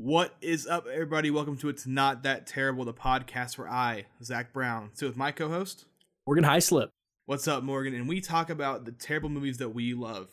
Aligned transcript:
What 0.00 0.36
is 0.40 0.64
up, 0.64 0.86
everybody? 0.86 1.28
Welcome 1.28 1.56
to 1.56 1.68
It's 1.68 1.84
Not 1.84 2.22
That 2.22 2.46
Terrible, 2.46 2.84
the 2.84 2.94
podcast 2.94 3.58
where 3.58 3.68
I, 3.68 4.06
Zach 4.22 4.52
Brown, 4.52 4.90
sit 4.94 5.06
with 5.06 5.16
my 5.16 5.32
co 5.32 5.48
host. 5.48 5.86
Morgan 6.24 6.44
Highslip. 6.44 6.90
What's 7.26 7.48
up, 7.48 7.64
Morgan? 7.64 7.96
And 7.96 8.08
we 8.08 8.20
talk 8.20 8.48
about 8.48 8.84
the 8.84 8.92
terrible 8.92 9.28
movies 9.28 9.58
that 9.58 9.70
we 9.70 9.94
love. 9.94 10.28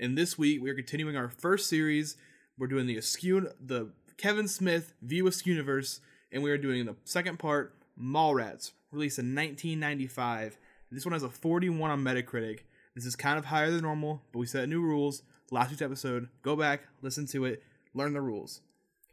And 0.00 0.16
this 0.16 0.38
week, 0.38 0.62
we 0.62 0.70
are 0.70 0.74
continuing 0.74 1.18
our 1.18 1.28
first 1.28 1.68
series. 1.68 2.16
We're 2.56 2.66
doing 2.68 2.86
the 2.86 2.96
Askew, 2.96 3.50
the 3.60 3.90
Kevin 4.16 4.48
Smith 4.48 4.94
View 5.02 5.26
Askew 5.26 5.52
universe, 5.52 6.00
and 6.32 6.42
we 6.42 6.50
are 6.50 6.56
doing 6.56 6.86
the 6.86 6.96
second 7.04 7.38
part, 7.38 7.74
Mallrats, 8.02 8.72
released 8.90 9.18
in 9.18 9.34
1995. 9.34 10.56
This 10.90 11.04
one 11.04 11.12
has 11.12 11.24
a 11.24 11.28
41 11.28 11.90
on 11.90 12.02
Metacritic. 12.02 12.60
This 12.94 13.04
is 13.04 13.16
kind 13.16 13.38
of 13.38 13.44
higher 13.44 13.70
than 13.70 13.82
normal, 13.82 14.22
but 14.32 14.38
we 14.38 14.46
set 14.46 14.66
new 14.70 14.80
rules. 14.80 15.24
Last 15.50 15.68
week's 15.68 15.82
episode, 15.82 16.30
go 16.40 16.56
back, 16.56 16.84
listen 17.02 17.26
to 17.26 17.44
it, 17.44 17.62
learn 17.92 18.14
the 18.14 18.22
rules. 18.22 18.62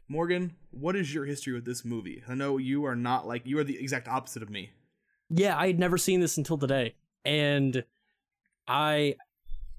Morgan, 0.08 0.56
what 0.70 0.96
is 0.96 1.12
your 1.12 1.26
history 1.26 1.52
with 1.52 1.64
this 1.64 1.84
movie? 1.84 2.22
I 2.26 2.34
know 2.34 2.56
you 2.56 2.84
are 2.86 2.96
not 2.96 3.26
like 3.26 3.42
you 3.44 3.58
are 3.58 3.64
the 3.64 3.78
exact 3.78 4.08
opposite 4.08 4.42
of 4.42 4.50
me. 4.50 4.70
Yeah, 5.28 5.56
I 5.58 5.66
had 5.66 5.78
never 5.78 5.98
seen 5.98 6.20
this 6.20 6.38
until 6.38 6.56
today. 6.56 6.94
And 7.24 7.84
I 8.66 9.16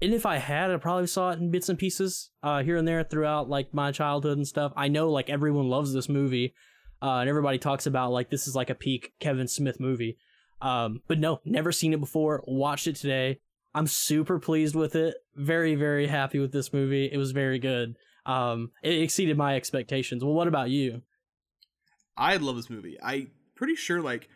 and 0.00 0.14
if 0.14 0.24
I 0.24 0.36
had, 0.36 0.70
I 0.70 0.76
probably 0.76 1.08
saw 1.08 1.30
it 1.30 1.40
in 1.40 1.50
bits 1.50 1.68
and 1.68 1.78
pieces, 1.78 2.30
uh, 2.42 2.62
here 2.62 2.76
and 2.76 2.86
there 2.86 3.02
throughout 3.04 3.48
like 3.48 3.74
my 3.74 3.92
childhood 3.92 4.36
and 4.38 4.46
stuff. 4.46 4.72
I 4.76 4.88
know 4.88 5.10
like 5.10 5.28
everyone 5.28 5.68
loves 5.68 5.92
this 5.92 6.08
movie. 6.08 6.54
Uh, 7.02 7.18
and 7.18 7.28
everybody 7.30 7.58
talks 7.58 7.86
about 7.86 8.12
like 8.12 8.30
this 8.30 8.46
is 8.46 8.54
like 8.54 8.70
a 8.70 8.74
peak 8.74 9.12
Kevin 9.20 9.48
Smith 9.48 9.80
movie. 9.80 10.16
Um, 10.62 11.02
but 11.08 11.18
no, 11.18 11.40
never 11.44 11.72
seen 11.72 11.92
it 11.92 12.00
before. 12.00 12.44
Watched 12.46 12.86
it 12.86 12.96
today. 12.96 13.40
I'm 13.74 13.86
super 13.86 14.38
pleased 14.38 14.74
with 14.74 14.94
it. 14.94 15.14
Very, 15.34 15.74
very 15.74 16.06
happy 16.06 16.38
with 16.38 16.52
this 16.52 16.72
movie. 16.72 17.08
It 17.10 17.16
was 17.16 17.32
very 17.32 17.58
good. 17.58 17.96
Um, 18.26 18.70
it 18.82 19.00
exceeded 19.02 19.36
my 19.36 19.56
expectations. 19.56 20.24
Well, 20.24 20.34
what 20.34 20.48
about 20.48 20.70
you? 20.70 21.02
I 22.16 22.36
love 22.36 22.56
this 22.56 22.70
movie. 22.70 22.98
I 23.02 23.28
pretty 23.54 23.76
sure 23.76 24.00
like 24.00 24.28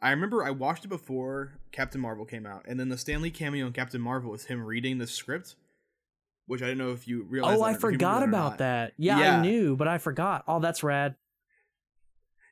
I 0.00 0.10
remember 0.10 0.44
I 0.44 0.50
watched 0.50 0.84
it 0.84 0.88
before 0.88 1.54
Captain 1.72 2.00
Marvel 2.00 2.24
came 2.24 2.46
out, 2.46 2.64
and 2.66 2.78
then 2.78 2.88
the 2.88 2.98
Stan 2.98 3.22
Lee 3.22 3.30
cameo 3.30 3.66
in 3.66 3.72
Captain 3.72 4.00
Marvel 4.00 4.30
was 4.30 4.44
him 4.44 4.62
reading 4.62 4.98
the 4.98 5.06
script, 5.06 5.56
which 6.46 6.62
I 6.62 6.68
don't 6.68 6.78
know 6.78 6.92
if 6.92 7.08
you 7.08 7.22
realized. 7.22 7.60
Oh, 7.60 7.62
I 7.62 7.74
forgot 7.74 8.22
about 8.22 8.58
that. 8.58 8.92
Yeah, 8.96 9.18
yeah, 9.18 9.38
I 9.38 9.42
knew, 9.42 9.76
but 9.76 9.88
I 9.88 9.98
forgot. 9.98 10.44
Oh, 10.46 10.60
that's 10.60 10.82
rad. 10.82 11.16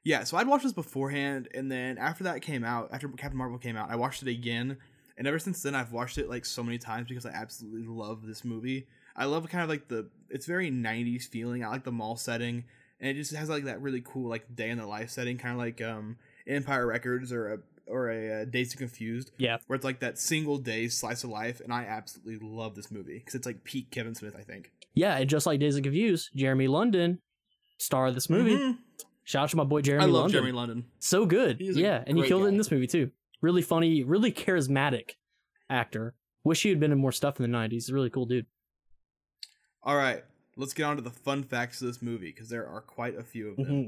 Yeah, 0.04 0.24
so 0.24 0.36
I'd 0.36 0.46
watched 0.46 0.64
this 0.64 0.72
beforehand, 0.72 1.48
and 1.54 1.70
then 1.70 1.96
after 1.96 2.24
that 2.24 2.42
came 2.42 2.62
out, 2.62 2.91
after 2.92 3.08
Captain 3.08 3.38
Marvel 3.38 3.58
came 3.58 3.76
out, 3.76 3.91
I 3.91 3.96
watched 3.96 4.22
it 4.22 4.28
again, 4.28 4.76
and 5.16 5.26
ever 5.26 5.38
since 5.38 5.62
then 5.62 5.74
I've 5.74 5.92
watched 5.92 6.19
it 6.19 6.28
like 6.28 6.44
so 6.44 6.62
many 6.62 6.76
times 6.76 7.08
because 7.08 7.24
I 7.24 7.30
absolutely 7.30 7.86
love 7.86 8.26
this 8.26 8.44
movie. 8.44 8.86
I 9.16 9.26
love 9.26 9.48
kind 9.48 9.62
of 9.62 9.70
like 9.70 9.88
the 9.88 10.08
it's 10.30 10.46
very 10.46 10.70
90s 10.70 11.28
feeling. 11.28 11.64
I 11.64 11.68
like 11.68 11.84
the 11.84 11.92
mall 11.92 12.16
setting, 12.16 12.64
and 13.00 13.10
it 13.10 13.14
just 13.14 13.34
has 13.34 13.48
like 13.48 13.64
that 13.64 13.80
really 13.80 14.02
cool 14.04 14.28
like 14.28 14.54
day 14.54 14.70
in 14.70 14.78
the 14.78 14.86
life 14.86 15.10
setting, 15.10 15.38
kind 15.38 15.52
of 15.52 15.58
like 15.58 15.80
um 15.80 16.16
Empire 16.46 16.86
Records 16.86 17.32
or 17.32 17.54
a 17.54 17.58
or 17.86 18.10
a 18.10 18.42
uh, 18.42 18.44
Dazed 18.44 18.72
and 18.72 18.78
Confused. 18.78 19.30
Yeah, 19.38 19.58
where 19.66 19.76
it's 19.76 19.84
like 19.84 20.00
that 20.00 20.18
single 20.18 20.58
day 20.58 20.88
slice 20.88 21.24
of 21.24 21.30
life, 21.30 21.60
and 21.60 21.72
I 21.72 21.84
absolutely 21.84 22.38
love 22.46 22.74
this 22.74 22.90
movie 22.90 23.18
because 23.18 23.34
it's 23.34 23.46
like 23.46 23.64
peak 23.64 23.90
Kevin 23.90 24.14
Smith. 24.14 24.34
I 24.38 24.42
think. 24.42 24.72
Yeah, 24.94 25.16
and 25.16 25.28
just 25.28 25.46
like 25.46 25.60
Dazed 25.60 25.76
and 25.76 25.84
Confused, 25.84 26.30
Jeremy 26.34 26.68
London, 26.68 27.20
star 27.78 28.06
of 28.06 28.14
this 28.14 28.30
movie. 28.30 28.56
Mm-hmm. 28.56 28.78
Shout 29.24 29.44
out 29.44 29.50
to 29.50 29.56
my 29.56 29.64
boy 29.64 29.80
Jeremy. 29.80 30.04
I 30.04 30.06
love 30.06 30.14
London. 30.14 30.32
Jeremy 30.32 30.52
London. 30.52 30.84
So 30.98 31.26
good. 31.26 31.58
Yeah, 31.60 32.04
and 32.06 32.18
he 32.18 32.24
killed 32.24 32.42
guy. 32.42 32.46
it 32.46 32.50
in 32.50 32.58
this 32.58 32.70
movie 32.70 32.86
too. 32.86 33.10
Really 33.40 33.62
funny, 33.62 34.02
really 34.02 34.32
charismatic 34.32 35.12
actor. 35.70 36.14
Wish 36.44 36.62
he 36.62 36.68
had 36.68 36.80
been 36.80 36.92
in 36.92 36.98
more 36.98 37.12
stuff 37.12 37.40
in 37.40 37.50
the 37.50 37.56
'90s. 37.56 37.72
He's 37.72 37.90
a 37.90 37.94
really 37.94 38.10
cool 38.10 38.26
dude. 38.26 38.46
All 39.84 39.96
right, 39.96 40.24
let's 40.56 40.72
get 40.72 40.84
on 40.84 40.96
to 40.96 41.02
the 41.02 41.10
fun 41.10 41.42
facts 41.42 41.80
of 41.80 41.86
this 41.86 42.00
movie 42.00 42.32
because 42.32 42.48
there 42.48 42.66
are 42.66 42.80
quite 42.80 43.18
a 43.18 43.22
few 43.22 43.50
of 43.50 43.56
them. 43.56 43.66
Mm-hmm. 43.66 43.86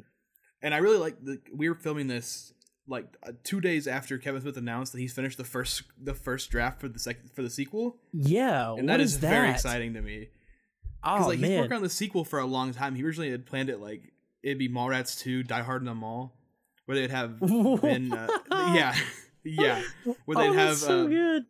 And 0.62 0.74
I 0.74 0.78
really 0.78 0.98
like 0.98 1.24
the 1.24 1.40
we 1.54 1.68
were 1.68 1.74
filming 1.74 2.06
this 2.06 2.52
like 2.88 3.06
uh, 3.26 3.32
two 3.44 3.60
days 3.60 3.86
after 3.86 4.18
Kevin 4.18 4.40
Smith 4.42 4.56
announced 4.56 4.92
that 4.92 5.00
he's 5.00 5.12
finished 5.12 5.38
the 5.38 5.44
first 5.44 5.82
the 6.00 6.14
first 6.14 6.50
draft 6.50 6.80
for 6.80 6.88
the 6.88 6.98
second 6.98 7.30
for 7.32 7.42
the 7.42 7.50
sequel. 7.50 7.96
Yeah, 8.12 8.74
and 8.74 8.88
that 8.88 9.00
is, 9.00 9.14
is 9.14 9.20
that? 9.20 9.30
very 9.30 9.50
exciting 9.50 9.94
to 9.94 10.02
me. 10.02 10.28
Oh 11.02 11.26
like 11.28 11.38
man, 11.38 11.50
he's 11.50 11.60
working 11.60 11.76
on 11.76 11.82
the 11.82 11.88
sequel 11.88 12.24
for 12.24 12.38
a 12.38 12.46
long 12.46 12.72
time. 12.72 12.94
He 12.94 13.04
originally 13.04 13.30
had 13.30 13.46
planned 13.46 13.70
it 13.70 13.80
like 13.80 14.12
it'd 14.42 14.58
be 14.58 14.68
Mallrats 14.68 15.18
two, 15.18 15.42
Die 15.42 15.62
Hard 15.62 15.82
in 15.82 15.86
the 15.86 15.94
Mall, 15.94 16.34
where 16.86 16.96
they'd 16.96 17.10
have 17.10 17.38
been 17.40 18.12
uh, 18.12 18.28
yeah 18.50 18.94
yeah 19.44 19.82
where 20.24 20.36
they'd 20.36 20.50
oh, 20.50 20.52
have 20.52 20.76
so 20.76 21.04
uh, 21.04 21.06
good. 21.06 21.46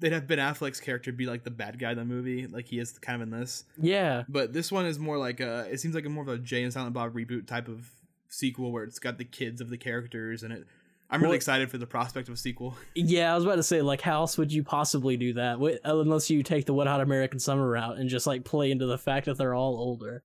They'd 0.00 0.12
have 0.12 0.26
Ben 0.26 0.38
Affleck's 0.38 0.80
character 0.80 1.12
be 1.12 1.26
like 1.26 1.44
the 1.44 1.50
bad 1.50 1.78
guy 1.78 1.90
in 1.92 1.96
the 1.98 2.04
movie, 2.04 2.46
like 2.46 2.66
he 2.66 2.78
is 2.78 2.98
kind 2.98 3.20
of 3.20 3.28
in 3.32 3.38
this. 3.38 3.64
Yeah, 3.80 4.22
But 4.28 4.52
this 4.52 4.70
one 4.72 4.86
is 4.86 4.98
more 4.98 5.18
like 5.18 5.40
a. 5.40 5.66
It 5.70 5.80
seems 5.80 5.94
like 5.94 6.04
a 6.06 6.08
more 6.08 6.22
of 6.22 6.28
a 6.28 6.38
Jay 6.38 6.62
and 6.62 6.72
Silent 6.72 6.92
Bob 6.94 7.14
reboot 7.14 7.46
type 7.46 7.68
of 7.68 7.90
sequel 8.28 8.72
where 8.72 8.84
it's 8.84 8.98
got 8.98 9.18
the 9.18 9.24
kids 9.24 9.60
of 9.60 9.70
the 9.70 9.78
characters 9.78 10.42
and 10.42 10.52
it. 10.52 10.66
I'm 11.10 11.20
really 11.22 11.30
Well- 11.30 11.36
excited 11.36 11.70
for 11.70 11.78
the 11.78 11.86
prospect 11.86 12.28
of 12.28 12.34
a 12.34 12.36
sequel. 12.36 12.76
yeah. 12.94 13.32
I 13.32 13.34
was 13.34 13.44
about 13.44 13.56
to 13.56 13.62
say, 13.62 13.80
like, 13.80 14.02
how 14.02 14.20
else 14.20 14.36
would 14.36 14.52
you 14.52 14.62
possibly 14.62 15.16
do 15.16 15.32
that 15.34 15.52
Wi- 15.52 15.78
uh, 15.82 15.96
unless 16.00 16.28
you 16.28 16.42
take 16.42 16.66
the 16.66 16.74
Wet 16.74 16.86
Hot 16.86 17.00
American 17.00 17.38
Summer 17.38 17.66
route 17.66 17.96
and 17.96 18.10
just 18.10 18.26
like 18.26 18.44
play 18.44 18.70
into 18.70 18.84
the 18.84 18.98
fact 18.98 19.24
that 19.24 19.38
they're 19.38 19.54
all 19.54 19.76
older? 19.78 20.22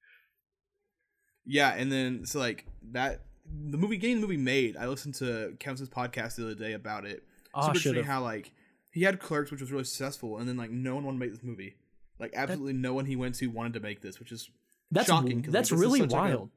Yeah, 1.45 1.73
and 1.73 1.91
then 1.91 2.25
so 2.25 2.39
like 2.39 2.65
that 2.91 3.21
the 3.69 3.77
movie 3.77 3.97
getting 3.97 4.17
the 4.21 4.27
movie 4.27 4.37
made. 4.37 4.77
I 4.77 4.87
listened 4.87 5.15
to 5.15 5.55
Kevin 5.59 5.87
podcast 5.87 6.35
the 6.35 6.43
other 6.45 6.55
day 6.55 6.73
about 6.73 7.05
it. 7.05 7.23
Oh, 7.53 7.67
Super 7.67 7.79
should 7.79 7.89
interesting 7.91 8.11
how 8.11 8.21
like 8.23 8.51
he 8.93 9.03
had 9.03 9.19
Clerks, 9.19 9.51
which 9.51 9.59
was 9.59 9.71
really 9.71 9.83
successful, 9.83 10.37
and 10.37 10.47
then 10.47 10.55
like 10.55 10.71
no 10.71 10.95
one 10.95 11.03
wanted 11.03 11.17
to 11.17 11.25
make 11.25 11.31
this 11.33 11.43
movie. 11.43 11.75
Like 12.19 12.31
absolutely 12.35 12.73
no 12.73 12.93
one 12.93 13.05
he 13.05 13.15
went 13.17 13.35
to 13.35 13.47
wanted 13.47 13.73
to 13.73 13.79
make 13.81 14.01
this, 14.01 14.19
which 14.19 14.31
is 14.31 14.49
That's 14.91 15.07
shocking. 15.07 15.41
like, 15.41 15.51
that's 15.51 15.69
this 15.69 15.77
is 15.77 15.81
really 15.83 15.99
such, 15.99 16.11
like, 16.11 16.31
a- 16.33 16.37
wild. 16.37 16.49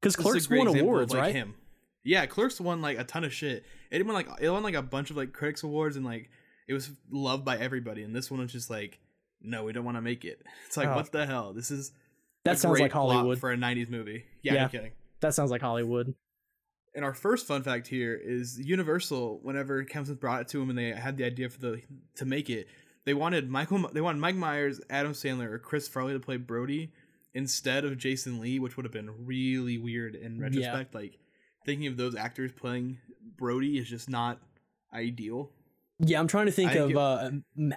Because 0.00 0.14
a 0.14 0.18
Clerks 0.18 0.48
won 0.48 0.58
example 0.60 0.74
of, 0.76 0.80
awards, 0.80 1.12
like, 1.12 1.20
right? 1.20 1.34
Him. 1.34 1.54
Yeah, 2.04 2.24
Clerks 2.26 2.60
won 2.60 2.80
like 2.80 2.98
a 2.98 3.04
ton 3.04 3.24
of 3.24 3.32
shit. 3.34 3.64
It 3.90 4.04
won 4.06 4.14
like 4.14 4.28
it 4.40 4.48
won 4.48 4.62
like 4.62 4.74
a 4.74 4.82
bunch 4.82 5.10
of 5.10 5.16
like 5.16 5.32
critics 5.32 5.62
awards 5.62 5.96
and 5.96 6.04
like 6.04 6.30
it 6.68 6.72
was 6.74 6.90
loved 7.10 7.44
by 7.44 7.58
everybody. 7.58 8.02
And 8.04 8.14
this 8.14 8.30
one 8.30 8.40
was 8.40 8.52
just 8.52 8.70
like, 8.70 8.98
no, 9.42 9.64
we 9.64 9.72
don't 9.72 9.84
want 9.84 9.96
to 9.96 10.00
make 10.02 10.24
it. 10.24 10.40
It's 10.66 10.76
like 10.76 10.88
Oh. 10.88 10.94
what 10.94 11.10
the 11.12 11.26
hell? 11.26 11.52
This 11.52 11.70
is 11.70 11.92
That 12.44 12.54
a 12.54 12.58
sounds 12.58 12.78
like 12.80 12.92
Hollywood. 12.92 13.38
for 13.40 13.50
a 13.52 13.56
'90s 13.56 13.88
movie. 13.90 14.24
Yeah, 14.42 14.54
Yeah. 14.54 14.68
kidding. 14.68 14.92
That 15.20 15.34
sounds 15.34 15.50
like 15.50 15.60
Hollywood. 15.60 16.14
And 16.94 17.04
our 17.04 17.14
first 17.14 17.46
fun 17.46 17.62
fact 17.62 17.86
here 17.86 18.14
is 18.14 18.58
Universal. 18.58 19.40
Whenever 19.42 19.84
Kevin 19.84 20.06
Smith 20.06 20.20
brought 20.20 20.40
it 20.42 20.48
to 20.48 20.60
him 20.60 20.70
and 20.70 20.78
they 20.78 20.90
had 20.90 21.16
the 21.16 21.24
idea 21.24 21.48
for 21.48 21.60
the 21.60 21.82
to 22.16 22.24
make 22.24 22.50
it, 22.50 22.66
they 23.04 23.14
wanted 23.14 23.48
Michael. 23.48 23.88
They 23.92 24.00
wanted 24.00 24.20
Mike 24.20 24.34
Myers, 24.34 24.80
Adam 24.90 25.12
Sandler, 25.12 25.50
or 25.52 25.58
Chris 25.58 25.86
Farley 25.86 26.12
to 26.14 26.20
play 26.20 26.36
Brody 26.36 26.92
instead 27.34 27.84
of 27.84 27.98
Jason 27.98 28.40
Lee, 28.40 28.58
which 28.58 28.76
would 28.76 28.84
have 28.84 28.92
been 28.92 29.26
really 29.26 29.78
weird 29.78 30.14
in 30.14 30.40
retrospect. 30.40 30.94
Like 30.94 31.18
thinking 31.64 31.86
of 31.86 31.96
those 31.96 32.16
actors 32.16 32.52
playing 32.52 32.98
Brody 33.36 33.78
is 33.78 33.88
just 33.88 34.08
not 34.10 34.40
ideal. 34.92 35.50
Yeah, 36.00 36.20
I'm 36.20 36.28
trying 36.28 36.46
to 36.46 36.52
think 36.52 36.72
I 36.72 36.74
of 36.74 36.88
get- 36.88 36.96
uh, 36.96 37.30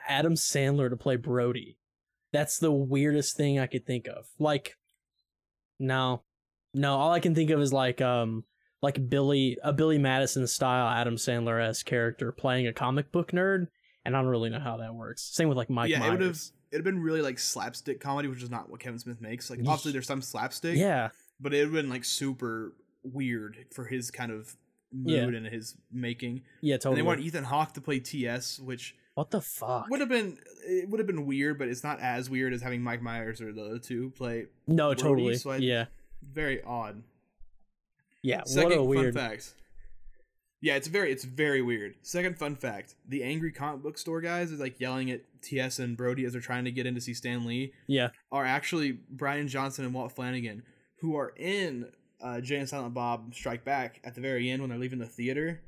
Adam 0.07 0.35
Sandler 0.35 0.89
to 0.89 0.97
play 0.97 1.15
Brody. 1.15 1.77
That's 2.33 2.59
the 2.59 2.71
weirdest 2.71 3.35
thing 3.35 3.59
I 3.59 3.67
could 3.67 3.85
think 3.85 4.07
of. 4.07 4.25
Like, 4.39 4.77
no, 5.79 6.23
no. 6.73 6.95
All 6.95 7.11
I 7.11 7.19
can 7.19 7.35
think 7.35 7.49
of 7.49 7.59
is 7.59 7.73
like, 7.73 7.99
um, 7.99 8.45
like 8.81 9.09
Billy, 9.09 9.57
a 9.63 9.71
Billy 9.73 9.97
Madison 9.97 10.47
style 10.47 10.87
Adam 10.87 11.15
Sandler 11.15 11.61
s 11.63 11.83
character 11.83 12.31
playing 12.31 12.67
a 12.67 12.73
comic 12.73 13.11
book 13.11 13.31
nerd, 13.31 13.67
and 14.05 14.15
I 14.15 14.21
don't 14.21 14.29
really 14.29 14.49
know 14.49 14.59
how 14.59 14.77
that 14.77 14.95
works. 14.95 15.21
Same 15.21 15.47
with 15.49 15.57
like 15.57 15.69
Mike 15.69 15.89
Myers 15.89 15.99
yeah, 16.01 16.07
it 16.07 16.11
would 16.11 16.21
have. 16.21 16.29
Myers. 16.29 16.53
It'd 16.71 16.85
been 16.85 16.99
really 17.01 17.21
like 17.21 17.37
slapstick 17.37 17.99
comedy, 17.99 18.27
which 18.29 18.41
is 18.41 18.49
not 18.49 18.69
what 18.69 18.79
Kevin 18.79 18.97
Smith 18.97 19.19
makes. 19.21 19.49
Like 19.49 19.59
obviously 19.59 19.91
there's 19.91 20.07
some 20.07 20.21
slapstick, 20.21 20.77
Yeah, 20.77 21.09
but 21.39 21.53
it 21.53 21.57
would 21.57 21.63
have 21.65 21.73
been 21.83 21.89
like 21.89 22.05
super 22.05 22.73
weird 23.03 23.65
for 23.73 23.85
his 23.85 24.09
kind 24.09 24.31
of 24.31 24.55
mood 24.93 25.33
Yeah. 25.33 25.37
and 25.37 25.45
his 25.47 25.75
making. 25.91 26.41
yeah, 26.61 26.75
And 26.75 26.81
totally. 26.81 27.01
they 27.01 27.05
want 27.05 27.19
Ethan 27.21 27.43
Hawke 27.43 27.73
to 27.73 27.81
play 27.81 27.99
TS, 27.99 28.59
which 28.59 28.95
what 29.15 29.31
the 29.31 29.41
fuck? 29.41 29.89
would 29.89 29.99
have 29.99 30.07
been 30.09 30.37
it 30.65 30.87
would 30.89 30.99
have 30.99 31.07
been 31.07 31.25
weird, 31.25 31.59
but 31.59 31.67
it's 31.67 31.83
not 31.83 31.99
as 31.99 32.29
weird 32.29 32.53
as 32.53 32.61
having 32.61 32.81
Mike 32.81 33.01
Myers 33.01 33.41
or 33.41 33.51
the 33.51 33.63
other 33.65 33.79
two 33.79 34.11
play. 34.11 34.45
no, 34.65 34.87
Brody, 34.95 35.01
totally. 35.01 35.35
so 35.35 35.51
I- 35.51 35.57
yeah, 35.57 35.85
Very 36.23 36.63
odd. 36.63 37.03
Yeah. 38.23 38.43
Second 38.45 38.69
what 38.69 38.73
a 38.73 38.77
fun 38.77 38.87
weird. 38.87 39.13
fact. 39.13 39.53
Yeah, 40.61 40.75
it's 40.75 40.87
very 40.87 41.11
it's 41.11 41.23
very 41.23 41.61
weird. 41.61 41.95
Second 42.03 42.37
fun 42.37 42.55
fact: 42.55 42.95
the 43.07 43.23
angry 43.23 43.51
comic 43.51 43.81
book 43.81 43.97
store 43.97 44.21
guys 44.21 44.51
is 44.51 44.59
like 44.59 44.79
yelling 44.79 45.09
at 45.09 45.21
TS 45.41 45.79
and 45.79 45.97
Brody 45.97 46.23
as 46.25 46.33
they're 46.33 46.41
trying 46.41 46.65
to 46.65 46.71
get 46.71 46.85
in 46.85 46.93
to 46.93 47.01
see 47.01 47.15
Stan 47.15 47.45
Lee 47.45 47.73
Yeah, 47.87 48.09
are 48.31 48.45
actually 48.45 48.99
Bryan 49.09 49.47
Johnson 49.47 49.85
and 49.85 49.93
Walt 49.93 50.11
Flanagan, 50.11 50.61
who 50.99 51.15
are 51.15 51.33
in 51.35 51.87
uh, 52.21 52.41
Jay 52.41 52.57
and 52.57 52.69
Silent 52.69 52.93
Bob 52.93 53.33
Strike 53.33 53.65
Back 53.65 54.01
at 54.03 54.13
the 54.13 54.21
very 54.21 54.51
end 54.51 54.61
when 54.61 54.69
they're 54.69 54.77
leaving 54.77 54.99
the 54.99 55.07
theater. 55.07 55.61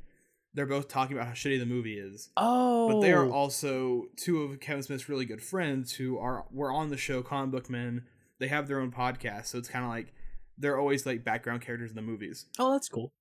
They're 0.53 0.67
both 0.67 0.87
talking 0.87 1.17
about 1.17 1.27
how 1.27 1.33
shitty 1.33 1.57
the 1.57 1.65
movie 1.65 1.97
is. 1.97 2.29
Oh, 2.37 2.89
But 2.89 3.01
they 3.01 3.11
are 3.11 3.27
also 3.27 4.09
two 4.15 4.43
of 4.43 4.59
Kevin 4.59 4.83
Smith's 4.83 5.09
really 5.09 5.25
good 5.25 5.41
friends 5.41 5.93
who 5.93 6.19
are 6.19 6.45
were 6.51 6.71
on 6.71 6.89
the 6.89 6.97
show 6.97 7.23
Comic 7.23 7.49
Book 7.51 7.69
Men. 7.71 8.03
They 8.37 8.49
have 8.49 8.67
their 8.67 8.79
own 8.79 8.91
podcast, 8.91 9.47
so 9.47 9.57
it's 9.57 9.69
kind 9.69 9.83
of 9.83 9.89
like 9.89 10.13
they're 10.57 10.79
always 10.79 11.05
like 11.05 11.23
background 11.23 11.61
characters 11.61 11.89
in 11.89 11.95
the 11.95 12.01
movies. 12.01 12.45
Oh, 12.59 12.71
that's 12.73 12.89
cool. 12.89 13.11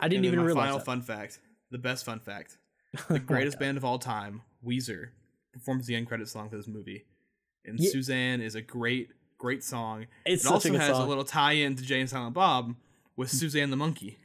I 0.00 0.08
didn't 0.08 0.24
even 0.24 0.40
realize 0.40 0.64
final 0.64 0.78
that. 0.78 0.84
fun 0.84 1.02
fact, 1.02 1.40
the 1.70 1.78
best 1.78 2.04
fun 2.04 2.20
fact, 2.20 2.58
Oh 2.98 3.14
the 3.14 3.18
greatest 3.18 3.58
God. 3.58 3.64
band 3.64 3.76
of 3.78 3.84
all 3.84 3.98
time, 3.98 4.42
Weezer, 4.66 5.08
performs 5.52 5.86
the 5.86 5.94
end 5.94 6.06
credit 6.08 6.28
song 6.28 6.50
for 6.50 6.56
this 6.56 6.68
movie, 6.68 7.06
and 7.64 7.78
Ye- 7.78 7.88
Suzanne 7.88 8.40
is 8.40 8.54
a 8.54 8.60
great, 8.62 9.10
great 9.38 9.62
song. 9.62 10.06
It's 10.26 10.44
it 10.44 10.50
also 10.50 10.74
a 10.74 10.78
has 10.78 10.96
song. 10.96 11.06
a 11.06 11.08
little 11.08 11.24
tie-in 11.24 11.76
to 11.76 11.82
Jay 11.82 12.00
and 12.00 12.10
Silent 12.10 12.34
Bob 12.34 12.74
with 13.16 13.30
Suzanne 13.30 13.70
the 13.70 13.76
monkey. 13.76 14.18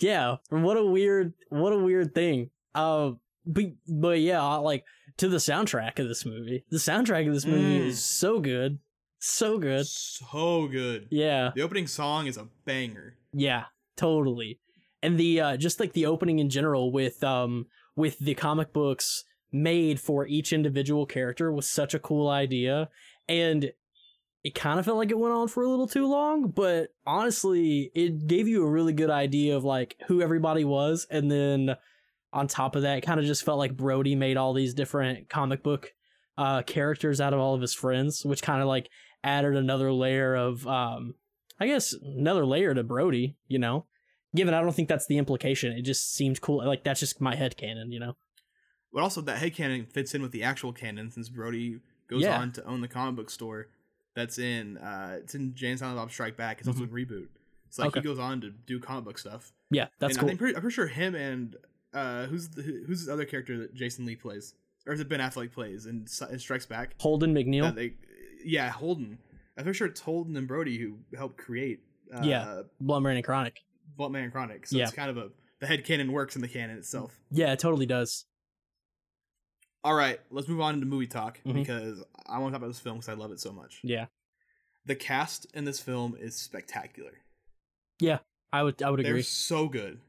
yeah 0.00 0.36
what 0.48 0.78
a 0.78 0.84
weird 0.86 1.34
what 1.50 1.70
a 1.70 1.78
weird 1.78 2.14
thing 2.14 2.48
uh 2.74 3.10
but 3.44 3.64
but 3.86 4.18
yeah 4.20 4.42
like 4.56 4.82
to 5.18 5.28
the 5.28 5.36
soundtrack 5.36 5.98
of 5.98 6.08
this 6.08 6.24
movie 6.24 6.64
the 6.70 6.78
soundtrack 6.78 7.28
of 7.28 7.34
this 7.34 7.44
movie 7.44 7.78
Mm. 7.80 7.86
is 7.88 8.02
so 8.02 8.40
good 8.40 8.78
so 9.18 9.58
good. 9.58 9.86
So 9.86 10.68
good. 10.68 11.08
yeah. 11.10 11.50
The 11.54 11.62
opening 11.62 11.86
song 11.86 12.26
is 12.26 12.36
a 12.36 12.48
banger. 12.64 13.16
yeah 13.32 13.64
totally. 13.96 14.60
And 15.02 15.18
the 15.18 15.40
uh 15.40 15.56
just 15.56 15.80
like 15.80 15.92
the 15.94 16.06
opening 16.06 16.38
in 16.38 16.50
general 16.50 16.92
with 16.92 17.24
um 17.24 17.66
with 17.96 18.18
the 18.18 18.34
comic 18.34 18.72
books 18.72 19.24
made 19.52 19.98
for 19.98 20.26
each 20.26 20.52
individual 20.52 21.06
character 21.06 21.50
was 21.50 21.68
such 21.68 21.94
a 21.94 21.98
cool 21.98 22.28
idea. 22.28 22.90
And 23.28 23.72
it 24.44 24.54
kind 24.54 24.78
of 24.78 24.84
felt 24.84 24.98
like 24.98 25.10
it 25.10 25.18
went 25.18 25.34
on 25.34 25.48
for 25.48 25.62
a 25.62 25.68
little 25.68 25.88
too 25.88 26.06
long 26.06 26.50
but 26.50 26.90
honestly 27.06 27.90
it 27.94 28.26
gave 28.26 28.46
you 28.46 28.62
a 28.64 28.70
really 28.70 28.92
good 28.92 29.10
idea 29.10 29.56
of 29.56 29.64
like 29.64 29.96
who 30.08 30.20
everybody 30.20 30.64
was. 30.64 31.06
And 31.10 31.30
then 31.30 31.76
on 32.32 32.46
top 32.48 32.76
of 32.76 32.82
that 32.82 32.98
it 32.98 33.00
kind 33.00 33.18
of 33.18 33.24
just 33.26 33.44
felt 33.44 33.58
like 33.58 33.76
brody 33.76 34.14
made 34.14 34.36
all 34.36 34.52
these 34.52 34.74
different 34.74 35.28
comic 35.30 35.62
book 35.62 35.92
uh 36.36 36.60
characters 36.62 37.18
out 37.20 37.32
of 37.32 37.40
all 37.40 37.54
of 37.54 37.62
his 37.62 37.72
friends 37.72 38.26
which 38.26 38.42
kind 38.42 38.60
of 38.60 38.68
like 38.68 38.90
added 39.26 39.56
another 39.56 39.92
layer 39.92 40.34
of 40.34 40.66
um 40.66 41.14
i 41.60 41.66
guess 41.66 41.92
another 41.92 42.44
layer 42.46 42.72
to 42.74 42.82
brody 42.84 43.36
you 43.48 43.58
know 43.58 43.84
given 44.34 44.54
i 44.54 44.60
don't 44.60 44.74
think 44.74 44.88
that's 44.88 45.06
the 45.06 45.18
implication 45.18 45.72
it 45.72 45.82
just 45.82 46.14
seemed 46.14 46.40
cool 46.40 46.64
like 46.64 46.84
that's 46.84 47.00
just 47.00 47.20
my 47.20 47.34
head 47.34 47.56
canon 47.56 47.90
you 47.92 47.98
know 48.00 48.16
But 48.92 49.02
also 49.02 49.20
that 49.22 49.42
headcanon 49.42 49.90
fits 49.92 50.14
in 50.14 50.22
with 50.22 50.32
the 50.32 50.42
actual 50.42 50.72
canon 50.72 51.10
since 51.10 51.28
Brody 51.28 51.80
goes 52.08 52.22
Yeah. 52.22 52.38
on 52.40 52.52
to 52.52 52.64
own 52.64 52.80
the 52.80 52.88
comic 52.88 53.16
book 53.16 53.30
store 53.30 53.68
that's 54.14 54.38
in 54.38 54.78
uh 54.78 55.18
it's 55.20 55.34
in 55.34 55.54
and 55.62 55.78
Silent 55.78 55.98
Bob 55.98 56.10
Strike 56.10 56.36
Back. 56.36 56.60
It's 56.60 56.68
also 56.68 56.84
a 56.84 56.86
reboot. 56.86 57.28
So 57.68 57.82
like 57.82 57.90
Mm-hmm. 57.92 57.98
Okay. 57.98 58.00
he 58.00 58.04
goes 58.04 58.18
on 58.18 58.40
to 58.42 58.50
do 58.50 58.78
comic 58.80 59.04
book 59.04 59.18
stuff. 59.18 59.52
yeah 59.70 59.88
that's 59.98 60.12
and 60.16 60.20
cool 60.20 60.28
I 60.28 60.30
think 60.30 60.38
pretty, 60.38 60.54
I'm 60.56 60.60
pretty 60.62 60.74
sure 60.74 60.86
him 60.86 61.14
and 61.14 61.56
uh 61.92 62.26
who's 62.26 62.48
the, 62.48 62.62
who's 62.86 63.04
the 63.06 63.12
other 63.12 63.24
character 63.26 63.58
that 63.58 63.74
Jason 63.74 64.06
Lee 64.06 64.16
plays 64.16 64.54
or 64.86 64.92
is 64.94 65.00
it 65.00 65.08
Ben 65.08 65.20
Affleck 65.20 65.50
plays 65.52 65.84
in, 65.86 66.04
S- 66.06 66.22
in 66.30 66.38
Strikes 66.38 66.64
Back? 66.66 66.94
holden 67.00 67.34
mcneil 67.34 67.74
they, 67.74 67.94
yeah, 68.44 68.70
Holden. 68.70 69.18
I'm 69.56 69.64
pretty 69.64 69.76
sure 69.76 69.86
it's 69.86 70.00
Holden 70.00 70.36
and 70.36 70.46
Brody 70.46 70.78
who 70.78 70.98
helped 71.16 71.38
create. 71.38 71.80
Uh, 72.14 72.20
Yeah. 72.22 72.62
Blood 72.80 73.04
and 73.06 73.24
Chronic. 73.24 73.60
Vault 73.96 74.14
and 74.14 74.30
Chronic. 74.32 74.66
So 74.66 74.76
Yeah. 74.76 74.84
it's 74.84 74.92
kind 74.92 75.10
of 75.10 75.16
a 75.16 75.30
the 75.58 75.66
head 75.66 75.84
canon 75.86 76.12
works 76.12 76.36
in 76.36 76.42
the 76.42 76.48
canon 76.48 76.76
itself. 76.76 77.18
Yeah, 77.30 77.52
it 77.52 77.58
totally 77.58 77.86
does. 77.86 78.26
All 79.82 79.94
right, 79.94 80.20
let's 80.30 80.48
move 80.48 80.60
on 80.60 80.74
into 80.74 80.86
movie 80.86 81.06
talk 81.06 81.40
Mhm. 81.46 81.54
because 81.54 82.04
I 82.26 82.38
want 82.38 82.52
to 82.52 82.56
talk 82.56 82.62
about 82.62 82.66
this 82.68 82.80
film 82.80 82.96
because 82.98 83.08
I 83.08 83.14
love 83.14 83.30
it 83.32 83.40
so 83.40 83.52
much. 83.52 83.80
Yeah, 83.82 84.06
The 84.84 84.94
cast 84.96 85.46
in 85.54 85.64
this 85.64 85.80
film 85.80 86.14
is 86.16 86.36
spectacular. 86.36 87.22
Yeah, 88.00 88.18
I 88.52 88.62
would 88.64 88.82
I 88.82 88.90
would 88.90 89.00
They're 89.00 89.12
agree. 89.12 89.22
so 89.22 89.68
good. 89.68 90.00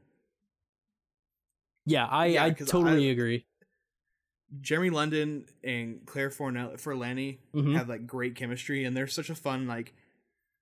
Yeah, 1.86 2.06
I 2.06 2.26
Yeah, 2.26 2.44
I 2.44 2.50
totally 2.50 3.08
I- 3.08 3.12
agree. 3.12 3.46
Jeremy 4.60 4.90
London 4.90 5.44
and 5.62 6.04
Claire 6.06 6.30
Fornell 6.30 6.74
Forlani 6.80 7.38
Mhm. 7.54 7.74
have 7.74 7.88
like 7.88 8.06
great 8.06 8.34
chemistry, 8.34 8.84
and 8.84 8.96
they're 8.96 9.06
such 9.06 9.30
a 9.30 9.34
fun 9.34 9.66
like, 9.66 9.92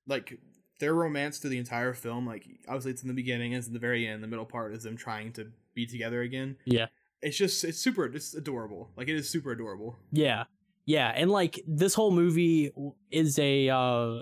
like 0.06 0.38
their 0.80 0.92
romance 0.94 1.38
through 1.38 1.50
the 1.50 1.58
entire 1.58 1.94
film. 1.94 2.26
Like 2.26 2.46
obviously 2.68 2.90
it's 2.92 3.02
in 3.02 3.08
the 3.08 3.14
beginning, 3.14 3.52
it's 3.52 3.66
in 3.66 3.72
the 3.72 3.78
very 3.78 4.06
end. 4.06 4.22
The 4.22 4.26
middle 4.28 4.44
part 4.44 4.74
is 4.74 4.82
them 4.82 4.96
trying 4.96 5.32
to 5.34 5.52
be 5.74 5.86
together 5.86 6.20
again. 6.22 6.56
Yeah. 6.64 6.86
It's 7.22 7.36
just 7.36 7.64
it's 7.64 7.78
super 7.78 8.04
it's 8.06 8.34
adorable. 8.34 8.90
Like 8.96 9.08
it 9.08 9.14
is 9.16 9.28
super 9.30 9.52
adorable. 9.52 9.96
Yeah, 10.12 10.44
yeah, 10.84 11.08
and 11.14 11.30
like 11.30 11.60
this 11.66 11.94
whole 11.94 12.10
movie 12.10 12.70
is 13.10 13.38
a 13.38 13.68
uh, 13.70 14.18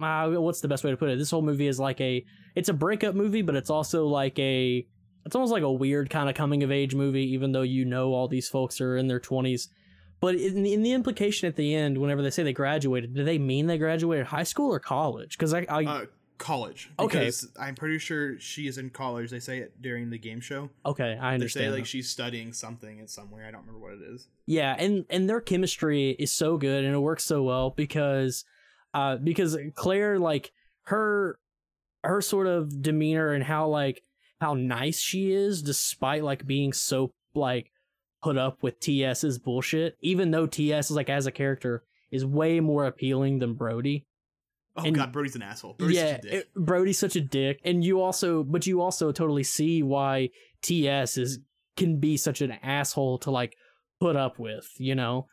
uh, 0.00 0.28
what's 0.30 0.60
the 0.60 0.68
best 0.68 0.84
way 0.84 0.90
to 0.90 0.96
put 0.96 1.08
it? 1.10 1.18
This 1.18 1.30
whole 1.30 1.42
movie 1.42 1.66
is 1.66 1.78
like 1.80 2.00
a 2.00 2.24
it's 2.54 2.68
a 2.68 2.72
breakup 2.74 3.14
movie, 3.14 3.42
but 3.42 3.54
it's 3.56 3.70
also 3.70 4.06
like 4.06 4.38
a 4.38 4.86
it's 5.24 5.34
almost 5.34 5.52
like 5.52 5.62
a 5.62 5.72
weird 5.72 6.10
kind 6.10 6.28
of 6.28 6.34
coming 6.34 6.62
of 6.62 6.70
age 6.70 6.94
movie, 6.94 7.32
even 7.32 7.52
though 7.52 7.62
you 7.62 7.84
know 7.84 8.12
all 8.12 8.28
these 8.28 8.48
folks 8.48 8.80
are 8.80 8.96
in 8.96 9.08
their 9.08 9.20
twenties. 9.20 9.68
But 10.20 10.34
in 10.34 10.62
the, 10.62 10.74
in 10.74 10.82
the 10.82 10.92
implication 10.92 11.48
at 11.48 11.56
the 11.56 11.74
end, 11.74 11.96
whenever 11.96 12.20
they 12.20 12.28
say 12.30 12.42
they 12.42 12.52
graduated, 12.52 13.14
do 13.14 13.24
they 13.24 13.38
mean 13.38 13.66
they 13.66 13.78
graduated 13.78 14.26
high 14.26 14.42
school 14.42 14.70
or 14.70 14.78
college? 14.78 15.38
Because 15.38 15.54
I, 15.54 15.64
I 15.68 15.84
Uh, 15.84 16.04
college. 16.36 16.90
Okay. 16.98 17.30
I'm 17.58 17.74
pretty 17.74 17.98
sure 17.98 18.38
she 18.38 18.66
is 18.66 18.76
in 18.76 18.90
college. 18.90 19.30
They 19.30 19.40
say 19.40 19.58
it 19.58 19.80
during 19.80 20.10
the 20.10 20.18
game 20.18 20.40
show. 20.40 20.68
okay, 20.84 21.16
I 21.20 21.34
understand. 21.34 21.40
They 21.40 21.48
say 21.48 21.70
that. 21.70 21.76
like 21.76 21.86
she's 21.86 22.08
studying 22.10 22.52
something 22.52 23.00
at 23.00 23.08
somewhere. 23.08 23.46
I 23.46 23.50
don't 23.50 23.60
remember 23.66 23.80
what 23.80 23.94
it 23.94 24.14
is. 24.14 24.28
Yeah, 24.46 24.74
and 24.78 25.06
and 25.08 25.28
their 25.28 25.40
chemistry 25.40 26.10
is 26.18 26.32
so 26.32 26.58
good 26.58 26.84
and 26.84 26.94
it 26.94 26.98
works 26.98 27.24
so 27.24 27.42
well 27.42 27.70
because 27.70 28.44
uh 28.92 29.16
because 29.16 29.56
Claire 29.74 30.18
like 30.18 30.52
her 30.84 31.38
her 32.04 32.20
sort 32.20 32.46
of 32.46 32.82
demeanor 32.82 33.32
and 33.32 33.44
how 33.44 33.68
like 33.68 34.02
how 34.40 34.54
nice 34.54 34.98
she 34.98 35.32
is 35.32 35.62
despite 35.62 36.24
like 36.24 36.46
being 36.46 36.72
so 36.72 37.12
like 37.34 37.70
put 38.22 38.36
up 38.36 38.62
with 38.62 38.80
TS's 38.80 39.38
bullshit 39.38 39.96
even 40.00 40.30
though 40.30 40.46
TS 40.46 40.90
is 40.90 40.96
like 40.96 41.10
as 41.10 41.26
a 41.26 41.30
character 41.32 41.84
is 42.10 42.24
way 42.24 42.60
more 42.60 42.86
appealing 42.86 43.38
than 43.38 43.54
Brody. 43.54 44.06
Oh 44.76 44.84
And- 44.84 44.94
god, 44.96 45.12
Brody's 45.12 45.36
an 45.36 45.42
asshole. 45.42 45.74
Brody's 45.74 45.96
yeah, 45.96 46.12
such 46.16 46.18
a 46.18 46.22
dick. 46.22 46.32
it- 46.32 46.54
Brody's 46.54 46.98
such 46.98 47.16
a 47.16 47.20
dick 47.20 47.60
and 47.64 47.84
you 47.84 48.00
also 48.00 48.42
but 48.42 48.66
you 48.66 48.80
also 48.80 49.12
totally 49.12 49.44
see 49.44 49.82
why 49.82 50.30
TS 50.62 51.16
is 51.18 51.38
can 51.76 51.98
be 51.98 52.16
such 52.16 52.40
an 52.40 52.52
asshole 52.62 53.18
to 53.18 53.30
like 53.30 53.56
put 54.00 54.16
up 54.16 54.38
with, 54.38 54.68
you 54.78 54.94
know? 54.94 55.26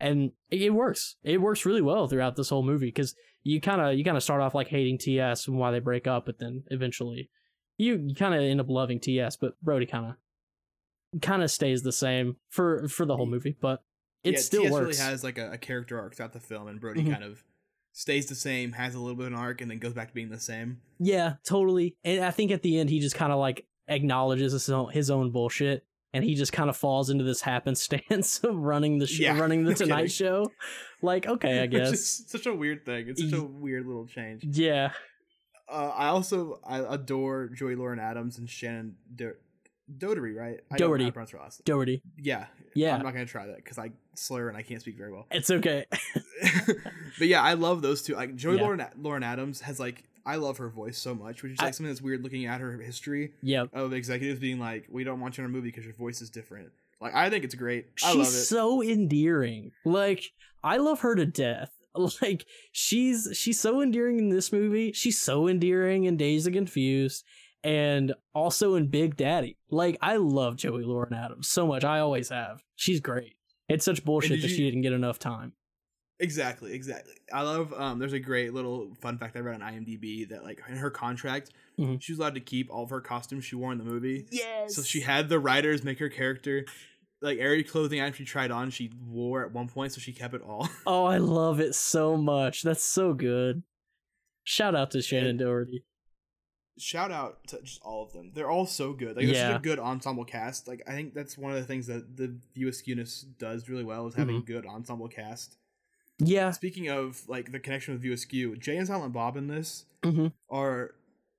And 0.00 0.32
it, 0.50 0.62
it 0.62 0.70
works. 0.70 1.16
It 1.22 1.40
works 1.40 1.64
really 1.64 1.80
well 1.80 2.08
throughout 2.08 2.36
this 2.36 2.48
whole 2.50 2.62
movie 2.62 2.90
cuz 2.92 3.14
you 3.42 3.60
kind 3.60 3.80
of 3.80 3.94
you 3.96 4.04
kind 4.04 4.16
of 4.16 4.22
start 4.22 4.40
off 4.40 4.54
like 4.54 4.68
hating 4.68 4.98
TS 4.98 5.46
and 5.48 5.56
why 5.58 5.70
they 5.70 5.78
break 5.80 6.06
up 6.06 6.26
but 6.26 6.38
then 6.38 6.64
eventually 6.68 7.30
you, 7.78 7.96
you 8.08 8.14
kind 8.14 8.34
of 8.34 8.40
end 8.42 8.60
up 8.60 8.68
loving 8.68 9.00
TS, 9.00 9.36
but 9.36 9.60
Brody 9.62 9.86
kind 9.86 10.06
of 10.06 11.20
kind 11.22 11.42
of 11.42 11.50
stays 11.50 11.82
the 11.82 11.92
same 11.92 12.36
for 12.50 12.88
for 12.88 13.06
the 13.06 13.16
whole 13.16 13.26
movie, 13.26 13.56
but 13.60 13.82
it 14.24 14.34
yeah, 14.34 14.40
still 14.40 14.62
TS 14.62 14.72
works. 14.72 14.82
really 14.98 15.10
has 15.10 15.22
like 15.24 15.38
a, 15.38 15.52
a 15.52 15.58
character 15.58 15.98
arc 15.98 16.16
throughout 16.16 16.32
the 16.32 16.40
film, 16.40 16.66
and 16.68 16.80
Brody 16.80 17.02
Mhm. 17.02 17.12
kind 17.12 17.24
of 17.24 17.44
stays 17.92 18.26
the 18.26 18.34
same, 18.34 18.72
has 18.72 18.94
a 18.94 18.98
little 18.98 19.14
bit 19.16 19.26
of 19.28 19.32
an 19.32 19.38
arc, 19.38 19.60
and 19.60 19.70
then 19.70 19.78
goes 19.78 19.92
back 19.92 20.08
to 20.08 20.14
being 20.14 20.30
the 20.30 20.40
same. 20.40 20.80
Yeah, 20.98 21.34
totally. 21.44 21.94
And 22.04 22.24
I 22.24 22.30
think 22.32 22.50
at 22.50 22.62
the 22.62 22.78
end 22.78 22.90
he 22.90 22.98
just 23.00 23.14
kind 23.16 23.32
of 23.32 23.38
like 23.38 23.66
acknowledges 23.88 24.52
his 24.52 24.68
own, 24.70 24.90
his 24.90 25.10
own 25.10 25.30
bullshit 25.30 25.84
and 26.14 26.24
he 26.24 26.34
just 26.36 26.52
kind 26.52 26.70
of 26.70 26.76
falls 26.76 27.10
into 27.10 27.22
this 27.24 27.40
happenstance 27.42 28.38
of 28.44 28.56
running 28.56 28.98
the 28.98 29.06
show, 29.06 29.22
Yeah, 29.24 29.38
running 29.38 29.64
the 29.64 29.70
no 29.72 29.76
Tonight 29.76 29.96
kidding. 29.96 30.08
Show. 30.10 30.52
Like, 31.02 31.26
okay, 31.26 31.60
I 31.60 31.66
guess. 31.68 32.24
such 32.28 32.46
a 32.46 32.54
weird 32.54 32.84
thing. 32.86 33.08
It's 33.08 33.22
such 33.22 33.32
a 33.38 33.42
weird 33.42 33.86
little 33.86 34.06
change. 34.06 34.42
Yeah. 34.44 34.92
Uh, 35.68 35.92
I 35.94 36.08
also 36.08 36.60
I 36.66 36.78
adore 36.80 37.48
Joey 37.48 37.74
Lauren 37.74 37.98
Adams 37.98 38.38
and 38.38 38.46
Shannen 38.48 38.92
Do- 39.14 39.34
Doherty, 39.98 40.32
right? 40.32 40.60
I 40.70 40.76
don't 40.76 40.88
know 40.90 40.96
Doherty. 40.96 41.10
pronounce 41.10 41.30
her 41.30 41.38
last- 41.38 41.64
Doherty. 41.64 42.02
Yeah, 42.18 42.46
Yeah. 42.74 42.94
I'm 42.96 43.02
not 43.02 43.12
gonna 43.12 43.26
try 43.26 43.46
that 43.46 43.56
because 43.56 43.78
I 43.78 43.92
slur 44.14 44.48
and 44.48 44.56
I 44.56 44.62
can't 44.62 44.80
speak 44.80 44.96
very 44.96 45.12
well. 45.12 45.26
It's 45.30 45.50
okay. 45.50 45.86
but 47.18 47.28
yeah, 47.28 47.42
I 47.42 47.54
love 47.54 47.82
those 47.82 48.02
two. 48.02 48.14
Like 48.14 48.34
Joey 48.36 48.56
Yeah. 48.56 48.62
Lauren 48.62 48.86
Lauren 48.98 49.22
Adams 49.22 49.60
has 49.62 49.78
like 49.80 50.04
I 50.26 50.36
love 50.36 50.56
her 50.58 50.70
voice 50.70 50.96
so 50.96 51.14
much, 51.14 51.42
which 51.42 51.52
is 51.52 51.58
like 51.58 51.68
I- 51.68 51.70
something 51.72 51.90
that's 51.90 52.00
weird 52.02 52.22
looking 52.22 52.46
at 52.46 52.60
her 52.60 52.72
history 52.78 53.32
yep. 53.42 53.68
of 53.74 53.92
executives 53.92 54.40
being 54.40 54.58
like, 54.58 54.86
"We 54.88 55.04
don't 55.04 55.20
want 55.20 55.36
you 55.36 55.44
in 55.44 55.50
our 55.50 55.52
movie 55.52 55.68
because 55.68 55.84
your 55.84 55.92
voice 55.94 56.22
is 56.22 56.30
different." 56.30 56.70
Like 57.00 57.14
I 57.14 57.28
think 57.28 57.44
it's 57.44 57.54
great. 57.54 57.88
I 58.02 58.08
She's 58.12 58.16
love 58.16 58.26
it. 58.26 58.30
so 58.30 58.82
endearing. 58.82 59.72
Like, 59.84 60.30
I 60.62 60.78
love 60.78 61.00
her 61.00 61.14
to 61.14 61.26
death. 61.26 61.70
Like, 62.22 62.46
she's 62.72 63.28
she's 63.34 63.60
so 63.60 63.80
endearing 63.80 64.18
in 64.18 64.28
this 64.28 64.52
movie. 64.52 64.92
She's 64.92 65.20
so 65.20 65.46
endearing 65.48 66.04
in 66.04 66.16
Dazed 66.16 66.46
and 66.46 66.56
Confused 66.56 67.24
and 67.62 68.12
also 68.34 68.74
in 68.74 68.88
Big 68.88 69.16
Daddy. 69.16 69.56
Like, 69.70 69.96
I 70.02 70.16
love 70.16 70.56
Joey 70.56 70.82
Lauren 70.84 71.14
Adams 71.14 71.48
so 71.48 71.66
much. 71.66 71.84
I 71.84 72.00
always 72.00 72.28
have. 72.30 72.62
She's 72.76 73.00
great. 73.00 73.34
It's 73.68 73.84
such 73.84 74.04
bullshit 74.04 74.42
that 74.42 74.48
you- 74.48 74.54
she 74.56 74.64
didn't 74.64 74.82
get 74.82 74.92
enough 74.92 75.18
time. 75.18 75.52
Exactly, 76.20 76.72
exactly. 76.72 77.14
I 77.32 77.42
love. 77.42 77.72
Um, 77.72 77.98
there's 77.98 78.12
a 78.12 78.20
great 78.20 78.54
little 78.54 78.94
fun 79.00 79.18
fact 79.18 79.36
I 79.36 79.40
read 79.40 79.60
on 79.60 79.68
IMDb 79.68 80.28
that 80.28 80.44
like 80.44 80.60
in 80.68 80.76
her 80.76 80.90
contract, 80.90 81.50
Mhm. 81.78 82.00
she 82.00 82.12
was 82.12 82.20
allowed 82.20 82.34
to 82.36 82.40
keep 82.40 82.70
all 82.72 82.84
of 82.84 82.90
her 82.90 83.00
costumes 83.00 83.44
she 83.44 83.56
wore 83.56 83.72
in 83.72 83.78
the 83.78 83.84
movie. 83.84 84.26
Yes. 84.30 84.76
So 84.76 84.82
she 84.82 85.00
had 85.00 85.28
the 85.28 85.40
writers 85.40 85.82
make 85.82 85.98
her 85.98 86.08
character 86.08 86.66
like 87.24 87.38
every 87.38 87.64
clothing 87.64 88.00
item 88.00 88.12
she 88.14 88.24
tried 88.24 88.50
on, 88.50 88.70
she 88.70 88.90
wore 89.08 89.44
at 89.44 89.52
one 89.52 89.66
point, 89.68 89.92
so 89.92 90.00
she 90.00 90.12
kept 90.12 90.34
it 90.34 90.42
all. 90.42 90.68
Oh, 90.86 91.04
I 91.04 91.18
love 91.18 91.58
it 91.60 91.74
so 91.74 92.16
much. 92.16 92.62
That's 92.62 92.84
so 92.84 93.12
good. 93.14 93.62
Shout 94.44 94.74
out 94.74 94.90
to 94.92 94.98
Shannen 94.98 95.38
Doherty. 95.38 95.82
Shout 96.78 97.10
out 97.12 97.46
to 97.48 97.60
just 97.62 97.80
all 97.82 98.02
of 98.02 98.12
them. 98.12 98.32
They're 98.34 98.50
all 98.50 98.66
so 98.66 98.92
good. 98.92 99.16
Like, 99.16 99.26
there's 99.26 99.38
Yeah. 99.38 99.52
such 99.52 99.60
a 99.60 99.62
good 99.62 99.78
ensemble 99.78 100.24
cast. 100.24 100.66
Like, 100.68 100.82
I 100.88 100.92
think 100.92 101.14
that's 101.14 101.38
one 101.38 101.52
of 101.52 101.58
the 101.58 101.64
things 101.64 101.86
that 101.86 102.16
the 102.16 102.34
View 102.54 102.66
Askewness 102.66 103.24
does 103.38 103.68
really 103.68 103.84
well 103.84 104.06
is 104.08 104.14
having 104.14 104.36
Mm-hmm. 104.42 104.52
good 104.52 104.66
ensemble 104.66 105.08
cast. 105.08 105.56
Yeah. 106.18 106.50
Speaking 106.50 106.88
of 106.90 107.28
like 107.28 107.52
the 107.52 107.58
connection 107.60 107.94
with 107.94 108.02
View 108.02 108.12
Askew, 108.12 108.56
Jay 108.56 108.76
and 108.76 108.86
Silent 108.86 109.12
Bob 109.12 109.36
in 109.36 109.46
this 109.48 109.84
hmm 110.04 110.28
are 110.50 110.94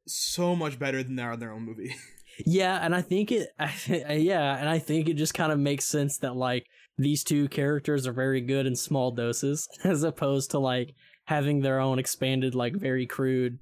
so 0.08 0.56
much 0.56 0.80
better 0.80 1.02
than 1.04 1.16
they 1.16 1.24
are 1.24 1.34
in 1.34 1.40
their 1.40 1.52
own 1.52 1.64
movie. 1.64 1.96
Yeah, 2.46 2.80
and 2.82 2.96
I 2.96 3.02
think 3.02 3.32
it 3.32 3.50
yeah, 3.88 4.58
and 4.58 4.68
I 4.68 4.80
think 4.80 5.08
it 5.08 5.16
just 5.16 5.34
kind 5.34 5.52
of 5.52 5.60
makes 5.60 5.86
sense 5.86 6.18
that 6.20 6.36
like 6.36 6.66
these 6.98 7.24
two 7.24 7.48
characters 7.50 8.08
are 8.08 8.14
very 8.14 8.42
good 8.42 8.66
in 8.66 8.76
small 8.76 9.12
doses 9.12 9.68
as 9.84 10.04
opposed 10.04 10.52
to 10.52 10.60
like 10.60 10.96
having 11.26 11.62
their 11.62 11.80
own 11.80 12.00
expanded, 12.00 12.56
like 12.56 12.76
very 12.76 13.06
crude, 13.06 13.60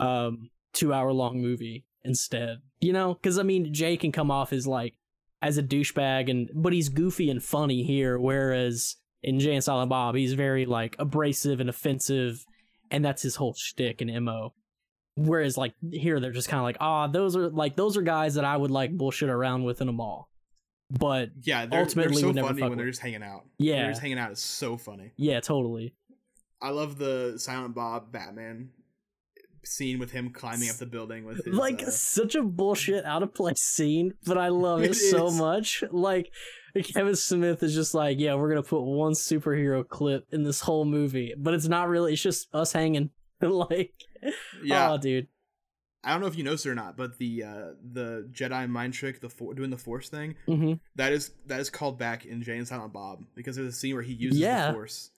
um, 0.00 0.50
two 0.72 0.92
hour 0.92 1.12
long 1.12 1.40
movie 1.40 1.84
instead. 2.04 2.58
You 2.80 2.92
know, 2.92 3.14
because 3.14 3.38
I 3.38 3.42
mean, 3.42 3.72
Jay 3.72 3.96
can 3.96 4.12
come 4.12 4.30
off 4.30 4.52
as 4.52 4.66
like 4.66 4.94
as 5.40 5.58
a 5.58 5.62
douchebag, 5.62 6.30
and 6.30 6.50
but 6.54 6.72
he's 6.72 6.88
goofy 6.88 7.30
and 7.30 7.42
funny 7.42 7.82
here, 7.82 8.18
whereas 8.18 8.96
in 9.22 9.38
Jay 9.40 9.54
and 9.54 9.64
Silent 9.64 9.90
Bob, 9.90 10.14
he's 10.14 10.34
very 10.34 10.66
like 10.66 10.96
abrasive 10.98 11.60
and 11.60 11.70
offensive, 11.70 12.44
and 12.90 13.04
that's 13.04 13.22
his 13.22 13.36
whole 13.36 13.54
shtick 13.54 14.00
and 14.00 14.24
mo. 14.24 14.54
Whereas 15.14 15.58
like 15.58 15.74
here, 15.90 16.20
they're 16.20 16.32
just 16.32 16.48
kind 16.48 16.58
of 16.60 16.64
like, 16.64 16.78
ah, 16.80 17.06
those 17.06 17.36
are 17.36 17.48
like 17.50 17.76
those 17.76 17.96
are 17.96 18.02
guys 18.02 18.34
that 18.34 18.44
I 18.44 18.56
would 18.56 18.70
like 18.70 18.96
bullshit 18.96 19.28
around 19.28 19.64
with 19.64 19.80
in 19.80 19.88
a 19.88 19.92
mall. 19.92 20.28
But 20.90 21.30
Yeah, 21.42 21.66
they're, 21.66 21.80
Ultimately, 21.80 22.22
they're 22.22 22.34
so 22.34 22.46
funny 22.48 22.62
when 22.62 22.76
they're 22.78 22.86
just 22.88 23.00
hanging 23.00 23.22
out. 23.22 23.44
Yeah. 23.58 23.72
when 23.74 23.82
they're 23.84 23.90
just 23.92 24.02
hanging 24.02 24.18
out 24.18 24.32
is 24.32 24.40
so 24.40 24.76
funny. 24.76 25.12
yeah, 25.16 25.40
totally. 25.40 25.94
I 26.60 26.70
love 26.70 26.96
the 26.98 27.34
Silent 27.38 27.74
Bob 27.74 28.12
Batman 28.12 28.70
scene 29.64 29.98
with 29.98 30.10
him 30.10 30.30
climbing 30.32 30.68
up 30.70 30.76
the 30.76 30.86
building 30.86 31.24
with 31.24 31.44
his, 31.44 31.54
like 31.54 31.82
uh, 31.82 31.90
such 31.90 32.34
a 32.34 32.42
bullshit 32.42 33.04
out 33.06 33.22
of 33.22 33.34
place 33.34 33.60
scene, 33.60 34.12
but 34.26 34.36
I 34.38 34.48
love 34.48 34.82
it, 34.82 34.90
It 34.90 34.94
so 34.94 35.26
is. 35.28 35.38
much. 35.38 35.84
Like 35.90 36.30
Kevin 36.94 37.16
Smith 37.16 37.62
is 37.62 37.74
just 37.74 37.94
like, 37.94 38.18
yeah, 38.18 38.34
we're 38.34 38.48
gonna 38.48 38.62
put 38.62 38.82
one 38.82 39.12
superhero 39.12 39.86
clip 39.88 40.26
in 40.32 40.42
this 40.42 40.60
whole 40.60 40.84
movie, 40.84 41.34
but 41.38 41.54
it's 41.54 41.68
not 41.68 41.88
really. 41.88 42.12
It's 42.14 42.22
just 42.22 42.48
us 42.54 42.72
hanging. 42.72 43.10
like, 43.50 43.92
yeah. 44.62 44.92
oh, 44.92 44.98
dude, 44.98 45.28
I 46.04 46.10
don't 46.12 46.20
know 46.20 46.26
if 46.26 46.36
you 46.36 46.44
noticed 46.44 46.66
it 46.66 46.70
or 46.70 46.74
not, 46.74 46.96
but 46.96 47.18
the 47.18 47.44
uh, 47.44 47.64
the 47.92 48.28
Jedi 48.32 48.68
mind 48.68 48.94
trick, 48.94 49.20
the 49.20 49.28
for- 49.28 49.54
doing 49.54 49.70
the 49.70 49.78
Force 49.78 50.08
thing, 50.08 50.34
hmm 50.46 50.74
that 50.96 51.12
is 51.12 51.30
that 51.46 51.60
is 51.60 51.70
called 51.70 51.98
back 51.98 52.24
in 52.26 52.42
Jay 52.42 52.56
and 52.56 52.66
Silent 52.66 52.92
Bob 52.92 53.24
because 53.34 53.56
there's 53.56 53.74
a 53.74 53.76
scene 53.76 53.94
where 53.94 54.02
he 54.02 54.12
uses 54.14 54.40
Yeah, 54.40 54.68
the 54.68 54.72
Force, 54.72 55.10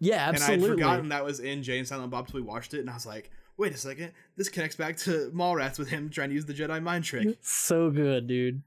yeah, 0.00 0.28
absolutely. 0.28 0.54
and 0.54 0.62
I 0.62 0.66
had 0.66 0.74
forgotten 0.76 1.08
that 1.10 1.24
was 1.24 1.40
in 1.40 1.62
Jay 1.62 1.78
and 1.78 1.88
Silent 1.88 2.10
Bob, 2.10 2.28
so 2.28 2.34
we 2.34 2.42
watched 2.42 2.74
it, 2.74 2.80
and 2.80 2.90
I 2.90 2.94
was 2.94 3.06
like, 3.06 3.30
wait 3.56 3.72
a 3.72 3.76
second, 3.76 4.12
this 4.36 4.48
connects 4.48 4.76
back 4.76 4.96
to 4.98 5.30
Mallrats 5.34 5.78
with 5.78 5.88
him 5.88 6.08
trying 6.10 6.28
to 6.28 6.34
use 6.34 6.46
the 6.46 6.54
Jedi 6.54 6.80
mind 6.82 7.04
trick. 7.04 7.38
so 7.42 7.90
good, 7.90 8.26
dude. 8.28 8.62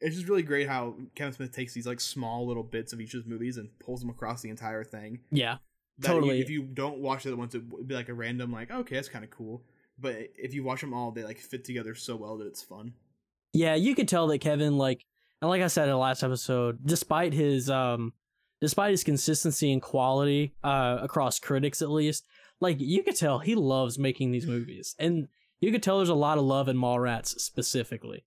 It's 0.00 0.16
just 0.16 0.28
really 0.28 0.42
great 0.42 0.68
how 0.68 0.96
Kevin 1.14 1.32
Smith 1.32 1.52
takes 1.52 1.72
these 1.72 1.86
like 1.86 1.98
small 2.00 2.46
little 2.46 2.62
bits 2.62 2.92
of 2.92 3.00
each 3.00 3.14
of 3.14 3.22
his 3.22 3.26
movies 3.26 3.56
and 3.56 3.70
pulls 3.78 4.00
them 4.00 4.10
across 4.10 4.42
the 4.42 4.50
entire 4.50 4.84
thing. 4.84 5.20
Yeah, 5.30 5.56
that 5.98 6.08
you- 6.08 6.14
Totally. 6.14 6.40
if 6.40 6.50
you 6.50 6.62
don't 6.62 6.98
watch 6.98 7.24
it 7.26 7.30
at 7.32 7.38
once, 7.38 7.54
it 7.54 7.62
would 7.70 7.86
be 7.88 7.94
like 7.94 8.08
a 8.08 8.14
random 8.14 8.50
like, 8.52 8.70
okay, 8.70 8.94
that's 8.96 9.08
kind 9.08 9.24
of 9.24 9.30
cool. 9.30 9.62
But 9.98 10.16
if 10.36 10.54
you 10.54 10.64
watch 10.64 10.80
them 10.80 10.92
all, 10.92 11.12
they 11.12 11.22
like 11.24 11.38
fit 11.38 11.64
together 11.64 11.94
so 11.94 12.16
well 12.16 12.36
that 12.38 12.46
it's 12.48 12.62
fun. 12.62 12.94
yeah. 13.52 13.74
You 13.76 13.94
could 13.94 14.08
tell 14.08 14.26
that 14.28 14.38
Kevin, 14.40 14.76
like, 14.76 15.04
and 15.40 15.48
like 15.48 15.62
I 15.62 15.68
said 15.68 15.84
in 15.84 15.90
the 15.90 15.96
last 15.98 16.22
episode, 16.24 16.78
despite 16.84 17.32
his 17.32 17.70
um, 17.70 18.12
despite 18.60 18.90
his 18.92 19.04
consistency 19.04 19.72
and 19.72 19.82
quality 19.82 20.54
uh 20.64 20.98
across 21.02 21.38
critics 21.38 21.80
at 21.82 21.90
least, 21.90 22.24
like 22.60 22.76
you 22.80 23.02
could 23.02 23.14
tell 23.16 23.38
he 23.40 23.54
loves 23.54 23.98
making 23.98 24.32
these 24.32 24.46
movies, 24.56 24.94
and 24.98 25.28
you 25.60 25.70
could 25.70 25.82
tell 25.82 25.98
there's 25.98 26.08
a 26.08 26.14
lot 26.14 26.38
of 26.38 26.44
love 26.44 26.68
in 26.68 26.76
Mallrats 26.76 27.28
specifically. 27.40 28.24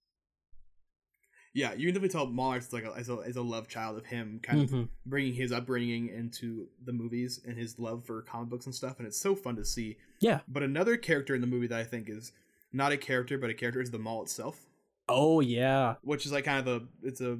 Yeah, 1.57 1.73
you 1.73 1.87
can 1.91 1.95
definitely 1.95 2.09
tell 2.35 2.55
is 2.55 2.71
like 2.71 2.83
a, 2.83 2.93
as, 2.95 3.09
a, 3.09 3.15
as 3.25 3.35
a 3.35 3.41
love 3.41 3.67
child 3.67 3.97
of 3.97 4.05
him, 4.05 4.39
kind 4.43 4.61
of 4.61 4.69
Mhm. 4.69 4.89
bringing 5.07 5.33
his 5.33 5.51
upbringing 5.51 6.07
into 6.09 6.67
the 6.85 6.93
movies 6.93 7.41
and 7.47 7.57
his 7.57 7.79
love 7.79 8.05
for 8.05 8.21
comic 8.21 8.49
books 8.49 8.67
and 8.67 8.75
stuff, 8.75 8.99
and 8.99 9.07
it's 9.07 9.19
so 9.19 9.35
fun 9.35 9.55
to 9.55 9.65
see. 9.65 9.97
Yeah. 10.19 10.41
But 10.47 10.61
another 10.61 10.97
character 10.97 11.33
in 11.33 11.41
the 11.41 11.47
movie 11.47 11.65
that 11.65 11.79
I 11.79 11.83
think 11.83 12.09
is 12.09 12.31
not 12.71 12.91
a 12.91 12.97
character, 12.97 13.39
but 13.39 13.49
a 13.49 13.55
character 13.55 13.81
is 13.81 13.89
the 13.89 13.97
mall 13.97 14.21
itself, 14.21 14.67
Oh 15.09 15.39
yeah. 15.39 15.95
which 16.03 16.27
is 16.27 16.31
like 16.31 16.45
kind 16.45 16.59
of 16.59 16.67
a 16.83 16.85
it's 17.01 17.21
a 17.21 17.39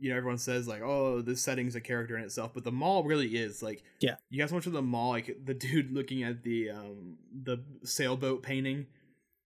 you 0.00 0.10
know 0.10 0.16
everyone 0.16 0.38
says 0.38 0.66
like 0.66 0.82
oh 0.82 1.22
this 1.22 1.40
setting's 1.40 1.76
a 1.76 1.80
character 1.80 2.16
in 2.18 2.24
itself, 2.24 2.50
but 2.52 2.64
the 2.64 2.72
mall 2.72 3.04
really 3.04 3.28
is 3.36 3.62
like 3.62 3.84
Yeah. 4.00 4.16
You 4.28 4.40
guys 4.40 4.50
watch 4.52 4.64
the 4.64 4.82
mall 4.82 5.10
like 5.10 5.38
the 5.44 5.54
dude 5.54 5.92
looking 5.92 6.24
at 6.24 6.42
the 6.42 6.70
um 6.70 7.16
the 7.32 7.58
sailboat 7.84 8.42
painting. 8.42 8.86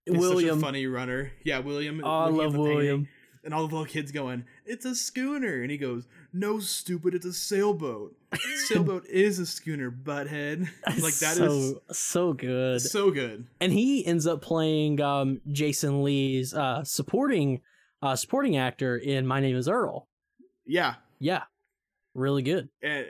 William. 0.09 0.54
such 0.54 0.59
a 0.59 0.61
funny 0.61 0.87
runner. 0.87 1.33
Yeah, 1.45 1.59
William. 1.59 2.00
Oh, 2.02 2.09
I 2.09 2.28
love 2.30 2.52
the 2.54 2.59
painting, 2.59 2.75
William. 2.76 3.09
And 3.44 3.54
all 3.54 3.66
the 3.66 3.75
little 3.75 3.87
kids 3.90 4.12
going, 4.12 4.44
"It's 4.66 4.85
a 4.85 4.94
schooner," 4.94 5.62
and 5.62 5.70
he 5.70 5.78
goes, 5.78 6.06
"No, 6.32 6.59
stupid, 6.61 7.14
it's 7.14 7.26
a 7.26 7.32
sailboat. 7.32 8.16
sailboat 8.68 9.06
is 9.06 9.38
a 9.38 9.47
schooner, 9.47 9.90
butthead." 9.90 10.68
like 10.87 11.14
that 11.18 11.38
is 11.38 11.38
so 11.38 11.82
so 11.90 12.32
good. 12.32 12.80
so 12.80 13.11
good. 13.11 13.47
and 13.61 13.73
he 13.73 14.04
ends 14.06 14.26
up 14.26 14.42
playing 14.42 15.00
um 15.00 15.40
Jason 15.50 16.02
Lee's 16.02 16.52
uh 16.54 16.85
supporting 16.85 17.61
uh 18.02 18.16
supporting 18.16 18.56
actor 18.56 18.97
in 18.97 19.26
My 19.26 19.40
Name 19.40 19.56
is 19.56 19.68
Earl. 19.68 20.06
Yeah, 20.66 20.94
Yeah. 21.18 21.42
Really 22.14 22.42
good. 22.42 22.68
and, 22.82 23.06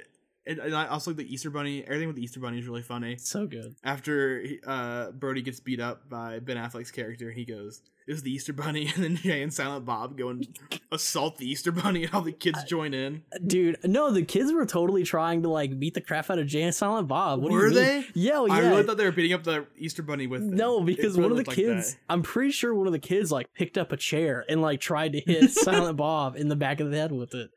and, 0.46 0.58
and 0.58 0.74
I 0.74 0.86
also 0.86 1.10
like 1.10 1.18
the 1.18 1.32
Easter 1.32 1.50
Bunny. 1.50 1.82
Everything 1.84 2.06
with 2.08 2.16
the 2.16 2.22
Easter 2.22 2.40
Bunny 2.40 2.58
is 2.58 2.66
really 2.66 2.82
funny. 2.82 3.16
So 3.18 3.46
good. 3.46 3.74
After 3.84 4.42
uh, 4.66 5.10
Brody 5.12 5.42
gets 5.42 5.60
beat 5.60 5.80
up 5.80 6.08
by 6.08 6.38
Ben 6.38 6.56
Affleck's 6.56 6.90
character, 6.90 7.30
he 7.30 7.44
goes, 7.44 7.82
"It 8.08 8.12
was 8.12 8.22
the 8.22 8.30
Easter 8.32 8.52
Bunny," 8.52 8.86
and 8.94 9.04
then 9.04 9.16
Jay 9.16 9.42
and 9.42 9.52
Silent 9.52 9.84
Bob 9.84 10.16
go 10.16 10.30
and 10.30 10.46
assault 10.92 11.36
the 11.36 11.48
Easter 11.48 11.70
Bunny, 11.70 12.04
and 12.04 12.14
all 12.14 12.22
the 12.22 12.32
kids 12.32 12.64
join 12.64 12.94
in. 12.94 13.22
Dude, 13.46 13.78
no, 13.84 14.10
the 14.10 14.22
kids 14.22 14.52
were 14.52 14.66
totally 14.66 15.02
trying 15.04 15.42
to 15.42 15.50
like 15.50 15.78
beat 15.78 15.94
the 15.94 16.00
crap 16.00 16.30
out 16.30 16.38
of 16.38 16.46
Jay 16.46 16.62
and 16.62 16.74
Silent 16.74 17.06
Bob. 17.06 17.42
What 17.42 17.52
Were 17.52 17.70
they? 17.70 18.06
Yeah, 18.14 18.40
well, 18.40 18.52
I 18.52 18.60
really 18.60 18.82
thought 18.82 18.96
they 18.96 19.04
were 19.04 19.12
beating 19.12 19.34
up 19.34 19.44
the 19.44 19.66
Easter 19.76 20.02
Bunny 20.02 20.26
with. 20.26 20.40
them. 20.40 20.56
no, 20.56 20.80
because 20.80 21.16
really 21.16 21.22
one 21.22 21.32
of 21.32 21.36
the 21.36 21.40
looked 21.42 21.48
like 21.48 21.56
kids. 21.56 21.96
I'm 22.08 22.22
pretty 22.22 22.50
sure 22.50 22.74
one 22.74 22.86
of 22.86 22.92
the 22.92 22.98
kids 22.98 23.30
like 23.30 23.52
picked 23.54 23.76
up 23.76 23.92
a 23.92 23.96
chair 23.96 24.44
and 24.48 24.62
like 24.62 24.80
tried 24.80 25.12
to 25.12 25.20
hit 25.20 25.50
Silent 25.50 25.98
Bob 25.98 26.36
in 26.36 26.48
the 26.48 26.56
back 26.56 26.80
of 26.80 26.90
the 26.90 26.96
head 26.96 27.12
with 27.12 27.34
it. 27.34 27.50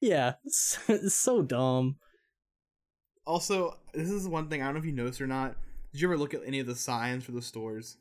Yeah, 0.00 0.34
it's, 0.44 0.78
it's 0.88 1.14
so 1.14 1.42
dumb. 1.42 1.96
Also, 3.26 3.76
this 3.94 4.10
is 4.10 4.26
one 4.28 4.48
thing 4.48 4.62
I 4.62 4.66
don't 4.66 4.74
know 4.74 4.80
if 4.80 4.84
you 4.86 4.92
noticed 4.92 5.20
or 5.20 5.26
not. 5.26 5.54
Did 5.92 6.00
you 6.00 6.08
ever 6.08 6.18
look 6.18 6.34
at 6.34 6.40
any 6.44 6.58
of 6.60 6.66
the 6.66 6.74
signs 6.74 7.24
for 7.24 7.32
the 7.32 7.42
stores? 7.42 7.96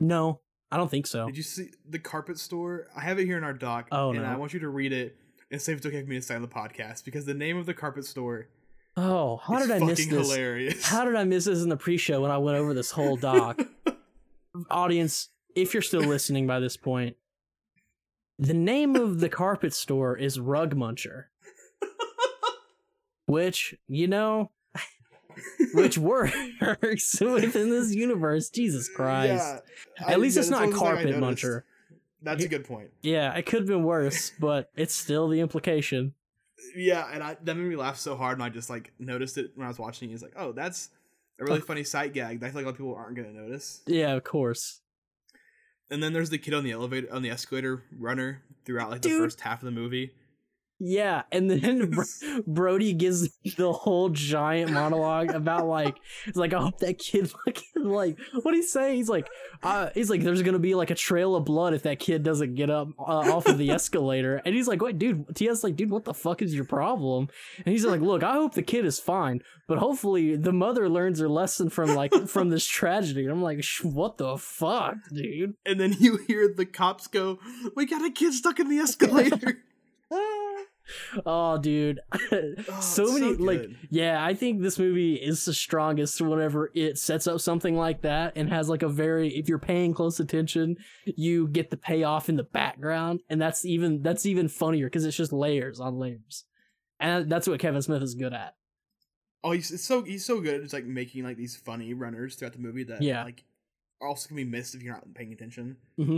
No, 0.00 0.40
I 0.70 0.76
don't 0.76 0.90
think 0.90 1.06
so. 1.06 1.26
Did 1.26 1.36
you 1.36 1.42
see 1.42 1.70
the 1.88 1.98
carpet 1.98 2.38
store? 2.38 2.86
I 2.96 3.00
have 3.00 3.18
it 3.18 3.26
here 3.26 3.36
in 3.38 3.44
our 3.44 3.52
doc, 3.52 3.88
Oh, 3.92 4.10
and 4.10 4.20
no. 4.22 4.24
I 4.28 4.36
want 4.36 4.52
you 4.54 4.60
to 4.60 4.68
read 4.68 4.92
it 4.92 5.16
and 5.50 5.60
see 5.60 5.72
if 5.72 5.78
it's 5.78 5.86
okay 5.86 6.02
for 6.02 6.08
me 6.08 6.16
to 6.16 6.22
sign 6.22 6.42
the 6.42 6.48
podcast 6.48 7.04
because 7.04 7.24
the 7.24 7.34
name 7.34 7.56
of 7.56 7.66
the 7.66 7.74
carpet 7.74 8.04
store 8.04 8.48
Oh, 8.98 9.36
how 9.36 9.58
did 9.58 9.70
I 9.70 9.78
miss 9.78 10.06
this? 10.06 10.08
hilarious. 10.08 10.86
How 10.86 11.04
did 11.04 11.16
I 11.16 11.24
miss 11.24 11.44
this 11.44 11.62
in 11.62 11.68
the 11.68 11.76
pre-show 11.76 12.22
when 12.22 12.30
I 12.30 12.38
went 12.38 12.56
over 12.56 12.72
this 12.72 12.90
whole 12.90 13.16
doc? 13.16 13.60
Audience, 14.70 15.28
if 15.54 15.74
you're 15.74 15.82
still 15.82 16.00
listening 16.00 16.46
by 16.46 16.60
this 16.60 16.78
point, 16.78 17.16
the 18.38 18.54
name 18.54 18.96
of 18.96 19.20
the 19.20 19.28
carpet 19.28 19.74
store 19.74 20.16
is 20.16 20.40
Rug 20.40 20.74
Muncher. 20.74 21.24
Which, 23.26 23.74
you 23.88 24.06
know, 24.08 24.50
which 25.74 25.98
works 25.98 26.34
within 27.20 27.70
this 27.70 27.94
universe. 27.94 28.48
Jesus 28.50 28.88
Christ. 28.88 29.32
Yeah, 29.98 30.06
I- 30.06 30.12
At 30.12 30.20
least 30.20 30.36
yeah, 30.36 30.40
it's 30.42 30.50
not 30.50 30.62
I 30.68 30.70
carpet 30.72 31.08
muncher. 31.16 31.62
That's 32.22 32.42
a 32.44 32.48
good 32.48 32.64
point. 32.64 32.90
Yeah, 33.02 33.32
it 33.34 33.46
could 33.46 33.60
have 33.60 33.68
been 33.68 33.84
worse, 33.84 34.32
but 34.40 34.70
it's 34.74 34.94
still 34.94 35.28
the 35.28 35.40
implication. 35.40 36.14
Yeah, 36.74 37.06
and 37.12 37.22
I, 37.22 37.36
that 37.44 37.54
made 37.54 37.68
me 37.68 37.76
laugh 37.76 37.98
so 37.98 38.16
hard, 38.16 38.38
and 38.38 38.42
I 38.42 38.48
just 38.48 38.70
like 38.70 38.92
noticed 38.98 39.38
it 39.38 39.52
when 39.54 39.66
I 39.66 39.68
was 39.68 39.78
watching. 39.78 40.10
it. 40.10 40.14
It's 40.14 40.22
like, 40.22 40.32
oh, 40.36 40.52
that's 40.52 40.88
a 41.38 41.44
really 41.44 41.58
uh, 41.60 41.64
funny 41.64 41.84
sight 41.84 42.14
gag. 42.14 42.40
that 42.40 42.46
I 42.46 42.48
feel 42.50 42.56
like 42.56 42.64
a 42.64 42.68
lot 42.68 42.70
of 42.72 42.76
people 42.78 42.94
aren't 42.94 43.14
gonna 43.16 43.32
notice. 43.32 43.82
Yeah, 43.86 44.14
of 44.14 44.24
course. 44.24 44.80
And 45.90 46.02
then 46.02 46.12
there's 46.14 46.30
the 46.30 46.38
kid 46.38 46.54
on 46.54 46.64
the 46.64 46.72
elevator, 46.72 47.12
on 47.12 47.22
the 47.22 47.30
escalator 47.30 47.84
runner 47.96 48.42
throughout 48.64 48.90
like 48.90 49.02
the 49.02 49.10
first 49.10 49.42
half 49.42 49.60
of 49.60 49.66
the 49.66 49.70
movie. 49.70 50.12
Yeah, 50.78 51.22
and 51.32 51.50
then 51.50 51.90
Bro- 51.90 52.04
Brody 52.46 52.92
gives 52.92 53.30
the 53.56 53.72
whole 53.72 54.10
giant 54.10 54.72
monologue 54.72 55.30
about 55.30 55.66
like 55.66 55.96
it's 56.26 56.36
like 56.36 56.52
I 56.52 56.60
hope 56.60 56.78
that 56.80 56.98
kid 56.98 57.30
fucking 57.30 57.84
like 57.84 58.18
what 58.42 58.52
do 58.52 58.56
he 58.56 58.62
say? 58.62 58.94
He's 58.96 59.08
like 59.08 59.26
uh 59.62 59.88
he's 59.94 60.10
like 60.10 60.22
there's 60.22 60.42
gonna 60.42 60.58
be 60.58 60.74
like 60.74 60.90
a 60.90 60.94
trail 60.94 61.34
of 61.34 61.46
blood 61.46 61.72
if 61.72 61.84
that 61.84 61.98
kid 61.98 62.22
doesn't 62.22 62.56
get 62.56 62.68
up 62.68 62.88
uh, 62.98 63.02
off 63.02 63.46
of 63.46 63.56
the 63.56 63.70
escalator. 63.70 64.42
And 64.44 64.54
he's 64.54 64.68
like, 64.68 64.82
wait, 64.82 64.98
dude, 64.98 65.34
TS 65.34 65.64
like, 65.64 65.76
dude, 65.76 65.90
what 65.90 66.04
the 66.04 66.12
fuck 66.14 66.42
is 66.42 66.54
your 66.54 66.66
problem? 66.66 67.28
And 67.64 67.72
he's 67.72 67.84
like, 67.86 68.02
look, 68.02 68.22
I 68.22 68.34
hope 68.34 68.52
the 68.52 68.62
kid 68.62 68.84
is 68.84 68.98
fine, 68.98 69.40
but 69.66 69.78
hopefully 69.78 70.36
the 70.36 70.52
mother 70.52 70.90
learns 70.90 71.20
her 71.20 71.28
lesson 71.28 71.70
from 71.70 71.94
like 71.94 72.12
from 72.28 72.50
this 72.50 72.66
tragedy. 72.66 73.22
And 73.22 73.32
I'm 73.32 73.42
like, 73.42 73.64
what 73.82 74.18
the 74.18 74.36
fuck, 74.36 74.96
dude? 75.10 75.54
And 75.64 75.80
then 75.80 75.94
you 75.98 76.18
hear 76.26 76.52
the 76.54 76.66
cops 76.66 77.06
go, 77.06 77.38
"We 77.74 77.86
got 77.86 78.04
a 78.04 78.10
kid 78.10 78.34
stuck 78.34 78.60
in 78.60 78.68
the 78.68 78.78
escalator." 78.80 79.62
Oh, 81.24 81.58
dude, 81.58 82.00
Oh, 82.32 82.80
so 82.80 83.12
many 83.12 83.34
like. 83.34 83.70
Yeah, 83.90 84.24
I 84.24 84.34
think 84.34 84.62
this 84.62 84.78
movie 84.78 85.14
is 85.14 85.44
the 85.44 85.54
strongest 85.54 86.20
whenever 86.20 86.70
it 86.74 86.98
sets 86.98 87.26
up 87.26 87.40
something 87.40 87.76
like 87.76 88.02
that 88.02 88.32
and 88.36 88.48
has 88.50 88.68
like 88.68 88.82
a 88.82 88.88
very 88.88 89.28
if 89.36 89.48
you're 89.48 89.58
paying 89.58 89.94
close 89.94 90.20
attention, 90.20 90.76
you 91.04 91.48
get 91.48 91.70
the 91.70 91.76
payoff 91.76 92.28
in 92.28 92.36
the 92.36 92.42
background 92.44 93.20
and 93.28 93.40
that's 93.40 93.64
even 93.64 94.02
that's 94.02 94.26
even 94.26 94.48
funnier 94.48 94.86
because 94.86 95.04
it's 95.04 95.16
just 95.16 95.32
layers 95.32 95.80
on 95.80 95.98
layers. 95.98 96.44
And 97.00 97.30
that's 97.30 97.46
what 97.48 97.60
Kevin 97.60 97.82
Smith 97.82 98.02
is 98.02 98.14
good 98.14 98.32
at. 98.32 98.54
oh, 99.44 99.52
he's 99.52 99.70
it's 99.70 99.84
so 99.84 100.02
he's 100.02 100.24
so 100.24 100.40
good 100.40 100.54
at 100.54 100.62
just 100.62 100.72
like 100.74 100.84
making 100.86 101.24
like 101.24 101.36
these 101.36 101.56
funny 101.56 101.92
runners 101.94 102.34
throughout 102.36 102.52
the 102.54 102.58
movie 102.58 102.84
that 102.84 103.02
Yeah. 103.02 103.22
like 103.24 103.44
are 104.00 104.08
also 104.08 104.28
gonna 104.28 104.42
be 104.42 104.50
missed 104.50 104.74
if 104.74 104.82
you're 104.82 104.94
not 104.94 105.04
paying 105.14 105.32
attention. 105.32 105.76
Mm-hmm. 105.98 106.16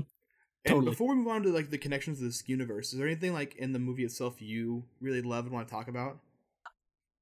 Mhm. 0.66 0.76
And 0.76 0.84
before 0.84 1.08
we 1.08 1.14
move 1.16 1.28
on 1.28 1.42
to 1.44 1.50
like 1.50 1.70
the 1.70 1.78
connections 1.78 2.18
to 2.18 2.24
this 2.24 2.42
universe, 2.46 2.92
is 2.92 2.98
there 2.98 3.06
anything 3.06 3.32
like 3.32 3.54
in 3.56 3.72
the 3.72 3.78
movie 3.78 4.04
itself 4.04 4.40
you 4.42 4.84
really 5.00 5.22
love 5.22 5.44
and 5.44 5.54
want 5.54 5.68
to 5.68 5.72
talk 5.74 5.88
about? 5.88 6.20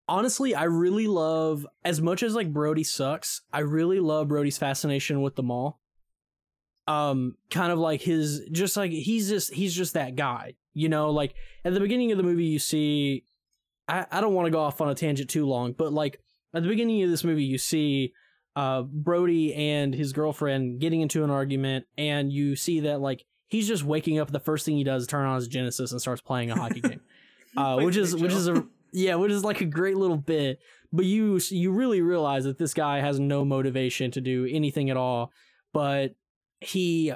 honestly, 0.09 0.55
I 0.55 0.65
really 0.65 1.07
love 1.07 1.67
as 1.85 2.01
much 2.01 2.23
as 2.23 2.35
like 2.35 2.53
Brody 2.53 2.85
sucks. 2.85 3.43
I 3.53 3.61
really 3.61 4.01
love 4.01 4.29
Brody's 4.29 4.59
fascination 4.59 5.23
with 5.23 5.37
the 5.37 5.43
mall. 5.43 5.81
Um, 6.87 7.37
kind 7.51 7.73
of 7.73 7.79
like 7.79 8.01
his, 8.01 8.43
just 8.53 8.77
like 8.77 8.93
he's 8.93 9.29
just 9.29 9.53
he's 9.53 9.75
just 9.75 9.95
that 9.95 10.15
guy, 10.15 10.55
you 10.73 10.89
know. 10.89 11.11
Like 11.11 11.35
at 11.65 11.75
the 11.75 11.81
beginning 11.81 12.13
of 12.13 12.19
the 12.19 12.23
movie, 12.23 12.45
you 12.45 12.61
see, 12.61 13.25
I 13.89 14.07
I 14.11 14.21
don't 14.21 14.35
want 14.35 14.47
to 14.47 14.53
go 14.53 14.61
off 14.61 14.81
on 14.81 14.89
a 14.89 14.95
tangent 14.95 15.29
too 15.29 15.47
long, 15.47 15.73
but 15.73 15.93
like 15.93 16.21
at 16.55 16.63
the 16.63 16.69
beginning 16.69 17.03
of 17.03 17.11
this 17.11 17.25
movie, 17.25 17.45
you 17.45 17.59
see, 17.59 18.13
uh, 18.57 18.83
Brody 18.83 19.55
and 19.55 19.95
his 19.95 20.15
girlfriend 20.15 20.81
getting 20.81 21.03
into 21.03 21.23
an 21.23 21.31
argument, 21.31 21.85
and 21.99 22.33
you 22.33 22.57
see 22.57 22.81
that 22.81 23.01
like 23.01 23.25
he's 23.49 23.69
just 23.69 23.85
waking 23.85 24.19
up. 24.19 24.33
The 24.33 24.41
first 24.41 24.65
thing 24.65 24.77
he 24.77 24.85
does 24.85 25.03
is 25.03 25.09
turn 25.09 25.27
on 25.27 25.37
his 25.37 25.47
Genesis 25.47 25.93
and 25.93 26.01
starts 26.01 26.23
playing 26.23 26.51
a 26.51 26.57
hockey 26.57 26.81
game, 26.81 27.01
uh, 27.57 27.81
which 27.81 27.97
is 27.97 28.17
which 28.17 28.33
is 28.33 28.49
a 28.49 28.67
yeah, 28.93 29.17
which 29.17 29.31
is 29.31 29.45
like 29.45 29.61
a 29.61 29.67
great 29.67 29.99
little 29.99 30.17
bit. 30.17 30.59
But 30.91 31.05
you 31.05 31.39
you 31.51 31.71
really 31.71 32.01
realize 32.01 32.45
that 32.45 32.59
this 32.59 32.73
guy 32.73 33.01
has 33.01 33.21
no 33.21 33.45
motivation 33.45 34.11
to 34.13 34.23
do 34.23 34.49
anything 34.51 34.89
at 34.89 34.97
all. 34.97 35.33
But 35.75 36.15
he 36.61 37.13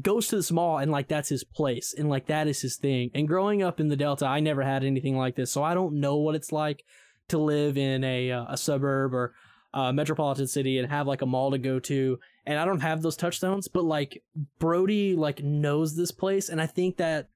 goes 0.00 0.28
to 0.28 0.36
this 0.36 0.52
mall 0.52 0.78
and 0.78 0.92
like 0.92 1.08
that's 1.08 1.30
his 1.30 1.42
place 1.42 1.94
and 1.96 2.08
like 2.08 2.26
that 2.26 2.46
is 2.46 2.60
his 2.60 2.76
thing. 2.76 3.10
And 3.14 3.26
growing 3.26 3.64
up 3.64 3.80
in 3.80 3.88
the 3.88 3.96
Delta, 3.96 4.26
I 4.26 4.38
never 4.38 4.62
had 4.62 4.84
anything 4.84 5.16
like 5.16 5.34
this, 5.34 5.50
so 5.50 5.64
I 5.64 5.74
don't 5.74 5.98
know 5.98 6.18
what 6.18 6.36
it's 6.36 6.52
like 6.52 6.84
to 7.30 7.38
live 7.38 7.76
in 7.76 8.04
a 8.04 8.30
uh, 8.30 8.44
a 8.50 8.56
suburb 8.56 9.12
or 9.12 9.34
a 9.78 9.92
metropolitan 9.92 10.46
city 10.46 10.78
and 10.78 10.90
have 10.90 11.06
like 11.06 11.22
a 11.22 11.26
mall 11.26 11.50
to 11.52 11.58
go 11.58 11.78
to. 11.80 12.18
And 12.46 12.58
I 12.58 12.64
don't 12.64 12.80
have 12.80 13.02
those 13.02 13.16
touchstones, 13.16 13.68
but 13.68 13.84
like 13.84 14.22
Brody 14.58 15.14
like 15.14 15.42
knows 15.42 15.94
this 15.94 16.10
place, 16.10 16.48
and 16.48 16.60
I 16.60 16.66
think 16.66 16.96
that 16.96 17.28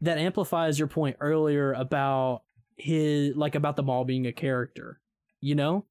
that 0.00 0.18
amplifies 0.18 0.78
your 0.78 0.88
point 0.88 1.16
earlier 1.20 1.72
about 1.72 2.42
his 2.76 3.34
like 3.36 3.54
about 3.54 3.76
the 3.76 3.82
mall 3.82 4.04
being 4.04 4.26
a 4.26 4.32
character, 4.32 5.00
you 5.40 5.54
know? 5.54 5.84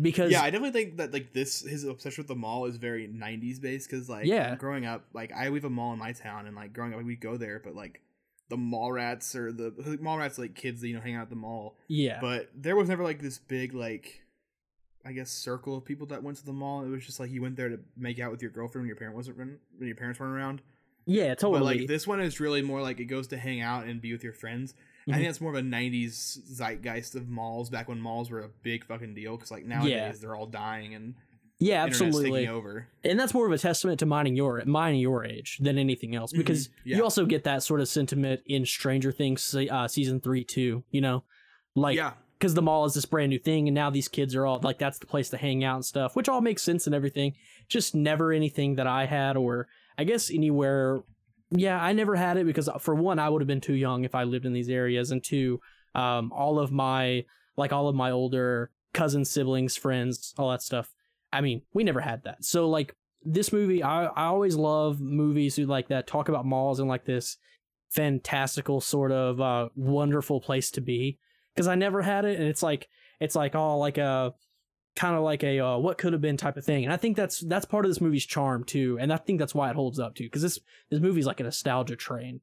Because 0.00 0.32
yeah, 0.32 0.42
I 0.42 0.50
definitely 0.50 0.72
think 0.72 0.96
that 0.96 1.12
like 1.12 1.32
this 1.32 1.60
his 1.60 1.84
obsession 1.84 2.22
with 2.22 2.28
the 2.28 2.34
mall 2.34 2.66
is 2.66 2.76
very 2.76 3.06
'90s 3.06 3.60
based 3.60 3.88
because 3.88 4.08
like 4.08 4.26
Yeah. 4.26 4.56
growing 4.56 4.84
up, 4.84 5.06
like 5.14 5.32
I 5.32 5.50
we 5.50 5.58
have 5.58 5.64
a 5.64 5.70
mall 5.70 5.92
in 5.92 5.98
my 6.00 6.12
town 6.12 6.46
and 6.46 6.56
like 6.56 6.72
growing 6.72 6.92
up 6.92 7.02
we 7.02 7.14
go 7.14 7.36
there, 7.36 7.60
but 7.64 7.76
like 7.76 8.00
the 8.48 8.56
mall 8.56 8.90
rats 8.90 9.36
or 9.36 9.52
the 9.52 9.98
mall 10.00 10.18
rats 10.18 10.36
like 10.36 10.54
kids 10.56 10.80
that 10.80 10.88
you 10.88 10.94
know 10.94 11.00
hang 11.00 11.14
out 11.14 11.22
at 11.22 11.30
the 11.30 11.36
mall, 11.36 11.76
yeah, 11.86 12.18
but 12.20 12.50
there 12.56 12.74
was 12.74 12.88
never 12.88 13.04
like 13.04 13.22
this 13.22 13.38
big 13.38 13.72
like 13.72 14.23
I 15.04 15.12
guess 15.12 15.30
circle 15.30 15.76
of 15.76 15.84
people 15.84 16.06
that 16.08 16.22
went 16.22 16.38
to 16.38 16.44
the 16.46 16.52
mall. 16.52 16.82
It 16.84 16.88
was 16.88 17.04
just 17.04 17.20
like 17.20 17.30
you 17.30 17.42
went 17.42 17.56
there 17.56 17.68
to 17.68 17.78
make 17.96 18.18
out 18.20 18.30
with 18.30 18.40
your 18.42 18.50
girlfriend 18.50 18.82
when 18.84 18.88
your 18.88 18.96
parent 18.96 19.14
wasn't 19.16 19.36
when 19.38 19.58
your 19.80 19.94
parents 19.96 20.18
weren't 20.20 20.32
around. 20.34 20.62
yeah, 21.06 21.34
totally. 21.34 21.58
But 21.60 21.64
like 21.80 21.86
this 21.88 22.06
one 22.06 22.20
is 22.20 22.40
really 22.40 22.62
more 22.62 22.80
like 22.80 23.00
it 23.00 23.04
goes 23.06 23.26
to 23.28 23.36
hang 23.36 23.60
out 23.60 23.84
and 23.86 24.00
be 24.00 24.12
with 24.12 24.24
your 24.24 24.32
friends. 24.32 24.74
I 25.06 25.10
Mhm. 25.10 25.14
think 25.16 25.26
that's 25.28 25.40
more 25.42 25.50
of 25.50 25.56
a 25.58 25.62
'90s 25.62 26.38
zeitgeist 26.50 27.14
of 27.14 27.28
malls 27.28 27.68
back 27.68 27.88
when 27.88 28.00
malls 28.00 28.30
were 28.30 28.40
a 28.40 28.48
big 28.62 28.86
fucking 28.86 29.14
deal. 29.14 29.36
Because 29.36 29.50
like 29.50 29.66
nowadays 29.66 30.20
they're 30.20 30.34
all 30.34 30.46
dying 30.46 30.94
and 30.94 31.14
yeah, 31.58 31.84
absolutely. 31.84 32.48
over. 32.48 32.88
and 33.04 33.20
that's 33.20 33.34
more 33.34 33.44
of 33.46 33.52
a 33.52 33.58
testament 33.58 33.98
to 34.00 34.06
minding 34.06 34.34
your 34.34 34.64
minding 34.64 35.00
your 35.02 35.24
age 35.26 35.58
than 35.58 35.76
anything 35.76 36.14
else 36.14 36.32
because 36.32 36.68
Mhm, 36.68 36.72
yeah. 36.84 36.96
you 36.96 37.02
also 37.04 37.26
get 37.26 37.44
that 37.44 37.62
sort 37.62 37.80
of 37.80 37.88
sentiment 37.88 38.40
in 38.46 38.64
Stranger 38.64 39.12
Things 39.12 39.54
uh, 39.54 39.86
season 39.86 40.20
three 40.20 40.42
too. 40.44 40.82
You 40.90 41.02
know, 41.02 41.24
like 41.76 41.96
yeah, 41.96 42.14
because 42.44 42.52
the 42.52 42.60
mall 42.60 42.84
is 42.84 42.92
this 42.92 43.06
brand 43.06 43.30
new 43.30 43.38
thing, 43.38 43.68
and 43.68 43.74
now 43.74 43.88
these 43.88 44.06
kids 44.06 44.34
are 44.34 44.44
all 44.44 44.60
like 44.62 44.76
that's 44.76 44.98
the 44.98 45.06
place 45.06 45.30
to 45.30 45.38
hang 45.38 45.64
out 45.64 45.76
and 45.76 45.84
stuff, 45.84 46.14
which 46.14 46.28
all 46.28 46.42
makes 46.42 46.62
sense 46.62 46.84
and 46.84 46.94
everything. 46.94 47.32
Just 47.70 47.94
never 47.94 48.34
anything 48.34 48.74
that 48.74 48.86
I 48.86 49.06
had, 49.06 49.38
or 49.38 49.66
I 49.96 50.04
guess 50.04 50.30
anywhere. 50.30 51.00
Yeah, 51.50 51.82
I 51.82 51.94
never 51.94 52.16
had 52.16 52.36
it 52.36 52.44
because 52.44 52.68
for 52.80 52.94
one, 52.94 53.18
I 53.18 53.30
would 53.30 53.40
have 53.40 53.46
been 53.46 53.62
too 53.62 53.72
young 53.72 54.04
if 54.04 54.14
I 54.14 54.24
lived 54.24 54.44
in 54.44 54.52
these 54.52 54.68
areas, 54.68 55.10
and 55.10 55.24
two, 55.24 55.58
um, 55.94 56.30
all 56.32 56.58
of 56.58 56.70
my 56.70 57.24
like 57.56 57.72
all 57.72 57.88
of 57.88 57.94
my 57.94 58.10
older 58.10 58.70
cousins, 58.92 59.30
siblings, 59.30 59.74
friends, 59.74 60.34
all 60.36 60.50
that 60.50 60.60
stuff. 60.60 60.92
I 61.32 61.40
mean, 61.40 61.62
we 61.72 61.82
never 61.82 62.00
had 62.02 62.24
that. 62.24 62.44
So 62.44 62.68
like 62.68 62.94
this 63.22 63.54
movie, 63.54 63.82
I 63.82 64.04
I 64.04 64.26
always 64.26 64.54
love 64.54 65.00
movies 65.00 65.56
who 65.56 65.64
like 65.64 65.88
that 65.88 66.06
talk 66.06 66.28
about 66.28 66.44
malls 66.44 66.78
and 66.78 66.90
like 66.90 67.06
this 67.06 67.38
fantastical 67.90 68.82
sort 68.82 69.12
of 69.12 69.40
uh 69.40 69.70
wonderful 69.74 70.42
place 70.42 70.70
to 70.72 70.82
be 70.82 71.18
because 71.54 71.68
I 71.68 71.74
never 71.74 72.02
had 72.02 72.24
it, 72.24 72.38
and 72.38 72.48
it's 72.48 72.62
like 72.62 72.88
it's 73.20 73.34
like 73.34 73.54
all 73.54 73.78
like 73.78 73.98
a 73.98 74.34
kind 74.96 75.16
of 75.16 75.22
like 75.22 75.42
a 75.42 75.58
uh, 75.60 75.78
what 75.78 75.98
could 75.98 76.12
have 76.12 76.22
been 76.22 76.36
type 76.36 76.56
of 76.56 76.64
thing, 76.64 76.84
and 76.84 76.92
I 76.92 76.96
think 76.96 77.16
that's 77.16 77.40
that's 77.40 77.64
part 77.66 77.84
of 77.84 77.90
this 77.90 78.00
movie's 78.00 78.26
charm 78.26 78.64
too, 78.64 78.98
and 79.00 79.12
I 79.12 79.16
think 79.16 79.38
that's 79.38 79.54
why 79.54 79.70
it 79.70 79.76
holds 79.76 79.98
up 79.98 80.14
too, 80.14 80.24
because 80.24 80.42
this 80.42 80.58
this 80.90 81.00
movie's 81.00 81.26
like 81.26 81.40
a 81.40 81.44
nostalgia 81.44 81.96
train. 81.96 82.40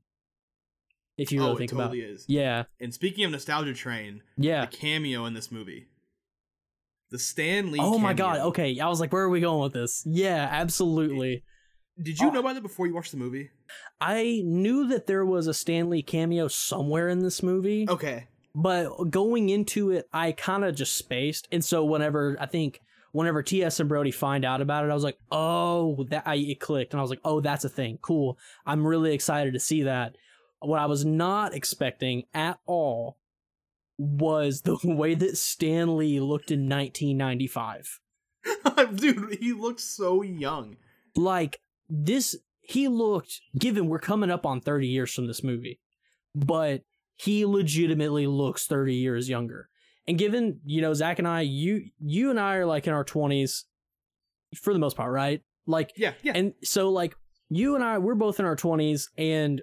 If 1.18 1.32
you 1.32 1.40
really 1.42 1.52
oh, 1.52 1.58
think 1.58 1.72
it 1.72 1.76
about, 1.76 1.84
totally 1.90 2.02
it. 2.02 2.10
is. 2.10 2.26
yeah, 2.28 2.64
And 2.80 2.94
speaking 2.94 3.26
of 3.26 3.32
nostalgia 3.32 3.74
train, 3.74 4.24
yeah. 4.38 4.64
a 4.64 4.68
cameo 4.68 5.26
in 5.26 5.34
this 5.36 5.52
movie, 5.52 5.88
the 7.12 7.20
Stan 7.20 7.72
Lee. 7.72 7.80
Oh 7.82 8.00
my 8.00 8.14
god. 8.14 8.40
Okay, 8.40 8.80
I 8.80 8.88
was 8.88 9.00
like, 9.00 9.12
where 9.14 9.22
are 9.24 9.30
we 9.30 9.42
going 9.42 9.62
with 9.62 9.74
this? 9.74 10.04
Yeah, 10.06 10.48
absolutely. 10.50 11.44
Did 12.02 12.18
you 12.20 12.30
Oh. 12.30 12.32
know 12.32 12.40
about 12.40 12.56
it 12.56 12.64
before 12.64 12.88
you 12.88 12.94
watched 12.96 13.12
the 13.12 13.18
movie? 13.18 13.52
I 14.00 14.42
knew 14.44 14.88
that 14.88 15.06
there 15.06 15.26
was 15.26 15.46
a 15.46 15.54
Stan 15.54 15.90
Lee 15.90 16.02
cameo 16.02 16.48
somewhere 16.48 17.08
in 17.10 17.20
this 17.20 17.44
movie. 17.44 17.86
Okay. 17.88 18.28
But 18.54 19.10
going 19.10 19.50
into 19.50 19.92
it, 19.92 20.08
I 20.12 20.34
kind 20.34 20.66
of 20.66 20.76
just 20.76 20.98
spaced. 20.98 21.48
And 21.52 21.64
so 21.64 21.86
whenever 21.86 22.36
I 22.40 22.46
think 22.46 22.82
whenever 23.12 23.44
TS 23.44 23.80
and 23.80 23.90
Brody 23.90 24.12
find 24.12 24.46
out 24.46 24.62
about 24.62 24.86
it, 24.86 24.92
I 24.92 24.94
was 24.94 25.04
like, 25.04 25.18
oh, 25.32 26.06
that 26.10 26.24
I, 26.26 26.36
it 26.36 26.60
clicked, 26.60 26.94
and 26.94 27.00
I 27.00 27.02
was 27.02 27.10
like, 27.10 27.22
oh, 27.24 27.40
that's 27.42 27.66
a 27.66 27.70
thing. 27.70 28.00
Cool. 28.02 28.38
I'm 28.66 28.86
really 28.86 29.14
excited 29.14 29.54
to 29.54 29.60
see 29.60 29.84
that. 29.84 30.16
What 30.60 30.80
I 30.80 30.86
was 30.86 31.04
not 31.06 31.54
expecting 31.54 32.24
at 32.34 32.60
all 32.66 33.18
was 33.98 34.62
the 34.62 34.78
way 34.84 35.16
that 35.16 35.38
Stan 35.38 35.98
Lee 35.98 36.20
looked 36.20 36.52
in 36.52 36.70
1995. 36.70 38.00
Dude, 38.96 39.38
he 39.40 39.54
looked 39.54 39.80
so 39.82 40.22
young. 40.22 40.78
like 41.16 41.60
this 41.90 42.36
he 42.62 42.88
looked 42.88 43.42
given 43.58 43.88
we're 43.88 44.00
coming 44.00 44.32
up 44.32 44.46
on 44.46 44.62
30 44.62 44.88
years 44.88 45.14
from 45.14 45.28
this 45.28 45.44
movie 45.44 45.80
but 46.34 46.84
he 47.24 47.46
legitimately 47.46 48.28
looks 48.28 48.66
30 48.68 48.96
years 48.96 49.30
younger 49.30 49.70
and 50.08 50.18
given 50.18 50.60
you 50.66 50.82
know 50.82 50.94
zach 50.94 51.20
and 51.20 51.28
i 51.28 51.42
you 51.42 51.86
you 52.00 52.30
and 52.30 52.40
i 52.40 52.56
are 52.56 52.66
like 52.66 52.88
in 52.88 52.94
our 52.94 53.06
20s 53.06 53.64
for 54.56 54.74
the 54.74 54.80
most 54.80 54.98
part 54.98 55.12
right 55.12 55.42
like 55.68 55.92
Yeah, 55.96 56.14
yeah. 56.24 56.34
and 56.36 56.54
so 56.64 56.90
like 56.90 57.16
you 57.50 57.76
and 57.76 57.84
i 57.84 57.98
we're 57.98 58.16
both 58.16 58.40
in 58.40 58.46
our 58.46 58.56
20s 58.56 59.04
and 59.18 59.62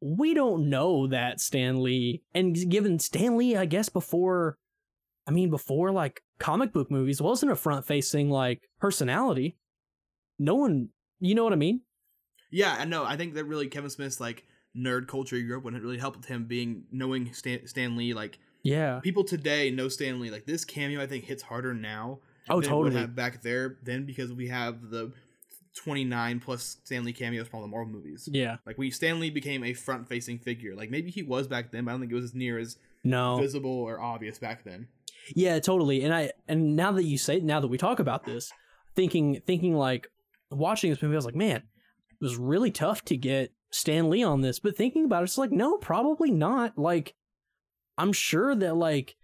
we 0.00 0.32
don't 0.34 0.68
know 0.70 1.08
that 1.08 1.40
stan 1.40 1.82
lee 1.82 2.22
and 2.34 2.56
given 2.70 2.98
stan 2.98 3.36
lee 3.36 3.56
i 3.56 3.64
guess 3.66 3.88
before 3.88 4.56
i 5.26 5.30
mean 5.30 5.50
before 5.50 5.90
like 5.90 6.22
comic 6.38 6.72
book 6.72 6.90
movies 6.90 7.20
wasn't 7.20 7.50
a 7.52 7.56
front 7.56 7.84
facing 7.86 8.30
like 8.30 8.62
personality 8.78 9.56
no 10.38 10.54
one 10.54 10.88
you 11.18 11.34
know 11.34 11.44
what 11.44 11.52
i 11.52 11.56
mean 11.56 11.82
Yeah, 12.50 12.74
I 12.78 12.84
know. 12.84 13.04
I 13.04 13.16
think 13.16 13.34
that 13.34 13.44
really 13.44 13.68
Kevin 13.68 13.90
Smith's 13.90 14.18
like 14.20 14.44
nerd 14.76 15.08
culture 15.08 15.36
he 15.36 15.42
grew 15.42 15.58
up 15.58 15.64
with 15.64 15.74
it 15.74 15.82
really 15.82 15.98
helped 15.98 16.24
him 16.26 16.44
being 16.44 16.84
knowing 16.92 17.32
Stan, 17.32 17.66
Stan 17.66 17.96
Lee. 17.96 18.14
Like 18.14 18.38
yeah 18.62 19.00
people 19.00 19.24
today 19.24 19.70
know 19.70 19.88
Stan 19.88 20.20
Lee. 20.20 20.30
Like 20.30 20.46
this 20.46 20.64
cameo, 20.64 21.00
I 21.02 21.06
think 21.06 21.24
hits 21.24 21.42
harder 21.42 21.74
now. 21.74 22.18
oh 22.48 22.60
than 22.60 22.70
totally 22.70 22.96
have 23.00 23.14
back 23.14 23.42
there 23.42 23.78
then 23.82 24.04
because 24.06 24.32
we 24.32 24.48
have 24.48 24.90
the 24.90 25.12
twenty 25.74 26.04
nine 26.04 26.40
plus 26.40 26.78
Stan 26.84 27.04
Lee 27.04 27.12
cameos 27.12 27.48
from 27.48 27.58
all 27.58 27.62
the 27.62 27.68
Marvel 27.70 27.92
movies. 27.92 28.28
yeah 28.32 28.56
Like 28.66 28.78
we 28.78 28.90
Stan 28.90 29.20
Lee 29.20 29.30
became 29.30 29.64
a 29.64 29.72
front 29.72 30.08
facing 30.08 30.38
figure. 30.38 30.74
Like 30.74 30.90
maybe 30.90 31.10
he 31.10 31.22
was 31.22 31.46
back 31.48 31.70
then, 31.72 31.84
but 31.84 31.90
I 31.90 31.94
don't 31.94 32.00
think 32.00 32.12
it 32.12 32.16
was 32.16 32.24
as 32.26 32.34
near 32.34 32.58
as 32.58 32.76
no 33.02 33.38
visible 33.38 33.70
or 33.70 34.00
obvious 34.00 34.38
back 34.38 34.62
then. 34.64 34.88
yeah 35.34 35.58
totally 35.58 36.02
and 36.02 36.14
i 36.14 36.30
and 36.48 36.76
now 36.76 36.92
that 36.92 37.04
you 37.04 37.16
say 37.16 37.40
now 37.40 37.60
that 37.60 37.68
we 37.68 37.78
talk 37.78 37.98
about 37.98 38.24
this 38.24 38.50
thinking 38.94 39.40
thinking 39.46 39.74
like 39.74 40.08
watching 40.50 40.90
this 40.90 41.00
movie 41.00 41.14
i 41.14 41.16
was 41.16 41.24
like 41.24 41.34
man 41.34 41.56
it 41.56 42.20
was 42.20 42.36
really 42.36 42.70
tough 42.70 43.04
to 43.04 43.16
get 43.16 43.52
stan 43.70 44.10
lee 44.10 44.22
on 44.22 44.40
this 44.40 44.58
but 44.58 44.76
thinking 44.76 45.04
about 45.04 45.22
it 45.22 45.24
it's 45.24 45.38
like 45.38 45.52
no 45.52 45.76
probably 45.76 46.30
not. 46.30 46.76
Like 46.76 47.14
i'm 47.98 48.12
sure 48.12 48.54
that 48.54 48.76
like 48.76 49.16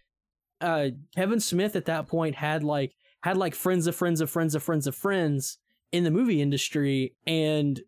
uh 0.60 0.88
kevin 1.14 1.40
smith 1.40 1.76
at 1.76 1.86
that 1.86 2.06
point 2.06 2.34
had 2.34 2.62
like 2.62 2.94
had 3.22 3.36
like 3.36 3.54
friends 3.54 3.86
of 3.86 3.96
friends 3.96 4.20
of 4.20 4.30
friends 4.30 4.54
of 4.54 4.62
friends 4.62 4.86
of 4.86 4.94
friends 4.94 5.58
in 5.92 6.04
the 6.04 6.10
movie 6.10 6.42
industry 6.42 7.14
and 7.26 7.80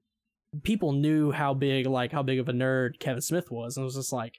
people 0.63 0.93
knew 0.93 1.31
how 1.31 1.53
big 1.53 1.87
like 1.87 2.13
how 2.13 2.23
big 2.23 2.39
of 2.39 2.49
a 2.49 2.53
nerd 2.53 2.99
kevin 2.99 3.21
smith 3.21 3.51
was 3.51 3.77
and 3.77 3.83
it 3.83 3.85
was 3.85 3.97
just 3.97 4.13
like 4.13 4.35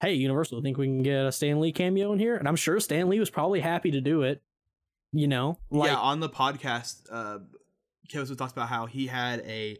hey 0.00 0.12
universal 0.12 0.60
think 0.62 0.76
we 0.76 0.86
can 0.86 1.02
get 1.02 1.26
a 1.26 1.32
stan 1.32 1.60
lee 1.60 1.72
cameo 1.72 2.12
in 2.12 2.18
here? 2.18 2.36
And 2.36 2.46
i'm 2.46 2.56
sure 2.56 2.78
stan 2.80 3.08
lee 3.08 3.20
was 3.20 3.30
probably 3.30 3.60
happy 3.60 3.90
to 3.90 4.00
do 4.00 4.22
it 4.22 4.42
you 5.12 5.28
know? 5.28 5.58
Like 5.70 5.90
yeah, 5.90 5.96
on 5.96 6.20
the 6.20 6.28
podcast, 6.28 7.06
uh, 7.10 7.38
Kevin 8.08 8.26
Smith 8.26 8.38
talks 8.38 8.52
about 8.52 8.68
how 8.68 8.86
he 8.86 9.06
had 9.06 9.40
a 9.40 9.78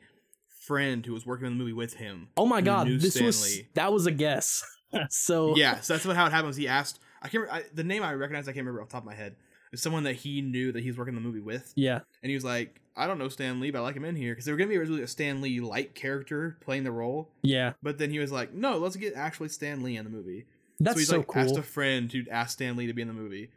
friend 0.69 1.05
who 1.05 1.13
was 1.13 1.27
working 1.27 1.47
on 1.47 1.53
the 1.53 1.59
movie 1.59 1.73
with 1.73 1.95
him. 1.95 2.29
oh 2.37 2.47
my 2.47 2.61
god 2.61 2.87
this 2.87 3.15
Stan 3.15 3.27
was 3.27 3.61
that 3.75 3.93
was 3.93 4.07
a 4.07 4.13
guess 4.13 4.63
so 5.11 5.57
Yeah, 5.57 5.81
so 5.81 5.95
that's 5.95 6.07
what 6.07 6.17
how 6.17 6.27
it 6.27 6.33
happens. 6.33 6.57
He 6.57 6.69
asked? 6.69 7.01
I 7.21 7.29
can't. 7.29 7.43
Remember, 7.45 7.65
I, 7.67 7.69
the 7.75 7.85
name 7.85 8.03
I 8.03 8.15
recognize. 8.15 8.45
I 8.49 8.53
can't 8.53 8.65
remember 8.65 8.81
off 8.83 8.89
the 8.89 8.93
top 8.93 9.03
of 9.03 9.07
my 9.07 9.15
head. 9.15 9.35
It's 9.73 9.83
someone 9.83 10.05
that 10.05 10.15
he 10.17 10.41
knew 10.41 10.73
that 10.73 10.83
he 10.83 10.89
was 10.89 10.97
working 10.97 11.15
the 11.15 11.21
movie 11.21 11.41
with, 11.41 11.73
yeah 11.77 12.01
and 12.23 12.31
he 12.31 12.35
was 12.35 12.45
like, 12.45 12.81
"I 12.97 13.07
don't 13.07 13.19
know 13.19 13.29
Stan 13.29 13.61
Lee, 13.61 13.71
but 13.71 13.81
I 13.81 13.83
like 13.83 13.97
him 13.97 14.05
in 14.07 14.17
here 14.17 14.33
because 14.33 14.47
they 14.47 14.53
were 14.53 14.57
gonna 14.59 14.71
be 14.71 14.79
originally 14.79 15.03
a 15.03 15.07
Stan 15.09 15.43
Lee 15.43 15.61
like 15.61 15.95
character 15.95 16.57
playing 16.61 16.85
the 16.85 16.93
role." 16.93 17.29
yeah 17.43 17.73
But 17.83 17.99
then 17.99 18.11
he 18.11 18.19
was 18.19 18.33
like, 18.33 18.55
"No, 18.55 18.79
let's 18.79 18.97
get 18.97 19.15
actually 19.15 19.51
Stan 19.51 19.83
Lee 19.83 19.97
in 19.97 20.05
the 20.05 20.11
movie." 20.11 20.47
That's 20.81 20.95
so 20.95 20.99
he's 21.01 21.09
so 21.09 21.19
like 21.19 21.37
asked 21.37 21.57
a 21.57 21.63
friend 21.63 22.11
to 22.13 22.25
ask 22.31 22.53
Stan 22.53 22.77
Lee 22.77 22.87
to 22.87 22.95
be 22.95 23.03
in 23.03 23.09
the 23.09 23.15
movie. 23.15 23.51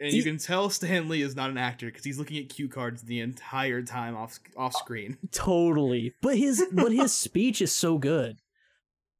And 0.00 0.12
you 0.14 0.22
can 0.22 0.38
tell 0.38 0.70
Stan 0.70 1.08
Lee 1.08 1.20
is 1.22 1.36
not 1.36 1.50
an 1.50 1.58
actor 1.58 1.86
because 1.86 2.04
he's 2.04 2.18
looking 2.18 2.38
at 2.42 2.48
cue 2.48 2.68
cards 2.68 3.02
the 3.02 3.20
entire 3.20 3.82
time 3.82 4.16
off 4.16 4.40
off 4.56 4.74
screen. 4.74 5.18
Totally. 5.32 6.14
But 6.22 6.38
his 6.38 6.64
but 6.72 6.90
his 6.92 7.12
speech 7.12 7.60
is 7.60 7.74
so 7.74 7.98
good. 7.98 8.38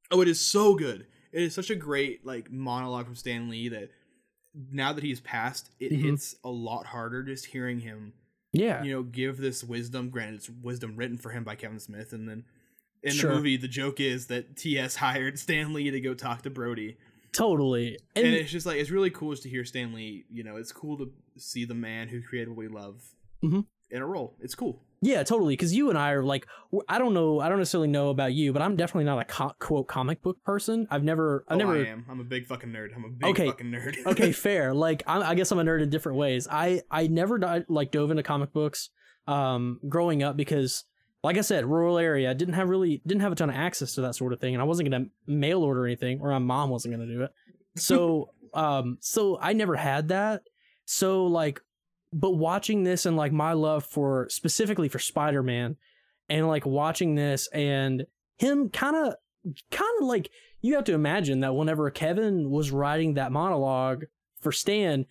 Oh, 0.09 0.21
it 0.21 0.27
is 0.27 0.39
so 0.41 0.75
good. 0.75 1.05
It 1.31 1.43
is 1.43 1.53
such 1.53 1.69
a 1.69 1.75
great 1.75 2.25
like 2.25 2.51
monologue 2.51 3.05
from 3.05 3.15
Stan 3.15 3.49
Lee 3.49 3.69
that 3.69 3.89
now 4.71 4.91
that 4.91 5.03
he's 5.03 5.19
passed, 5.21 5.69
it 5.79 5.91
Mhm. 5.91 6.01
hits 6.01 6.35
a 6.43 6.49
lot 6.49 6.87
harder 6.87 7.23
just 7.23 7.45
hearing 7.45 7.79
him, 7.81 8.13
Yeah. 8.51 8.83
you 8.83 8.91
know, 8.91 9.03
give 9.03 9.37
this 9.37 9.63
wisdom. 9.63 10.09
Granted, 10.09 10.35
it's 10.35 10.49
wisdom 10.49 10.97
written 10.97 11.17
for 11.17 11.29
him 11.29 11.43
by 11.43 11.55
Kevin 11.55 11.79
Smith, 11.79 12.11
and 12.11 12.27
then 12.27 12.43
in 13.03 13.13
Sure. 13.13 13.29
the 13.29 13.35
movie, 13.37 13.55
the 13.55 13.67
joke 13.69 13.99
is 14.01 14.27
that 14.27 14.57
TS 14.57 14.95
hired 14.97 15.37
Stan 15.39 15.73
Lee 15.73 15.89
to 15.91 16.01
go 16.01 16.13
talk 16.13 16.41
to 16.41 16.49
Brody, 16.49 16.97
Totally. 17.33 17.97
and, 18.15 18.25
And, 18.25 18.35
it's 18.35 18.51
just 18.51 18.65
like 18.65 18.77
it's 18.77 18.89
really 18.91 19.09
cool 19.09 19.31
just 19.31 19.43
to 19.43 19.49
hear 19.49 19.63
Stan 19.65 19.93
Lee. 19.93 20.25
You 20.29 20.43
know, 20.43 20.57
it's 20.57 20.71
cool 20.71 20.97
to 20.97 21.11
see 21.37 21.65
the 21.65 21.73
man 21.75 22.07
who 22.09 22.21
created 22.21 22.49
what 22.49 22.57
we 22.57 22.67
love 22.67 23.01
Mhm. 23.43 23.65
in 23.89 24.01
a 24.01 24.05
role. 24.05 24.35
It's 24.39 24.55
cool. 24.55 24.83
yeah, 25.03 25.23
totally. 25.23 25.53
Because 25.53 25.73
you 25.73 25.89
and 25.89 25.97
I 25.97 26.11
are 26.11 26.23
like, 26.23 26.45
I 26.87 26.99
don't 26.99 27.13
know, 27.15 27.39
I 27.39 27.49
don't 27.49 27.57
necessarily 27.57 27.87
know 27.87 28.09
about 28.09 28.33
you, 28.33 28.53
but 28.53 28.61
I'm 28.61 28.75
definitely 28.75 29.05
not 29.05 29.19
a 29.19 29.25
co- 29.25 29.55
quote 29.59 29.87
comic 29.87 30.21
book 30.21 30.37
person. 30.43 30.87
I've 30.91 31.03
never, 31.03 31.43
I 31.47 31.55
oh, 31.55 31.57
never. 31.57 31.75
I 31.75 31.87
am. 31.87 32.05
I'm 32.09 32.19
a 32.19 32.23
big 32.23 32.45
fucking 32.45 32.69
nerd. 32.69 32.95
I'm 32.95 33.05
a 33.05 33.09
big 33.09 33.29
Okay. 33.31 33.45
fucking 33.47 33.67
nerd. 33.71 34.05
okay, 34.05 34.31
fair. 34.31 34.73
Like 34.75 35.01
I'm, 35.07 35.23
I 35.23 35.33
guess 35.33 35.51
I'm 35.51 35.57
a 35.59 35.63
nerd 35.63 35.81
in 35.81 35.89
different 35.89 36.17
ways. 36.19 36.47
I 36.51 36.81
I 36.91 37.07
never 37.07 37.63
like 37.67 37.91
dove 37.91 38.11
into 38.11 38.21
comic 38.23 38.53
books 38.53 38.89
um 39.27 39.79
growing 39.87 40.21
up 40.21 40.35
because 40.37 40.83
like 41.23 41.37
I 41.37 41.41
said, 41.41 41.65
rural 41.65 41.97
area 41.97 42.33
didn't 42.33 42.55
have 42.55 42.69
really 42.69 43.01
didn't 43.05 43.21
have 43.21 43.31
a 43.31 43.35
ton 43.35 43.49
of 43.49 43.55
access 43.55 43.93
to 43.95 44.01
that 44.01 44.15
sort 44.15 44.33
of 44.33 44.39
thing, 44.39 44.53
and 44.53 44.61
I 44.61 44.65
wasn't 44.65 44.89
gonna 44.89 45.05
mail 45.27 45.63
order 45.63 45.85
anything, 45.85 46.19
or 46.21 46.29
my 46.31 46.39
mom 46.39 46.69
wasn't 46.69 46.93
gonna 46.93 47.07
do 47.07 47.23
it. 47.23 47.31
So 47.75 48.29
um 48.53 48.97
so 49.01 49.37
I 49.39 49.53
never 49.53 49.75
had 49.75 50.09
that. 50.09 50.43
So 50.85 51.25
like, 51.25 51.61
but 52.11 52.31
watching 52.31 52.83
this 52.83 53.05
and 53.05 53.15
like 53.15 53.31
my 53.31 53.53
love 53.53 53.83
for 53.85 54.27
specifically 54.29 54.89
for 54.89 54.99
Spider 54.99 55.43
Man, 55.43 55.77
and 56.29 56.47
like 56.47 56.65
watching 56.65 57.15
this 57.15 57.47
and 57.49 58.05
him 58.37 58.69
kind 58.69 58.95
of 58.95 59.15
kind 59.69 59.91
of 59.99 60.07
like 60.07 60.29
you 60.61 60.75
have 60.75 60.83
to 60.85 60.93
imagine 60.93 61.41
that 61.41 61.55
whenever 61.55 61.89
Kevin 61.91 62.49
was 62.49 62.71
writing 62.71 63.15
that 63.15 63.31
monologue 63.31 64.05
for 64.39 64.51
Stan, 64.51 65.05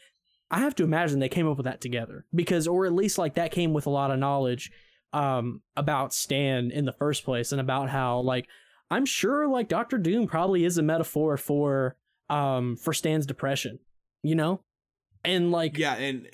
I 0.50 0.60
have 0.60 0.74
to 0.76 0.84
imagine 0.84 1.18
they 1.18 1.28
came 1.28 1.48
up 1.48 1.56
with 1.56 1.66
that 1.66 1.80
together 1.80 2.24
because, 2.34 2.66
or 2.66 2.86
at 2.86 2.92
least 2.92 3.18
like 3.18 3.34
that 3.34 3.52
came 3.52 3.72
with 3.72 3.86
a 3.86 3.90
lot 3.90 4.10
of 4.10 4.18
knowledge 4.18 4.70
um, 5.12 5.62
about 5.76 6.12
Stan 6.12 6.70
in 6.70 6.84
the 6.84 6.92
first 6.92 7.24
place 7.24 7.52
and 7.52 7.60
about 7.60 7.88
how 7.90 8.20
like 8.20 8.46
I'm 8.90 9.06
sure 9.06 9.48
like 9.48 9.68
Doctor 9.68 9.98
Doom 9.98 10.26
probably 10.26 10.64
is 10.64 10.78
a 10.78 10.82
metaphor 10.82 11.36
for 11.36 11.96
um 12.28 12.76
for 12.76 12.92
Stan's 12.92 13.26
depression, 13.26 13.78
you 14.22 14.34
know, 14.34 14.60
and 15.24 15.50
like 15.50 15.76
Yeah, 15.78 15.94
and 15.94 16.28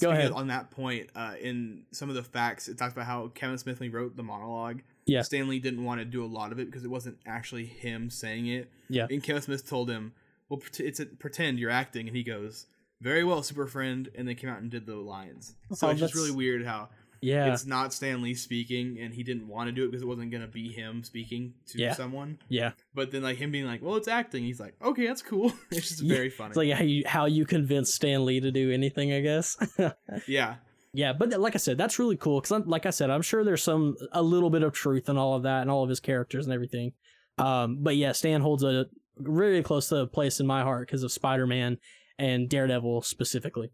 Go 0.00 0.10
ahead. 0.10 0.32
on 0.32 0.48
that 0.48 0.70
point, 0.72 1.08
uh, 1.14 1.34
in 1.40 1.84
some 1.92 2.08
of 2.08 2.16
the 2.16 2.22
facts, 2.24 2.66
it 2.66 2.76
talks 2.76 2.92
about 2.92 3.06
how 3.06 3.28
Kevin 3.28 3.58
Smith 3.58 3.78
when 3.78 3.92
wrote 3.92 4.16
the 4.16 4.24
monologue. 4.24 4.80
Yeah. 5.06 5.22
Stan 5.22 5.48
Lee 5.48 5.60
didn't 5.60 5.84
want 5.84 6.00
to 6.00 6.04
do 6.04 6.24
a 6.24 6.26
lot 6.26 6.50
of 6.50 6.58
it 6.58 6.66
because 6.66 6.84
it 6.84 6.90
wasn't 6.90 7.18
actually 7.26 7.66
him 7.66 8.10
saying 8.10 8.46
it. 8.48 8.70
Yeah. 8.88 9.06
And 9.08 9.22
Kevin 9.22 9.42
Smith 9.42 9.68
told 9.68 9.88
him, 9.90 10.12
"Well, 10.48 10.58
pret- 10.58 10.80
it's 10.80 10.98
a, 10.98 11.06
pretend 11.06 11.58
you're 11.60 11.70
acting," 11.70 12.08
and 12.08 12.16
he 12.16 12.22
goes, 12.24 12.66
"Very 13.00 13.22
well, 13.22 13.42
super 13.42 13.66
friend," 13.66 14.08
and 14.16 14.26
they 14.26 14.34
came 14.34 14.50
out 14.50 14.60
and 14.60 14.70
did 14.70 14.86
the 14.86 14.96
lines. 14.96 15.54
So 15.74 15.86
Oh, 15.86 15.90
it's 15.90 16.00
just 16.00 16.14
really 16.14 16.30
weird 16.32 16.64
how 16.66 16.88
yeah, 17.24 17.52
it's 17.52 17.66
not 17.66 17.92
Stan 17.92 18.22
Lee 18.22 18.34
speaking, 18.34 18.98
and 19.00 19.12
he 19.14 19.22
didn't 19.22 19.48
want 19.48 19.68
to 19.68 19.72
do 19.72 19.84
it 19.84 19.88
because 19.88 20.02
it 20.02 20.06
wasn't 20.06 20.30
gonna 20.30 20.46
be 20.46 20.68
him 20.72 21.02
speaking 21.02 21.54
to 21.68 21.78
Yeah. 21.78 21.94
someone. 21.94 22.38
yeah. 22.48 22.72
But 22.94 23.10
then 23.10 23.22
like 23.22 23.38
him 23.38 23.50
being 23.50 23.66
like, 23.66 23.82
"Well, 23.82 23.96
it's 23.96 24.08
acting," 24.08 24.44
he's 24.44 24.60
like, 24.60 24.74
"Okay, 24.82 25.06
that's 25.06 25.22
cool." 25.22 25.52
it's 25.70 25.88
just 25.88 26.02
Yeah, 26.02 26.14
very 26.16 26.30
funny. 26.30 26.50
It's 26.50 26.56
like 26.56 26.70
how 26.72 26.84
you 26.84 27.02
how 27.06 27.26
you 27.26 27.44
convince 27.46 27.92
Stan 27.94 28.24
Lee 28.24 28.40
to 28.40 28.50
do 28.52 28.70
anything, 28.70 29.12
I 29.12 29.20
guess. 29.20 29.56
yeah. 30.28 30.56
Yeah, 30.96 31.12
but 31.12 31.30
like 31.40 31.56
I 31.56 31.58
said, 31.58 31.76
that's 31.76 31.98
really 31.98 32.16
cool 32.16 32.40
because, 32.40 32.64
like 32.66 32.86
I 32.86 32.90
said, 32.90 33.10
I'm 33.10 33.22
sure 33.22 33.42
there's 33.42 33.64
some 33.64 33.96
a 34.12 34.22
little 34.22 34.48
bit 34.50 34.62
of 34.62 34.72
truth 34.72 35.08
in 35.08 35.16
all 35.18 35.34
of 35.34 35.42
that 35.42 35.62
and 35.62 35.70
all 35.70 35.82
of 35.82 35.88
his 35.88 35.98
characters 35.98 36.46
and 36.46 36.54
everything. 36.54 36.92
Um, 37.36 37.78
but 37.80 37.96
yeah, 37.96 38.12
Stan 38.12 38.40
holds 38.42 38.62
a 38.62 38.86
really 39.16 39.62
close 39.64 39.88
to 39.88 39.96
a 39.96 40.06
place 40.06 40.38
in 40.38 40.46
my 40.46 40.62
heart 40.62 40.86
because 40.86 41.02
of 41.02 41.10
Spider-Man 41.10 41.78
and 42.16 42.48
Daredevil 42.48 43.02
specifically. 43.02 43.72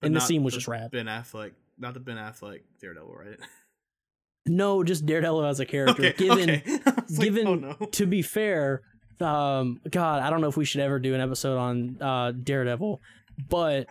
But 0.00 0.06
And 0.06 0.16
the 0.16 0.20
scene 0.20 0.42
was 0.42 0.54
just 0.54 0.66
rad. 0.66 0.90
Ben 0.90 1.06
Affleck, 1.06 1.52
not 1.78 1.94
the 1.94 2.00
Ben 2.00 2.16
Affleck 2.16 2.60
Daredevil, 2.80 3.14
right? 3.14 3.38
No, 4.46 4.82
just 4.82 5.06
Daredevil 5.06 5.44
as 5.44 5.60
a 5.60 5.66
character. 5.66 6.06
okay, 6.06 6.14
given 6.16 6.50
okay. 6.50 6.78
Was 6.86 7.18
like, 7.18 7.24
given 7.24 7.46
oh 7.46 7.54
no. 7.54 7.74
to 7.92 8.06
be 8.06 8.22
fair, 8.22 8.82
um, 9.20 9.80
God, 9.88 10.22
I 10.22 10.30
don't 10.30 10.40
know 10.40 10.48
if 10.48 10.56
we 10.56 10.64
should 10.64 10.80
ever 10.80 10.98
do 10.98 11.14
an 11.14 11.20
episode 11.20 11.58
on 11.58 12.02
uh, 12.02 12.32
Daredevil, 12.32 13.00
but 13.48 13.86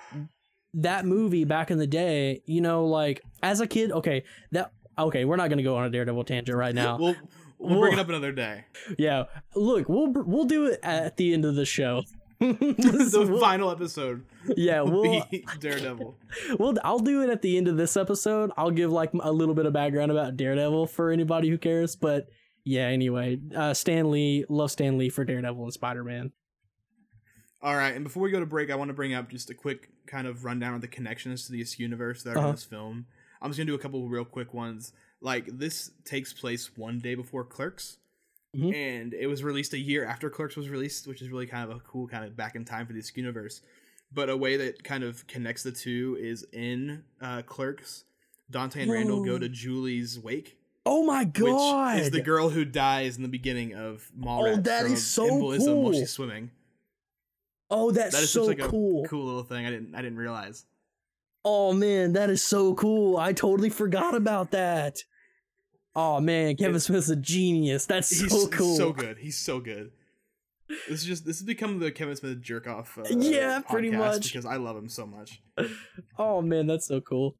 that 0.74 1.06
movie 1.06 1.46
back 1.46 1.72
in 1.72 1.78
the 1.78 1.88
day, 1.88 2.42
you 2.46 2.62
know, 2.62 2.86
like 2.86 3.22
as 3.42 3.62
a 3.62 3.68
kid, 3.68 3.92
okay, 3.92 4.24
that 4.52 4.72
okay, 4.98 5.26
we're 5.26 5.38
not 5.38 5.50
gonna 5.50 5.64
go 5.64 5.78
on 5.78 5.86
a 5.86 5.90
Daredevil 5.90 6.26
tangent 6.26 6.58
right 6.58 6.76
now. 6.76 6.98
We'll 6.98 7.16
we'll 7.58 7.80
bring 7.80 7.94
it 7.94 8.00
up 8.00 8.10
another 8.10 8.32
day. 8.32 8.66
yeah, 8.98 9.24
look, 9.56 9.88
we'll 9.88 10.12
we'll 10.12 10.46
do 10.46 10.66
it 10.66 10.80
at 10.84 11.18
the 11.18 11.34
end 11.34 11.46
of 11.46 11.56
the 11.56 11.66
show. 11.66 12.04
the 12.50 13.28
We'll- 13.30 13.40
final 13.40 13.70
episode 13.72 14.26
yeah, 14.58 14.82
will 14.82 15.02
we'll, 15.04 15.26
be 15.32 15.46
Daredevil. 15.60 16.18
well, 16.58 16.74
I'll 16.84 17.00
do 17.00 17.22
it 17.22 17.30
at 17.30 17.42
the 17.42 17.58
end 17.58 17.68
of 17.68 17.78
this 17.78 17.96
episode. 17.96 18.52
I'll 18.58 18.72
give 18.72 18.92
like 18.92 19.12
a 19.20 19.32
little 19.32 19.54
bit 19.56 19.66
of 19.66 19.74
background 19.74 20.12
about 20.12 20.36
Daredevil 20.38 20.88
for 20.88 21.12
anybody 21.12 21.50
who 21.50 21.58
cares. 21.58 21.96
But 21.96 22.28
yeah, 22.64 22.88
anyway, 22.88 23.40
uh, 23.56 23.74
Stan 23.74 24.10
Lee, 24.12 24.46
love 24.50 24.72
Stan 24.72 24.98
Lee 24.98 25.10
for 25.10 25.24
Daredevil 25.24 25.64
and 25.64 25.74
Spider 25.74 26.04
Man. 26.04 26.32
All 27.62 27.76
right, 27.76 27.94
and 27.94 28.04
before 28.04 28.24
we 28.24 28.32
go 28.32 28.40
to 28.40 28.46
break, 28.48 28.72
I 28.72 28.76
want 28.76 28.90
to 28.90 28.94
bring 28.94 29.14
up 29.14 29.30
just 29.30 29.50
a 29.52 29.54
quick 29.54 29.90
kind 30.08 30.26
of 30.26 30.44
rundown 30.46 30.74
of 30.74 30.82
the 30.82 30.88
connections 30.88 31.46
to 31.46 31.52
this 31.52 31.78
universe 31.80 32.24
that 32.24 32.32
are 32.36 32.40
Uh-huh. 32.40 32.48
in 32.48 32.56
this 32.56 32.64
film. 32.64 33.06
I'm 33.42 33.50
just 33.52 33.58
gonna 33.60 33.68
do 33.68 33.76
a 33.76 33.80
couple 33.80 34.08
real 34.10 34.26
quick 34.26 34.54
ones. 34.54 34.94
Like 35.22 35.46
this 35.60 35.92
takes 36.04 36.34
place 36.34 36.72
one 36.76 36.98
day 37.00 37.14
before 37.14 37.44
Clerks, 37.44 37.98
Mhm. 38.56 38.74
and 38.76 39.14
it 39.14 39.28
was 39.28 39.44
released 39.44 39.74
a 39.74 39.78
year 39.80 40.04
after 40.04 40.30
Clerks 40.30 40.58
was 40.58 40.68
released, 40.70 41.08
which 41.08 41.22
is 41.22 41.30
really 41.30 41.46
kind 41.48 41.70
of 41.70 41.78
a 41.78 41.80
cool 41.82 42.08
kind 42.08 42.26
of 42.26 42.36
back 42.36 42.56
in 42.56 42.66
time 42.66 42.86
for 42.86 42.92
this 42.94 43.16
universe. 43.16 43.62
But 44.14 44.30
a 44.30 44.36
way 44.36 44.58
that 44.58 44.84
kind 44.84 45.06
of 45.06 45.26
connects 45.28 45.64
the 45.64 45.72
two 45.72 46.18
is 46.20 46.46
in 46.52 47.04
uh, 47.22 47.44
Clerks. 47.44 48.04
Dante 48.50 48.82
and 48.82 48.92
Randall 48.92 49.24
go 49.24 49.40
to 49.40 49.48
Julie's 49.48 50.20
wake, 50.20 50.58
Oh 50.86 51.04
my 51.06 51.24
god! 51.24 51.94
which 51.96 52.04
is 52.08 52.12
the 52.12 52.20
girl 52.22 52.50
who 52.50 52.66
dies 52.66 53.16
in 53.16 53.24
the 53.24 53.30
beginning 53.30 53.74
of 53.74 54.12
Mallrats. 54.20 54.58
Oh, 54.58 54.62
that 54.64 54.86
is 54.88 55.06
so 55.08 55.30
cool. 55.30 55.84
while 55.84 55.94
she's 55.94 56.10
swimming. 56.12 56.52
oh, 57.70 57.92
that's 57.92 58.14
That 58.14 58.24
is 58.24 58.32
so 58.32 58.44
like 58.44 58.60
cool. 58.60 59.06
cool 59.06 59.26
little 59.26 59.44
thing. 59.44 59.66
I 59.66 59.70
didn't 59.70 59.96
I 59.96 60.02
didn't 60.02 60.18
realize. 60.18 60.66
Oh 61.46 61.72
man, 61.72 62.12
that 62.14 62.30
is 62.30 62.44
so 62.44 62.74
cool. 62.76 63.16
I 63.16 63.32
totally 63.32 63.70
forgot 63.70 64.14
about 64.14 64.52
that. 64.52 65.06
Oh 65.96 66.20
man, 66.22 66.56
Kevin 66.56 66.76
It- 66.76 66.80
Smith's 66.82 67.10
a 67.10 67.16
genius. 67.16 67.86
That's 67.86 68.16
so 68.16 68.48
cool. 68.48 68.76
so 68.78 68.94
good. 68.94 69.18
He's 69.18 69.38
so 69.38 69.60
good. 69.60 69.92
This 70.88 71.02
is 71.02 71.06
just 71.06 71.26
this 71.26 71.40
has 71.40 71.46
become 71.46 71.80
the 71.80 71.92
Kevin 71.92 72.16
Smith 72.16 72.42
jerk 72.42 72.66
off. 72.68 72.98
Uh, 72.98 73.04
Yeah, 73.10 73.60
pretty 73.60 73.92
much. 73.92 74.24
because 74.32 74.46
I 74.46 74.56
love 74.56 74.78
him 74.78 74.88
so 74.90 75.06
much. 75.06 75.42
Oh 76.18 76.42
man, 76.42 76.68
that's 76.68 76.86
so 76.88 77.02
cool. 77.02 77.36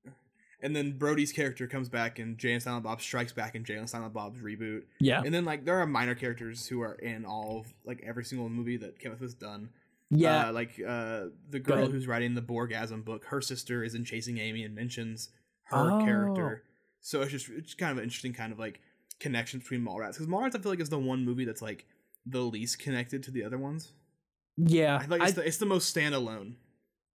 And 0.64 0.76
then 0.76 0.98
Brody's 0.98 1.32
character 1.32 1.66
comes 1.66 1.90
back, 1.90 2.20
and 2.20 2.38
Jay 2.38 2.52
and 2.54 2.62
Silent 2.62 2.84
Bob 2.84 3.02
strikes 3.02 3.32
back 3.34 3.56
in 3.56 3.64
Jay 3.64 3.76
and 3.76 3.90
Silent 3.90 4.14
Bob's 4.14 4.40
reboot. 4.42 4.84
Yeah. 5.00 5.22
And 5.26 5.34
then 5.34 5.46
like 5.46 5.66
there 5.66 5.80
are 5.80 5.88
minor 5.88 6.14
characters 6.14 6.68
who 6.68 6.82
are 6.82 6.94
in 6.96 7.26
all 7.26 7.60
of, 7.62 7.74
like 7.86 8.04
every 8.06 8.24
single 8.26 8.50
movie 8.50 8.78
that 8.78 9.00
Kevin 9.00 9.18
Smith's 9.18 9.34
done. 9.34 9.70
Yeah. 10.10 10.50
uh, 10.50 10.52
like 10.54 10.72
uh, 10.86 11.26
the 11.50 11.60
girl 11.60 11.88
who's 11.88 12.06
writing 12.06 12.36
the 12.36 12.42
Borgasm 12.42 13.06
book. 13.06 13.26
Her 13.26 13.42
sister 13.42 13.82
is 13.84 13.96
in 13.96 14.04
Chasing 14.04 14.38
Amy 14.40 14.64
and 14.66 14.76
mentions 14.76 15.30
her 15.64 15.90
Oh. 15.94 16.04
character. 16.04 16.64
So 17.02 17.22
it's 17.22 17.32
just 17.32 17.50
it's 17.50 17.74
kind 17.74 17.92
of 17.92 17.98
an 17.98 18.04
interesting 18.04 18.34
kind 18.34 18.52
of 18.54 18.60
like 18.60 18.80
connection 19.20 19.60
between 19.60 19.82
Mallrats 19.82 20.14
because 20.14 20.28
Mallrats 20.28 20.56
I 20.56 20.60
feel 20.60 20.72
like 20.72 20.80
is 20.80 20.90
the 20.90 21.00
one 21.00 21.26
movie 21.26 21.46
that's 21.46 21.62
like 21.62 21.86
the 22.26 22.40
least 22.42 22.80
connected 22.80 23.24
to 23.24 23.32
the 23.32 23.44
other 23.44 23.58
ones. 23.58 23.92
yeah. 24.58 25.00
I 25.02 25.06
like 25.08 25.22
I- 25.22 25.26
it's, 25.26 25.34
the, 25.34 25.48
it's 25.48 25.58
the 25.58 25.66
most 25.66 25.96
standalone. 25.96 26.54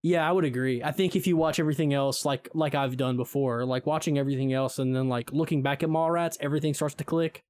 Yeah, 0.03 0.29
I 0.29 0.31
would 0.31 0.45
agree. 0.45 0.85
I 0.85 0.93
think 0.93 1.17
if 1.17 1.27
you 1.27 1.37
watch 1.37 1.59
everything 1.59 1.93
else 1.93 2.25
like 2.25 2.49
like 2.55 2.75
I've 2.77 2.97
done 2.97 3.17
before, 3.17 3.65
like 3.65 3.87
watching 3.87 4.19
everything 4.19 4.53
else 4.53 4.79
and 4.79 4.95
then 4.95 5.09
like 5.09 5.33
looking 5.33 5.63
back 5.63 5.83
at 5.83 5.89
Mallrats, 5.89 6.37
everything 6.41 6.75
starts 6.75 6.95
to 6.97 7.05
click. 7.05 7.43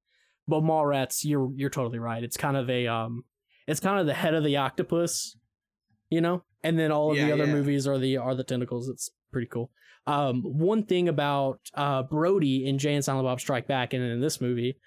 But 0.47 0.61
Mallrats, 0.61 1.23
you're 1.23 1.51
you're 1.55 1.69
totally 1.69 1.99
right. 1.99 2.23
It's 2.23 2.37
kind 2.37 2.57
of 2.57 2.67
a 2.69 2.87
um 2.87 3.25
it's 3.67 3.79
kind 3.79 3.99
of 3.99 4.07
the 4.07 4.13
head 4.15 4.33
of 4.33 4.43
the 4.43 4.57
octopus, 4.57 5.37
you 6.09 6.21
know? 6.21 6.43
And 6.63 6.77
then 6.77 6.91
all 6.91 7.11
of 7.11 7.17
the 7.17 7.31
other 7.31 7.45
yeah. 7.45 7.53
movies 7.53 7.87
are 7.87 7.97
the 7.97 8.17
are 8.17 8.35
the 8.35 8.43
tentacles. 8.43 8.89
It's 8.89 9.09
pretty 9.31 9.47
cool. 9.47 9.71
Um 10.05 10.41
one 10.43 10.83
thing 10.83 11.07
about 11.07 11.59
uh 11.73 12.03
Brody 12.03 12.65
in 12.67 12.77
Jay 12.77 12.93
and 12.95 13.03
Silent 13.03 13.25
Bob 13.25 13.39
Strike 13.39 13.67
Back 13.67 13.93
and 13.93 14.03
in 14.03 14.21
this 14.21 14.41
movie, 14.41 14.77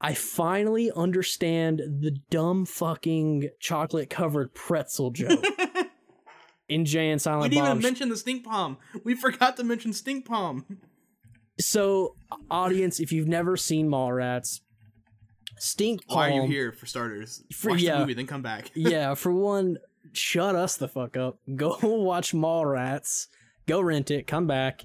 I 0.00 0.14
finally 0.14 0.90
understand 0.94 1.78
the 1.78 2.16
dumb 2.30 2.66
fucking 2.66 3.48
chocolate 3.60 4.10
covered 4.10 4.54
pretzel 4.54 5.10
joke 5.10 5.44
in 6.68 6.84
Jay 6.84 7.10
and 7.10 7.20
Silent 7.22 7.44
Bob. 7.44 7.50
we 7.50 7.56
didn't 7.56 7.70
even 7.70 7.82
mention 7.82 8.08
the 8.08 8.16
stink 8.16 8.44
palm. 8.44 8.78
We 9.04 9.14
forgot 9.14 9.56
to 9.58 9.64
mention 9.64 9.92
stink 9.92 10.26
palm. 10.26 10.64
so 11.58 12.16
audience 12.50 12.98
if 13.00 13.12
you've 13.12 13.28
never 13.28 13.56
seen 13.56 13.88
mallrats 13.88 14.60
Stink 15.58 16.06
Palm. 16.08 16.16
Why 16.18 16.30
are 16.30 16.42
you 16.42 16.48
here 16.48 16.72
for 16.72 16.86
starters? 16.86 17.44
For- 17.54 17.70
Watch 17.70 17.82
yeah. 17.82 17.94
the 17.94 17.98
movie, 18.00 18.14
then 18.14 18.26
come 18.26 18.42
back. 18.42 18.70
yeah, 18.74 19.14
for 19.22 19.32
one, 19.32 19.78
shut 20.12 20.54
us 20.54 20.76
the 20.76 20.88
fuck 20.88 21.16
up. 21.16 21.38
Go 21.56 21.78
watch 21.82 22.32
Mallrats. 22.32 23.26
Go 23.66 23.80
rent 23.80 24.10
it. 24.10 24.26
Come 24.26 24.46
back. 24.46 24.84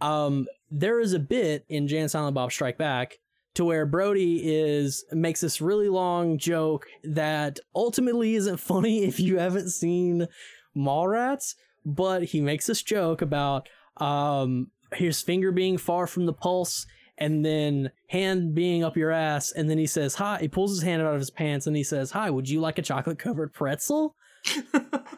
Um, 0.00 0.46
there 0.70 1.00
is 1.00 1.12
a 1.12 1.18
bit 1.18 1.64
in 1.68 1.86
Jan 1.86 2.08
Silent 2.08 2.34
Bob 2.34 2.52
Strike 2.52 2.78
Back 2.78 3.18
to 3.54 3.64
where 3.64 3.84
Brody 3.84 4.40
is 4.44 5.04
makes 5.12 5.40
this 5.40 5.60
really 5.60 5.88
long 5.88 6.38
joke 6.38 6.86
that 7.04 7.58
ultimately 7.74 8.34
isn't 8.34 8.58
funny 8.58 9.04
if 9.04 9.20
you 9.20 9.38
haven't 9.38 9.70
seen 9.70 10.28
Mallrats, 10.76 11.54
but 11.84 12.24
he 12.24 12.40
makes 12.40 12.66
this 12.66 12.82
joke 12.82 13.22
about 13.22 13.68
um 13.98 14.70
his 14.94 15.20
finger 15.20 15.52
being 15.52 15.76
far 15.76 16.06
from 16.06 16.26
the 16.26 16.32
pulse 16.32 16.86
and 17.18 17.44
then 17.44 17.90
hand 18.08 18.54
being 18.54 18.82
up 18.82 18.96
your 18.96 19.10
ass 19.10 19.52
and 19.52 19.68
then 19.68 19.76
he 19.76 19.86
says 19.86 20.14
hi 20.14 20.38
he 20.40 20.48
pulls 20.48 20.70
his 20.70 20.82
hand 20.82 21.02
out 21.02 21.14
of 21.14 21.20
his 21.20 21.30
pants 21.30 21.66
and 21.66 21.76
he 21.76 21.84
says 21.84 22.10
hi 22.10 22.30
would 22.30 22.48
you 22.48 22.60
like 22.60 22.78
a 22.78 22.82
chocolate 22.82 23.18
covered 23.18 23.52
pretzel 23.52 24.16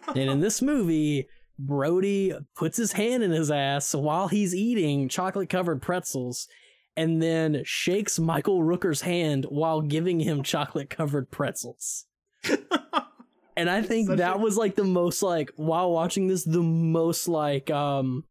and 0.09 0.31
in 0.31 0.41
this 0.41 0.61
movie 0.61 1.29
brody 1.59 2.33
puts 2.57 2.77
his 2.77 2.93
hand 2.93 3.23
in 3.23 3.31
his 3.31 3.51
ass 3.51 3.95
while 3.95 4.29
he's 4.29 4.55
eating 4.55 5.09
chocolate 5.09 5.49
covered 5.49 5.81
pretzels 5.81 6.49
and 6.97 7.23
then 7.23 7.63
shakes 7.65 8.19
michael 8.19 8.63
rooker's 8.63 9.03
hand 9.03 9.47
while 9.49 9.81
giving 9.81 10.21
him 10.21 10.43
chocolate 10.43 10.91
covered 10.91 11.31
pretzels 11.31 12.07
and 13.57 13.71
i 13.71 13.81
think 13.81 14.09
Such 14.09 14.19
that 14.19 14.37
a- 14.37 14.39
was 14.39 14.57
like 14.57 14.75
the 14.75 14.85
most 14.85 15.23
like 15.23 15.53
while 15.57 15.91
watching 15.93 16.27
this 16.27 16.45
the 16.45 16.63
most 16.63 17.29
like 17.29 17.71
um 17.71 18.25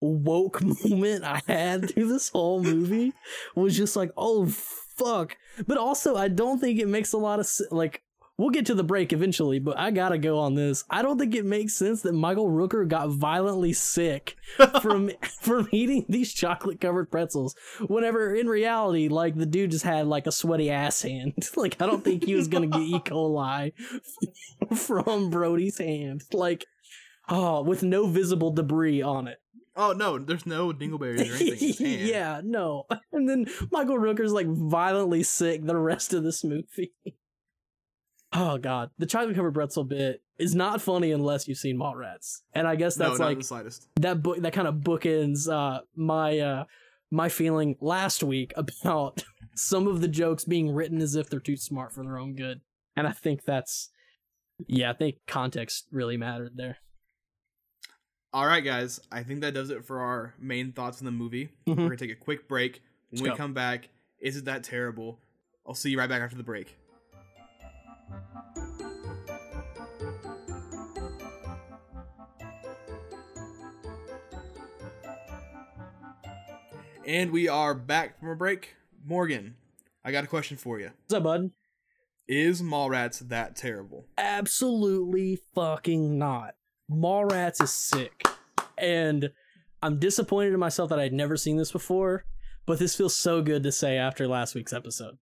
woke 0.00 0.62
moment 0.84 1.24
I 1.24 1.40
had 1.46 1.90
through 1.90 2.08
this 2.08 2.28
whole 2.28 2.62
movie 2.62 3.12
was 3.54 3.76
just 3.76 3.96
like, 3.96 4.10
oh 4.16 4.46
fuck. 4.46 5.36
But 5.66 5.78
also, 5.78 6.16
I 6.16 6.28
don't 6.28 6.58
think 6.60 6.78
it 6.78 6.88
makes 6.88 7.12
a 7.12 7.18
lot 7.18 7.40
of. 7.40 7.48
Like, 7.70 8.02
we'll 8.38 8.50
get 8.50 8.66
to 8.66 8.74
the 8.74 8.84
break 8.84 9.12
eventually, 9.12 9.58
but 9.58 9.78
I 9.78 9.90
gotta 9.90 10.18
go 10.18 10.38
on 10.38 10.54
this. 10.54 10.84
I 10.90 11.02
don't 11.02 11.18
think 11.18 11.34
it 11.34 11.44
makes 11.44 11.74
sense 11.74 12.02
that 12.02 12.12
Michael 12.14 12.50
Rooker 12.50 12.86
got 12.86 13.10
violently 13.10 13.72
sick 13.72 14.36
from 14.82 15.10
from 15.40 15.68
eating 15.72 16.04
these 16.08 16.32
chocolate 16.32 16.80
covered 16.80 17.10
pretzels. 17.10 17.54
Whenever 17.86 18.34
in 18.34 18.48
reality, 18.48 19.08
like 19.08 19.36
the 19.36 19.46
dude 19.46 19.70
just 19.70 19.84
had 19.84 20.06
like 20.06 20.26
a 20.26 20.32
sweaty 20.32 20.70
ass 20.70 21.02
hand. 21.02 21.34
like, 21.56 21.80
I 21.80 21.86
don't 21.86 22.04
think 22.04 22.24
he 22.24 22.34
was 22.34 22.48
gonna 22.48 22.66
get 22.66 22.80
E. 22.80 23.00
coli 23.00 23.72
from 24.76 25.30
Brody's 25.30 25.78
hand. 25.78 26.24
Like, 26.32 26.64
oh, 27.28 27.62
with 27.62 27.82
no 27.82 28.06
visible 28.06 28.50
debris 28.50 29.02
on 29.02 29.28
it. 29.28 29.38
oh 29.76 29.92
no, 29.92 30.18
there's 30.18 30.46
no 30.46 30.72
dingleberries 30.72 31.30
or 31.30 31.36
anything. 31.36 31.48
in 31.48 31.56
his 31.58 31.78
hand. 31.78 32.08
yeah, 32.08 32.40
no. 32.44 32.84
And 33.12 33.28
then 33.28 33.46
Michael 33.70 33.98
Rooker's 33.98 34.32
like 34.32 34.46
violently 34.46 35.22
sick 35.22 35.64
the 35.64 35.76
rest 35.76 36.12
of 36.14 36.22
this 36.24 36.42
movie. 36.44 36.92
Oh 38.34 38.58
god, 38.58 38.90
the 38.98 39.06
chocolate 39.06 39.36
covered 39.36 39.54
pretzel 39.54 39.84
bit 39.84 40.22
is 40.38 40.54
not 40.54 40.80
funny 40.82 41.12
unless 41.12 41.46
you've 41.48 41.58
seen 41.58 41.76
Mallrats, 41.76 42.40
and 42.54 42.66
I 42.66 42.76
guess 42.76 42.96
no, 42.98 43.08
that's 43.08 43.18
not 43.20 43.26
like 43.26 43.38
the 43.38 43.44
slightest. 43.44 43.88
that 44.00 44.22
book 44.22 44.38
that 44.38 44.52
kind 44.52 44.68
of 44.68 44.76
bookends 44.76 45.48
uh, 45.50 45.80
my 45.94 46.38
uh, 46.38 46.64
my 47.10 47.28
feeling 47.28 47.76
last 47.80 48.22
week 48.22 48.52
about 48.56 49.22
some 49.54 49.86
of 49.86 50.00
the 50.00 50.08
jokes 50.08 50.44
being 50.44 50.72
written 50.72 51.00
as 51.00 51.14
if 51.14 51.30
they're 51.30 51.40
too 51.40 51.56
smart 51.56 51.92
for 51.92 52.02
their 52.04 52.18
own 52.18 52.34
good, 52.34 52.60
and 52.96 53.06
I 53.06 53.12
think 53.12 53.44
that's 53.44 53.90
yeah, 54.66 54.90
I 54.90 54.94
think 54.94 55.16
context 55.26 55.86
really 55.90 56.16
mattered 56.16 56.56
there. 56.56 56.78
All 58.32 58.46
right, 58.46 58.64
guys. 58.64 59.00
I 59.12 59.22
think 59.22 59.42
that 59.42 59.54
does 59.54 59.70
it 59.70 59.84
for 59.84 60.00
our 60.00 60.34
main 60.40 60.72
thoughts 60.72 61.00
on 61.00 61.04
the 61.04 61.12
movie. 61.12 61.50
Mhm. 61.68 61.76
We're 61.76 61.84
gonna 61.84 61.96
take 61.96 62.10
a 62.10 62.16
quick 62.16 62.48
break. 62.48 62.82
When 63.10 63.18
Let's 63.20 63.22
we 63.22 63.28
go. 63.30 63.36
come 63.36 63.54
back, 63.54 63.88
is 64.20 64.36
it 64.36 64.44
that 64.46 64.64
terrible? 64.64 65.20
I'll 65.66 65.74
see 65.74 65.90
you 65.90 65.98
right 65.98 66.08
back 66.08 66.20
after 66.20 66.36
the 66.36 66.42
break. 66.42 66.76
And 77.06 77.32
we 77.32 77.48
are 77.48 77.74
back 77.74 78.18
from 78.18 78.30
a 78.30 78.36
break. 78.36 78.76
Morgan, 79.04 79.56
I 80.04 80.10
got 80.10 80.24
a 80.24 80.26
question 80.26 80.56
for 80.56 80.80
you. 80.80 80.90
What's 81.04 81.14
up, 81.14 81.22
bud? 81.24 81.50
Is 82.26 82.62
Mallrats 82.62 83.18
that 83.28 83.56
terrible? 83.56 84.06
Absolutely 84.16 85.38
fucking 85.54 86.16
not. 86.18 86.54
Mallrats 86.90 87.62
is 87.62 87.70
sick. 87.70 88.26
And 88.78 89.30
I'm 89.82 89.98
disappointed 89.98 90.54
in 90.54 90.60
myself 90.60 90.88
that 90.88 90.98
I'd 90.98 91.12
never 91.12 91.36
seen 91.36 91.58
this 91.58 91.70
before, 91.70 92.24
but 92.64 92.78
this 92.78 92.96
feels 92.96 93.14
so 93.14 93.42
good 93.42 93.62
to 93.64 93.72
say 93.72 93.98
after 93.98 94.26
last 94.26 94.54
week's 94.54 94.72
episode. 94.72 95.18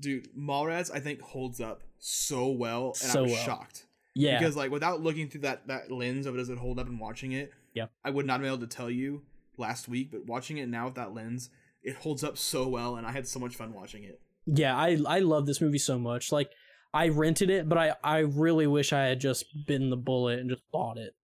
Dude, 0.00 0.28
Mallrats 0.36 0.90
I 0.92 0.98
think 0.98 1.20
holds 1.20 1.60
up 1.60 1.82
so 1.98 2.48
well, 2.48 2.88
and 2.88 2.96
So 2.96 3.20
I 3.20 3.22
was 3.22 3.32
well. 3.32 3.44
shocked. 3.44 3.86
Yeah. 4.16 4.38
Because 4.40 4.56
like 4.56 4.72
without 4.72 5.00
looking 5.00 5.28
through 5.28 5.42
that 5.42 5.68
that 5.68 5.92
lens 5.92 6.26
of 6.26 6.36
does 6.36 6.48
it 6.48 6.58
hold 6.58 6.80
up 6.80 6.88
and 6.88 6.98
watching 6.98 7.30
it, 7.32 7.52
yeah. 7.74 7.86
I 8.04 8.10
would 8.10 8.26
not 8.26 8.34
have 8.34 8.40
been 8.42 8.48
able 8.52 8.66
to 8.66 8.76
tell 8.76 8.90
you 8.90 9.22
last 9.58 9.88
week. 9.88 10.10
But 10.10 10.26
watching 10.26 10.58
it 10.58 10.68
now 10.68 10.86
with 10.86 10.94
that 10.94 11.14
lens, 11.14 11.50
it 11.82 11.96
holds 11.96 12.24
up 12.24 12.38
so 12.38 12.68
well, 12.68 12.96
and 12.96 13.06
I 13.06 13.12
had 13.12 13.26
so 13.26 13.38
much 13.38 13.56
fun 13.56 13.72
watching 13.72 14.04
it. 14.04 14.20
yeah, 14.46 14.76
I 14.76 14.98
I 15.06 15.18
love 15.20 15.46
this 15.46 15.60
movie 15.60 15.78
so 15.78 15.98
much. 15.98 16.32
Like 16.32 16.50
I 16.94 17.08
rented 17.08 17.50
it, 17.50 17.68
but 17.68 17.78
I 17.78 17.94
I 18.02 18.18
really 18.18 18.66
wish 18.66 18.92
I 18.92 19.04
had 19.04 19.20
just 19.20 19.44
bitten 19.66 19.90
the 19.90 19.96
bullet 19.96 20.38
and 20.38 20.48
just 20.50 20.62
bought 20.72 20.98
it. 20.98 21.14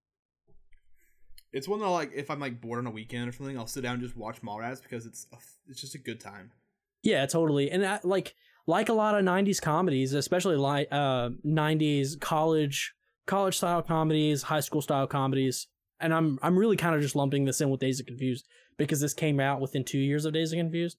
It's 1.52 1.68
one 1.68 1.80
that 1.80 1.88
like 1.88 2.10
if 2.14 2.30
I'm 2.30 2.40
like 2.40 2.60
bored 2.60 2.80
on 2.80 2.86
a 2.86 2.90
weekend 2.90 3.28
or 3.28 3.32
something, 3.32 3.56
I'll 3.56 3.66
sit 3.66 3.82
down 3.82 3.94
and 3.94 4.02
just 4.02 4.16
watch 4.16 4.42
Mallrats 4.42 4.82
because 4.82 5.06
it's 5.06 5.26
a, 5.32 5.36
it's 5.68 5.80
just 5.80 5.94
a 5.94 5.98
good 5.98 6.20
time. 6.20 6.50
Yeah, 7.02 7.26
totally. 7.26 7.70
And 7.70 7.84
I, 7.86 8.00
like 8.02 8.34
like 8.66 8.88
a 8.88 8.92
lot 8.92 9.14
of 9.14 9.24
90s 9.24 9.60
comedies, 9.60 10.14
especially 10.14 10.56
like 10.56 10.88
uh 10.90 11.30
90s 11.46 12.18
college 12.20 12.94
college 13.26 13.56
style 13.56 13.82
comedies, 13.82 14.42
high 14.42 14.60
school 14.60 14.82
style 14.82 15.06
comedies. 15.06 15.68
And 16.04 16.12
I'm 16.12 16.38
I'm 16.42 16.58
really 16.58 16.76
kind 16.76 16.94
of 16.94 17.00
just 17.00 17.16
lumping 17.16 17.44
this 17.46 17.60
in 17.62 17.70
with 17.70 17.80
Dazed 17.80 18.00
and 18.00 18.06
Confused 18.06 18.46
because 18.76 19.00
this 19.00 19.14
came 19.14 19.40
out 19.40 19.60
within 19.60 19.84
2 19.84 19.98
years 19.98 20.24
of 20.26 20.34
Dazed 20.34 20.52
and 20.52 20.60
Confused 20.62 20.98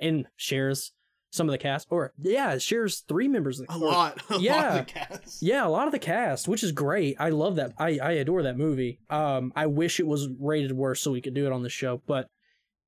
and- 0.00 0.26
shares 0.36 0.92
some 1.32 1.48
of 1.48 1.52
the 1.52 1.58
cast 1.58 1.88
or 1.90 2.12
yeah, 2.18 2.52
it 2.52 2.62
shares 2.62 3.00
three 3.08 3.26
members 3.26 3.58
of 3.58 3.66
the 3.66 3.72
A 3.72 3.76
or- 3.78 3.90
lot, 3.90 4.22
a 4.30 4.34
lot 4.34 4.42
yeah. 4.42 4.74
of 4.78 4.86
the 4.86 4.92
cast. 4.92 5.42
Yeah, 5.42 5.66
a 5.66 5.68
lot 5.68 5.86
of 5.88 5.92
the 5.92 5.98
cast, 5.98 6.46
which 6.46 6.62
is 6.62 6.70
great. 6.70 7.16
I 7.18 7.30
love 7.30 7.56
that. 7.56 7.72
I, 7.76 7.98
I 8.00 8.12
adore 8.12 8.44
that 8.44 8.56
movie. 8.56 9.00
Um, 9.10 9.52
I 9.56 9.66
wish 9.66 9.98
it 9.98 10.06
was 10.06 10.28
rated 10.38 10.70
worse 10.70 11.00
so 11.00 11.10
we 11.10 11.20
could 11.20 11.34
do 11.34 11.46
it 11.46 11.52
on 11.52 11.64
the 11.64 11.68
show. 11.68 12.00
But 12.06 12.28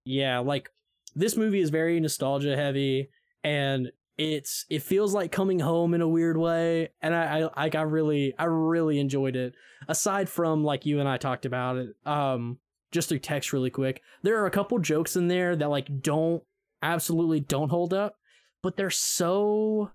yeah, 0.05 0.39
like 0.39 0.71
this 1.17 1.37
movie 1.37 1.59
is 1.61 1.71
very 1.71 1.99
nostalgia 1.99 2.55
heavy, 2.55 3.09
and 3.43 3.91
it's 4.19 4.65
it 4.71 4.83
feels 4.83 5.13
like 5.13 5.31
coming 5.31 5.61
home 5.61 5.95
in 5.95 6.01
a 6.01 6.09
weird 6.09 6.37
way. 6.37 6.91
And 7.03 7.15
I, 7.15 7.41
I 7.41 7.63
like 7.63 7.75
I 7.75 7.83
really 7.83 8.35
I 8.39 8.45
really 8.45 8.99
enjoyed 8.99 9.37
it. 9.37 9.55
Aside 9.89 10.29
from 10.29 10.65
like 10.65 10.87
you 10.87 11.01
and 11.01 11.09
I 11.09 11.17
talked 11.17 11.47
about 11.47 11.77
it, 11.77 11.97
um, 12.05 12.59
just 12.93 13.09
through 13.09 13.19
text 13.19 13.53
really 13.53 13.71
quick. 13.71 14.03
There 14.23 14.41
are 14.43 14.47
a 14.47 14.51
couple 14.51 14.79
jokes 14.79 15.17
in 15.17 15.29
there 15.29 15.55
that 15.57 15.69
like 15.69 16.03
don't 16.03 16.43
absolutely 16.83 17.41
don't 17.41 17.69
hold 17.69 17.93
up, 17.93 18.17
but 18.63 18.77
they're 18.77 18.91
so 18.91 19.91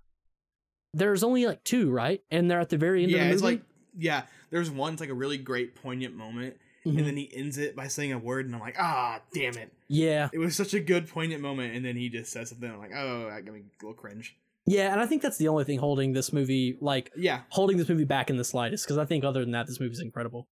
there's 0.94 1.24
only 1.24 1.46
like 1.46 1.64
two, 1.64 1.90
right? 1.90 2.22
And 2.30 2.50
they're 2.50 2.60
at 2.60 2.70
the 2.70 2.78
very 2.78 3.04
end 3.04 3.12
yeah, 3.12 3.24
of 3.24 3.28
the 3.28 3.34
it's 3.34 3.44
like 3.44 3.62
yeah. 3.98 4.24
There's 4.52 4.70
one 4.70 4.94
it's 4.94 5.00
like 5.00 5.10
a 5.10 5.16
really 5.16 5.38
great 5.38 5.76
poignant 5.76 6.16
moment, 6.16 6.58
Mhm. 6.86 6.98
and 6.98 7.08
then 7.08 7.18
he 7.18 7.30
ends 7.36 7.58
it 7.58 7.76
by 7.76 7.88
saying 7.88 8.12
a 8.14 8.18
word, 8.18 8.46
and 8.48 8.56
I'm 8.56 8.62
like, 8.62 8.76
ah, 8.80 9.22
damn 9.34 9.56
it. 9.58 9.72
yeah, 9.88 10.30
It 10.34 10.40
was 10.40 10.56
such 10.56 10.74
a 10.74 10.80
good 10.80 11.08
poignant 11.08 11.42
moment, 11.42 11.76
and 11.76 11.86
then 11.86 11.96
he 11.96 12.10
just 12.10 12.32
says 12.32 12.50
something. 12.50 12.70
I'm 12.72 12.80
like, 12.80 12.92
oh, 12.96 13.30
that 13.30 13.46
got 13.46 13.54
me 13.54 13.62
a 13.62 13.86
little 13.86 13.94
cringe. 13.94 14.36
yeah, 14.66 14.92
and 14.92 15.00
I 15.02 15.06
think 15.06 15.22
that's 15.22 15.38
the 15.38 15.48
only 15.48 15.64
thing 15.64 15.78
holding 15.80 16.14
this 16.14 16.32
movie 16.34 16.78
like 16.82 17.12
Yeah, 17.16 17.42
holding 17.50 17.78
this 17.78 17.88
movie 17.90 18.04
back 18.06 18.30
in 18.30 18.38
the 18.38 18.44
slightest. 18.44 18.86
Because 18.86 18.98
I 18.98 19.06
think 19.06 19.24
other 19.24 19.42
than 19.42 19.52
that, 19.52 19.68
this 19.68 19.80
movie's 19.80 20.00
incredible. 20.00 20.48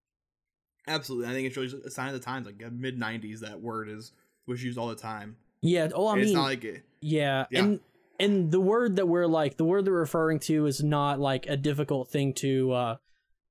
absolutely. 0.87 1.27
I 1.29 1.33
think 1.33 1.47
it's 1.47 1.57
really 1.57 1.71
a 1.85 1.89
sign 1.91 2.07
of 2.07 2.13
the 2.13 2.19
times. 2.19 2.45
Like 2.45 2.59
mid 2.71 2.99
'90s, 2.99 3.39
that 3.41 3.61
word 3.61 3.89
is 3.89 4.11
was 4.47 4.63
used 4.63 4.77
all 4.77 4.87
the 4.87 4.95
time. 4.95 5.37
Yeah. 5.61 5.89
Oh, 5.93 6.07
I 6.07 6.13
And 6.13 6.21
mean, 6.21 6.27
it's 6.29 6.35
not 6.35 6.43
like 6.43 6.63
it. 6.63 6.83
yeah, 7.01 7.45
Yeah. 7.51 7.59
and 7.63 7.79
and 8.19 8.51
the 8.51 8.59
word 8.59 8.95
that 8.97 9.07
we're 9.07 9.27
like 9.27 9.57
the 9.57 9.65
word 9.65 9.85
that 9.85 9.91
we're 9.91 9.99
referring 9.99 10.39
to 10.41 10.65
is 10.65 10.83
not 10.83 11.19
like 11.19 11.45
a 11.47 11.55
difficult 11.57 12.09
thing 12.09 12.33
to 12.35 12.71
uh 12.71 12.95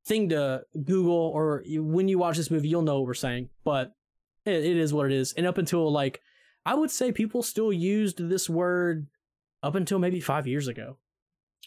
thing 0.08 0.30
to 0.30 0.62
Google 0.84 1.14
or 1.14 1.62
when 1.68 2.08
you 2.08 2.18
watch 2.18 2.36
this 2.36 2.50
movie, 2.50 2.68
you'll 2.68 2.82
know 2.82 2.96
what 2.96 3.06
we're 3.06 3.14
saying. 3.14 3.50
But 3.64 3.92
it, 4.44 4.64
it 4.64 4.76
is 4.76 4.92
what 4.92 5.06
it 5.06 5.12
is. 5.12 5.32
And 5.34 5.46
up 5.46 5.58
until 5.58 5.90
like, 5.92 6.20
I 6.66 6.74
would 6.74 6.90
say 6.90 7.12
people 7.12 7.42
still 7.42 7.72
used 7.72 8.28
this 8.28 8.48
word 8.48 9.06
up 9.62 9.74
until 9.74 9.98
maybe 9.98 10.20
five 10.20 10.46
years 10.46 10.66
ago. 10.68 10.96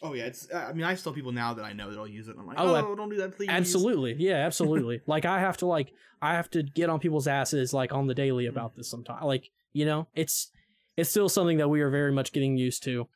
Oh 0.03 0.13
yeah, 0.13 0.25
it's. 0.25 0.47
I 0.53 0.73
mean, 0.73 0.83
I 0.83 0.95
still 0.95 1.13
people 1.13 1.31
now 1.31 1.53
that 1.53 1.63
I 1.63 1.73
know 1.73 1.89
that'll 1.89 2.07
use 2.07 2.27
it. 2.27 2.31
And 2.31 2.39
I'm 2.39 2.47
like, 2.47 2.57
Oh, 2.59 2.75
oh, 2.75 2.95
don't 2.95 3.09
do 3.09 3.17
that, 3.17 3.35
please. 3.35 3.49
Absolutely. 3.49 4.15
Yeah, 4.17 4.37
absolutely. 4.45 5.01
like 5.07 5.25
I 5.25 5.39
have 5.39 5.57
to 5.57 5.67
like 5.67 5.93
I 6.21 6.33
have 6.33 6.49
to 6.51 6.63
get 6.63 6.89
on 6.89 6.99
people's 6.99 7.27
asses 7.27 7.73
like 7.73 7.93
on 7.93 8.07
the 8.07 8.15
daily 8.15 8.47
about 8.47 8.75
this 8.75 8.89
sometimes. 8.89 9.23
Like, 9.23 9.51
you 9.73 9.85
know, 9.85 10.07
it's 10.15 10.51
it's 10.97 11.09
still 11.09 11.29
something 11.29 11.57
that 11.57 11.69
we 11.69 11.81
are 11.81 11.89
very 11.89 12.11
much 12.11 12.33
getting 12.33 12.57
used 12.57 12.83
to. 12.83 13.07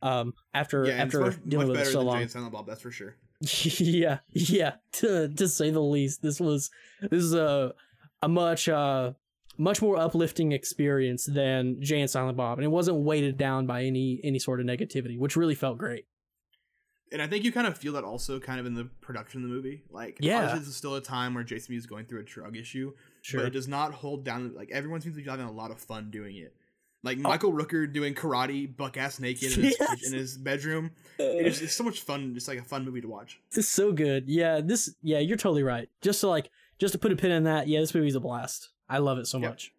Um 0.00 0.32
after 0.54 0.86
Yeah, 0.86 0.94
after 0.94 1.20
much, 1.20 1.36
dealing 1.46 1.68
much 1.68 1.78
with 1.78 1.88
it 1.88 1.92
so 1.92 2.00
long. 2.00 2.16
Jay 2.16 2.22
and 2.22 2.30
Silent 2.30 2.52
Bob. 2.52 2.66
That's 2.66 2.80
for 2.80 2.90
sure. 2.90 3.16
Yeah, 3.40 4.18
yeah, 4.32 4.74
to 4.92 5.28
to 5.28 5.48
say 5.48 5.70
the 5.70 5.80
least. 5.82 6.22
This 6.22 6.40
was 6.40 6.70
this 7.00 7.22
is 7.22 7.34
a 7.34 7.72
a 8.22 8.28
much 8.28 8.68
uh 8.68 9.12
much 9.56 9.80
more 9.82 9.96
uplifting 9.96 10.52
experience 10.52 11.24
than 11.26 11.80
Jay 11.80 12.00
and 12.00 12.10
Silent 12.10 12.36
Bob, 12.36 12.58
and 12.58 12.64
it 12.64 12.68
wasn't 12.68 12.98
weighted 12.98 13.36
down 13.36 13.66
by 13.66 13.84
any 13.84 14.20
any 14.24 14.38
sort 14.38 14.60
of 14.60 14.66
negativity, 14.66 15.18
which 15.18 15.36
really 15.36 15.54
felt 15.54 15.78
great. 15.78 16.06
And 17.10 17.22
I 17.22 17.26
think 17.26 17.42
you 17.44 17.52
kind 17.52 17.66
of 17.66 17.78
feel 17.78 17.94
that 17.94 18.04
also 18.04 18.38
kind 18.38 18.60
of 18.60 18.66
in 18.66 18.74
the 18.74 18.84
production 19.00 19.42
of 19.42 19.48
the 19.48 19.54
movie. 19.54 19.82
Like, 19.88 20.18
Yeah. 20.20 20.54
this 20.54 20.68
is 20.68 20.76
still 20.76 20.94
a 20.94 21.00
time 21.00 21.32
where 21.32 21.42
Jason 21.42 21.74
is 21.74 21.86
going 21.86 22.04
through 22.04 22.20
a 22.20 22.24
drug 22.24 22.54
issue, 22.54 22.92
Sure. 23.22 23.40
but 23.40 23.46
it 23.46 23.50
does 23.50 23.66
not 23.66 23.94
hold 23.94 24.24
down. 24.26 24.52
Like, 24.54 24.70
everyone 24.72 25.00
seems 25.00 25.16
to 25.16 25.22
be 25.22 25.30
having 25.30 25.46
a 25.46 25.50
lot 25.50 25.70
of 25.70 25.80
fun 25.80 26.10
doing 26.10 26.36
it. 26.36 26.54
Like 27.04 27.18
Oh. 27.18 27.22
Michael 27.22 27.52
Rooker 27.52 27.90
doing 27.92 28.14
karate, 28.14 28.74
buck 28.76 28.96
ass 28.96 29.20
naked 29.20 29.56
in 29.56 29.64
his, 29.64 29.76
Yes. 29.80 30.06
in 30.06 30.18
his 30.18 30.36
bedroom. 30.36 30.90
It's, 31.18 31.60
it's 31.60 31.74
so 31.74 31.84
much 31.84 32.00
fun, 32.00 32.34
just 32.34 32.48
like 32.48 32.58
a 32.58 32.64
fun 32.64 32.84
movie 32.84 33.00
to 33.00 33.08
watch. 33.08 33.40
This 33.50 33.66
is 33.66 33.68
so 33.70 33.92
good. 33.92 34.24
Yeah, 34.28 34.60
this 34.60 34.94
yeah, 35.02 35.18
you're 35.20 35.36
totally 35.36 35.62
right. 35.62 35.88
Just 36.02 36.20
to 36.20 36.28
like 36.28 36.50
just 36.78 36.92
to 36.92 36.98
put 36.98 37.12
a 37.12 37.16
pin 37.16 37.30
in 37.30 37.44
that, 37.44 37.68
yeah, 37.68 37.80
this 37.80 37.94
movie's 37.94 38.14
a 38.16 38.20
blast. 38.20 38.70
I 38.88 38.98
love 38.98 39.18
it 39.18 39.26
so 39.26 39.38
Yep. 39.38 39.50
much. 39.50 39.72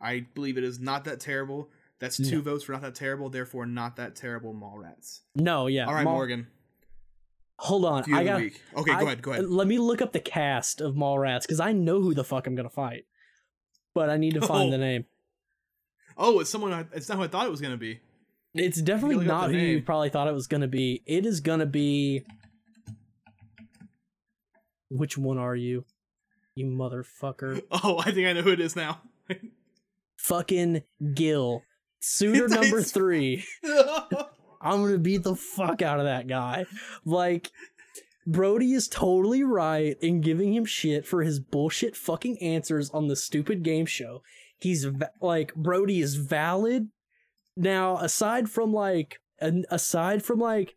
I 0.00 0.26
believe 0.34 0.56
it 0.56 0.64
is 0.64 0.78
not 0.80 1.04
that 1.04 1.20
terrible. 1.20 1.68
That's 1.98 2.16
two 2.16 2.40
votes 2.42 2.62
for 2.64 2.72
not 2.72 2.82
that 2.82 2.94
terrible, 2.94 3.28
therefore 3.28 3.66
not 3.66 3.96
that 3.96 4.14
terrible. 4.14 4.54
Mallrats. 4.54 5.20
No, 5.34 5.66
yeah. 5.66 5.86
All 5.86 5.94
right, 5.94 6.04
Mall- 6.04 6.14
Morgan. 6.14 6.46
Hold 7.58 7.84
on. 7.84 8.12
I 8.14 8.22
got. 8.24 8.40
Okay, 8.40 8.92
I- 8.92 9.00
go 9.00 9.06
ahead. 9.06 9.20
Go 9.22 9.32
ahead. 9.32 9.46
Let 9.50 9.66
me 9.66 9.78
look 9.78 10.00
up 10.00 10.12
the 10.12 10.20
cast 10.20 10.80
of 10.80 10.94
Mallrats 10.94 11.42
because 11.42 11.58
I 11.60 11.72
know 11.72 12.00
who 12.00 12.14
the 12.14 12.22
fuck 12.24 12.46
I'm 12.46 12.54
gonna 12.54 12.70
fight. 12.70 13.04
But 13.94 14.10
I 14.10 14.16
need 14.16 14.34
to 14.34 14.40
find 14.46 14.68
Oh. 14.68 14.70
the 14.70 14.78
name. 14.78 15.06
Oh, 16.18 16.40
it's 16.40 16.50
someone. 16.50 16.72
I, 16.72 16.84
it's 16.92 17.08
not 17.08 17.16
who 17.18 17.24
I 17.24 17.28
thought 17.28 17.46
it 17.46 17.50
was 17.50 17.60
gonna 17.60 17.76
be. 17.76 18.00
It's 18.54 18.82
definitely 18.82 19.24
not 19.24 19.50
who 19.50 19.56
you 19.56 19.82
probably 19.82 20.10
thought 20.10 20.26
it 20.26 20.34
was 20.34 20.48
gonna 20.48 20.68
be. 20.68 21.02
It 21.06 21.24
is 21.24 21.40
gonna 21.40 21.66
be. 21.66 22.24
Which 24.90 25.16
one 25.16 25.38
are 25.38 25.54
you? 25.54 25.84
You 26.54 26.66
motherfucker. 26.66 27.62
Oh, 27.70 27.98
I 28.04 28.10
think 28.10 28.26
I 28.26 28.32
know 28.32 28.42
who 28.42 28.50
it 28.50 28.60
is 28.60 28.74
now. 28.74 29.02
Fucking 30.16 30.82
Gil. 31.14 31.62
Suitor 32.00 32.48
number 32.48 32.82
three. 32.82 33.44
I'm 34.60 34.82
gonna 34.82 34.98
beat 34.98 35.22
the 35.22 35.36
fuck 35.36 35.82
out 35.82 36.00
of 36.00 36.06
that 36.06 36.26
guy. 36.26 36.66
Like, 37.04 37.52
Brodie 38.26 38.72
is 38.72 38.88
totally 38.88 39.44
right 39.44 39.96
in 40.00 40.20
giving 40.20 40.52
him 40.52 40.64
shit 40.64 41.06
for 41.06 41.22
his 41.22 41.38
bullshit 41.38 41.96
fucking 41.96 42.38
answers 42.42 42.90
on 42.90 43.06
the 43.06 43.16
stupid 43.16 43.62
game 43.62 43.86
show. 43.86 44.22
He's 44.60 44.86
like, 45.20 45.54
Brodie 45.54 46.00
is 46.00 46.16
valid. 46.16 46.88
Now, 47.56 47.96
aside 47.98 48.48
from 48.50 48.72
like, 48.72 49.18
an, 49.40 49.64
aside 49.70 50.22
from 50.22 50.38
like, 50.40 50.74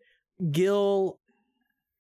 Gil, 0.52 1.20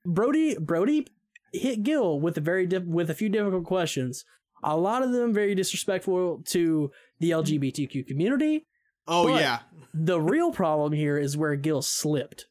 Brodie, 0.05 0.57
Brodie 0.59 1.07
hit 1.53 1.83
Gil 1.83 2.19
with 2.19 2.37
a 2.37 2.41
very 2.41 2.65
diff- 2.65 2.85
with 2.85 3.09
a 3.09 3.13
few 3.15 3.29
difficult 3.29 3.65
questions. 3.65 4.23
A 4.63 4.77
lot 4.77 5.03
of 5.03 5.11
them 5.11 5.33
very 5.33 5.55
disrespectful 5.55 6.41
to 6.47 6.91
the 7.19 7.31
LGBTQ 7.31 8.07
community 8.07 8.65
oh 9.07 9.27
But- 9.27 9.41
yeah. 9.41 9.59
the 9.93 10.19
real 10.21 10.51
problem 10.51 10.93
here 10.93 11.17
is 11.17 11.35
where 11.37 11.55
Gil 11.55 11.81
slipped. 11.81 12.45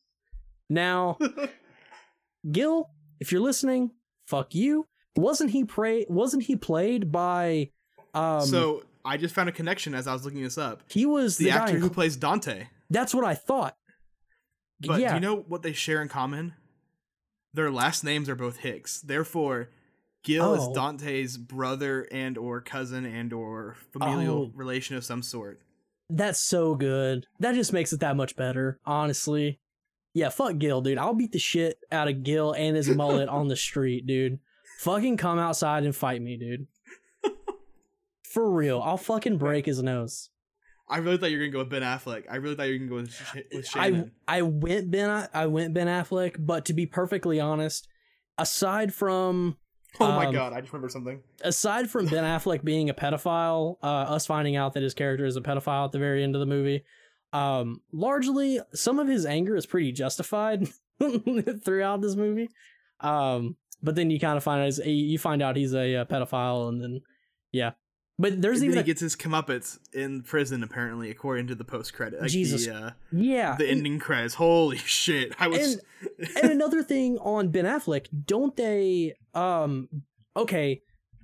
Now, 0.68 1.18
Gil, 2.50 2.90
if 3.20 3.32
you're 3.32 3.40
listening, 3.40 3.90
fuck 4.26 4.54
you. 4.54 4.86
Wasn't 5.16 5.50
he 5.50 5.64
pray? 5.64 6.06
Wasn't 6.08 6.44
he 6.44 6.56
played 6.56 7.10
by? 7.12 7.70
Um, 8.14 8.42
so 8.46 8.82
I 9.04 9.16
just 9.16 9.34
found 9.34 9.48
a 9.48 9.52
connection 9.52 9.94
as 9.94 10.06
I 10.06 10.12
was 10.12 10.24
looking 10.24 10.42
this 10.42 10.58
up. 10.58 10.82
he 10.88 11.06
was 11.06 11.36
The, 11.38 11.46
the, 11.46 11.50
actor 11.52 11.78
who 11.78 11.90
plays 11.90 12.16
Dante. 12.16 12.66
that's 12.90 13.14
what 13.14 13.24
I 13.24 13.34
thought. 13.34 13.76
But 14.80 15.00
yeah, 15.00 15.08
do 15.10 15.14
you 15.16 15.20
know 15.20 15.36
what 15.48 15.62
they 15.62 15.72
share 15.72 16.00
in 16.02 16.08
common? 16.08 16.54
Their 17.52 17.70
last 17.70 18.04
names 18.04 18.28
are 18.28 18.34
both 18.36 18.58
Hicks. 18.58 19.00
Therefore, 19.00 19.68
Gil 20.22 20.44
Oh. 20.44 20.54
is 20.54 20.68
Dante's 20.74 21.36
brother 21.36 22.06
and 22.12 22.38
or 22.38 22.60
cousin 22.60 23.04
and 23.04 23.32
or 23.32 23.76
familial 23.92 24.42
Oh. 24.44 24.52
relation 24.54 24.96
of 24.96 25.04
some 25.04 25.22
sort. 25.22 25.60
that's 26.12 26.40
so 26.40 26.74
good. 26.74 27.26
That 27.38 27.54
just 27.54 27.72
makes 27.72 27.92
it 27.92 28.00
that 28.00 28.16
much 28.16 28.34
better. 28.36 28.80
Honestly, 28.84 29.60
yeah. 30.12 30.28
Fuck 30.28 30.58
Gil, 30.58 30.80
dude. 30.82 30.98
I'll 30.98 31.14
beat 31.14 31.30
the 31.32 31.38
shit 31.38 31.78
out 31.92 32.08
of 32.08 32.22
Gil 32.24 32.52
and 32.52 32.76
his 32.76 32.88
mullet 32.88 33.28
on 33.28 33.46
the 33.48 33.54
street, 33.68 34.06
dude. 34.06 34.40
Fucking 34.80 35.16
come 35.18 35.38
outside 35.38 35.84
and 35.84 35.94
fight 35.94 36.20
me, 36.20 36.36
dude. 36.36 36.66
For 38.32 38.50
real, 38.50 38.80
I'll 38.80 38.96
fucking 38.96 39.38
break 39.38 39.66
his 39.66 39.82
nose. 39.82 40.30
I 40.88 40.98
really 40.98 41.16
thought 41.18 41.30
you 41.30 41.38
were 41.38 41.44
gonna 41.44 41.52
go 41.52 41.58
with 41.60 41.70
Ben 41.70 41.82
Affleck. 41.82 42.24
I 42.30 42.36
really 42.36 42.54
thought 42.56 42.64
you 42.64 42.72
were 42.74 42.78
gonna 42.78 42.88
go 42.90 42.96
with, 42.96 43.12
Sh- 43.12 43.34
with 43.54 43.76
I 43.76 43.90
Shannen. 43.90 44.10
I 44.26 44.42
went 44.42 44.90
Ben 44.90 45.28
I 45.32 45.46
went 45.46 45.72
Ben 45.74 45.86
Affleck, 45.86 46.36
but 46.38 46.64
to 46.66 46.72
be 46.72 46.86
perfectly 46.86 47.38
honest, 47.40 47.86
aside 48.38 48.92
from 48.92 49.56
oh 50.00 50.12
my 50.12 50.26
um, 50.26 50.32
god, 50.34 50.52
I 50.52 50.60
just 50.60 50.72
remember 50.72 50.88
something. 50.88 51.20
aside 51.42 51.90
from 51.90 52.06
Ben 52.06 52.24
Affleck 52.38 52.62
being 52.64 52.90
a 52.90 52.94
pedophile, 52.94 53.76
uh, 53.82 53.86
us 53.86 54.26
finding 54.26 54.56
out 54.56 54.74
that 54.74 54.82
his 54.82 54.94
character 54.94 55.24
is 55.24 55.36
a 55.36 55.40
pedophile 55.40 55.86
at 55.86 55.92
the 55.92 55.98
very 55.98 56.22
end 56.22 56.34
of 56.36 56.40
the 56.40 56.46
movie, 56.46 56.84
um, 57.32 57.80
largely 57.92 58.60
some 58.72 58.98
of 58.98 59.08
his 59.08 59.26
anger 59.26 59.56
is 59.56 59.66
pretty 59.66 59.92
justified 59.92 60.68
throughout 61.64 62.00
this 62.00 62.16
movie. 62.16 62.48
Um, 63.00 63.56
but 63.82 63.94
then 63.94 64.10
you 64.10 64.20
kind 64.20 64.36
of 64.36 64.44
find 64.44 64.60
out 64.60 64.64
he's- 64.66 64.86
you 64.86 65.18
find 65.18 65.40
out 65.42 65.56
he's 65.56 65.74
a, 65.74 65.96
uh 65.96 66.04
pedophile, 66.04 66.68
and 66.68 66.82
then 66.82 67.00
yeah. 67.52 67.72
But 68.20 68.42
there's 68.42 68.58
And 68.58 68.66
even 68.66 68.74
then 68.74 68.82
a, 68.82 68.84
he 68.84 68.86
gets 68.86 69.00
his 69.00 69.16
comeuppance 69.16 69.78
in 69.94 70.22
prison, 70.22 70.62
apparently, 70.62 71.10
according 71.10 71.46
to 71.46 71.54
the 71.54 71.64
post 71.64 71.94
credit. 71.94 72.20
Like 72.20 72.30
Jesus. 72.30 72.66
The, 72.66 72.74
uh, 72.74 72.90
yeah 73.12 73.56
the 73.56 73.66
ending 73.66 73.98
credits. 73.98 74.34
Holy 74.34 74.76
shit! 74.76 75.32
I 75.38 75.48
was. 75.48 75.80
and 76.42 76.50
another 76.50 76.82
thing 76.82 77.16
on 77.18 77.48
Ben 77.48 77.64
Affleck, 77.64 78.06
don't 78.26 78.54
they 78.56 79.14
um 79.34 79.88
okay, 80.36 80.82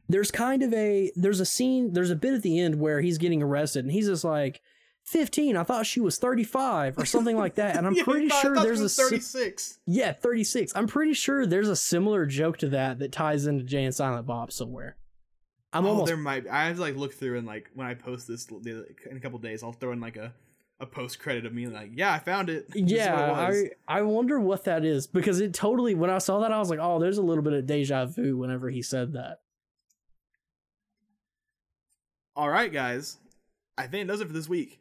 there's 0.08 0.30
kind 0.30 0.62
of 0.62 0.72
a 0.72 1.12
there's 1.16 1.40
a 1.40 1.46
scene, 1.46 1.92
there's 1.92 2.10
a 2.10 2.16
bit 2.16 2.32
at 2.32 2.42
the 2.42 2.58
end 2.58 2.80
where 2.80 3.02
he's 3.02 3.18
getting 3.18 3.42
arrested 3.42 3.84
and 3.84 3.92
he's 3.92 4.06
just 4.06 4.24
like 4.24 4.62
15, 5.04 5.56
I 5.56 5.62
thought 5.62 5.86
she 5.86 6.00
was 6.00 6.18
35 6.18 6.98
or 6.98 7.04
something 7.04 7.36
like 7.36 7.56
that. 7.56 7.76
And 7.76 7.86
I'm 7.86 7.94
Yeah, 7.96 8.04
pretty 8.04 8.30
I 8.32 8.40
sure 8.40 8.56
there's 8.56 8.80
a 8.80 8.84
was 8.84 8.96
si- 8.96 9.02
36. 9.02 9.78
Yeah, 9.86 10.12
36. 10.12 10.72
I'm 10.74 10.86
pretty 10.88 11.12
sure 11.14 11.46
there's 11.46 11.68
a 11.68 11.76
similar 11.76 12.26
joke 12.26 12.56
to 12.58 12.68
that 12.70 12.98
that 13.00 13.12
ties 13.12 13.46
into 13.46 13.64
Jay 13.64 13.84
and 13.84 13.94
Silent 13.94 14.26
Bob 14.26 14.50
somewhere. 14.50 14.96
I'm 15.76 15.86
oh, 15.86 15.90
almost 15.90 16.06
there 16.06 16.16
might. 16.16 16.44
Be. 16.44 16.50
I 16.50 16.66
have 16.66 16.76
to 16.76 16.82
like 16.82 16.96
look 16.96 17.14
through 17.14 17.38
and 17.38 17.46
like 17.46 17.70
when 17.74 17.86
I 17.86 17.94
post 17.94 18.26
this 18.28 18.48
in 18.48 18.86
a 19.16 19.20
couple 19.20 19.38
days, 19.38 19.62
I'll 19.62 19.72
throw 19.72 19.92
in 19.92 20.00
like 20.00 20.16
a 20.16 20.32
a 20.78 20.86
post 20.86 21.18
credit 21.18 21.46
of 21.46 21.54
me 21.54 21.66
like, 21.66 21.92
yeah, 21.94 22.12
I 22.12 22.18
found 22.18 22.50
it. 22.50 22.70
This 22.70 22.82
yeah, 22.82 23.50
it. 23.50 23.78
I 23.88 23.98
I 23.98 24.02
wonder 24.02 24.38
what 24.38 24.64
that 24.64 24.84
is 24.84 25.06
because 25.06 25.40
it 25.40 25.54
totally 25.54 25.94
when 25.94 26.10
I 26.10 26.18
saw 26.18 26.40
that 26.40 26.52
I 26.52 26.58
was 26.58 26.70
like, 26.70 26.78
oh, 26.80 26.98
there's 26.98 27.18
a 27.18 27.22
little 27.22 27.42
bit 27.42 27.54
of 27.54 27.66
deja 27.66 28.06
vu 28.06 28.36
whenever 28.36 28.68
he 28.68 28.82
said 28.82 29.14
that. 29.14 29.40
All 32.34 32.48
right, 32.50 32.72
guys. 32.72 33.18
I 33.78 33.86
think 33.86 34.04
it 34.04 34.08
does 34.08 34.20
it 34.20 34.26
for 34.26 34.32
this 34.32 34.48
week. 34.48 34.80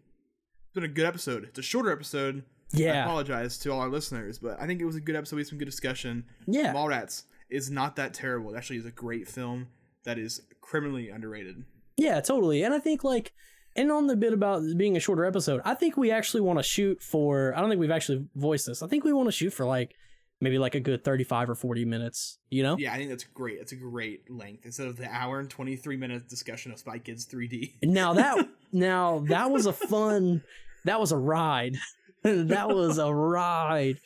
It's 0.66 0.74
been 0.74 0.84
a 0.84 0.90
good 0.90 1.06
episode. 1.06 1.44
It's 1.46 1.60
a 1.60 1.64
shorter 1.64 1.92
episode. 1.92 2.44
Yeah, 2.72 3.02
I 3.02 3.04
apologize 3.04 3.58
to 3.60 3.72
all 3.72 3.80
our 3.80 3.90
listeners, 3.90 4.40
but 4.40 4.60
I 4.60 4.68
think 4.68 4.82
it 4.82 4.86
was 4.86 4.96
a 4.96 5.02
good 5.02 5.16
episode. 5.16 5.38
We 5.38 5.42
had 5.42 5.48
some 5.48 5.58
good 5.58 5.66
discussion. 5.66 6.26
yeah. 6.48 6.74
Mallrats 6.74 7.24
is 7.50 7.70
not 7.70 7.96
that 7.98 8.14
terrible. 8.14 8.54
It 8.54 8.58
actually 8.58 8.78
is 8.78 8.86
a 8.86 8.92
great 8.92 9.28
film 9.28 9.68
that 10.04 10.18
is 10.18 10.42
criminally 10.66 11.10
underrated. 11.10 11.64
Yeah, 11.98 12.20
totally. 12.22 12.64
And 12.64 12.74
I 12.74 12.80
think 12.80 13.04
like 13.04 13.34
and 13.76 13.92
on 13.92 14.08
the 14.08 14.16
bit 14.16 14.34
about 14.34 14.64
being 14.78 14.96
a 14.98 15.00
shorter 15.00 15.26
episode, 15.26 15.62
I 15.66 15.74
think 15.76 15.98
we 15.98 16.12
actually 16.12 16.42
want 16.42 16.60
to 16.60 16.64
shoot 16.64 17.02
for 17.02 17.54
I 17.56 17.62
don't 17.62 17.70
think 17.70 17.80
we've 17.80 17.92
actually 17.92 18.26
voiced 18.36 18.66
this. 18.66 18.82
I 18.82 18.88
think 18.88 19.04
we 19.04 19.14
want 19.14 19.28
to 19.28 19.32
shoot 19.32 19.54
for 19.54 19.66
like 19.66 19.96
maybe 20.42 20.58
like 20.58 20.76
a 20.76 20.80
good 20.80 21.04
35 21.04 21.52
or 21.52 21.56
40 21.56 21.86
minutes, 21.86 22.40
you 22.50 22.62
know? 22.62 22.78
Yeah, 22.78 22.94
I 22.94 22.98
think 22.98 23.10
that's 23.10 23.24
great. 23.24 23.60
It's 23.60 23.72
a 23.72 23.78
great 23.78 24.30
length 24.30 24.66
instead 24.66 24.88
of 24.88 24.98
the 24.98 25.10
hour 25.10 25.40
and 25.40 25.50
23 25.50 25.98
minute 25.98 26.28
discussion 26.28 26.72
of 26.72 26.80
Spy 26.80 27.00
Kids 27.00 27.26
3D. 27.26 27.76
Now 27.84 28.14
that 28.14 28.48
now 28.72 29.24
that 29.28 29.52
was 29.52 29.66
a 29.66 29.74
fun 29.74 30.44
that 30.86 31.00
was 31.00 31.12
a 31.12 31.18
ride. 31.18 31.76
that 32.24 32.70
was 32.70 32.98
a 32.98 33.14
ride. 33.14 34.00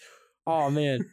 Oh 0.48 0.69
man. 0.69 1.10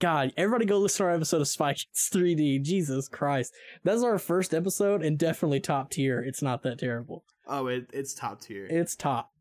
God, 0.00 0.32
everybody 0.36 0.64
go 0.64 0.78
listen 0.78 0.98
to 1.04 1.08
our 1.10 1.14
episode 1.16 1.40
of 1.40 1.48
Spy 1.48 1.72
Kids 1.72 2.08
3D. 2.14 2.62
Jesus 2.62 3.08
Christ. 3.08 3.52
That's 3.82 4.02
our 4.04 4.18
first 4.18 4.54
episode 4.54 5.02
and 5.02 5.18
definitely 5.18 5.58
top 5.60 5.90
tier. 5.90 6.20
It's 6.20 6.40
not 6.42 6.62
that 6.62 6.78
terrible. 6.78 7.24
Oh, 7.48 7.66
it, 7.66 7.86
it's 7.92 8.14
top 8.14 8.40
tier. 8.40 8.66
It's 8.66 8.94
top. 8.94 9.32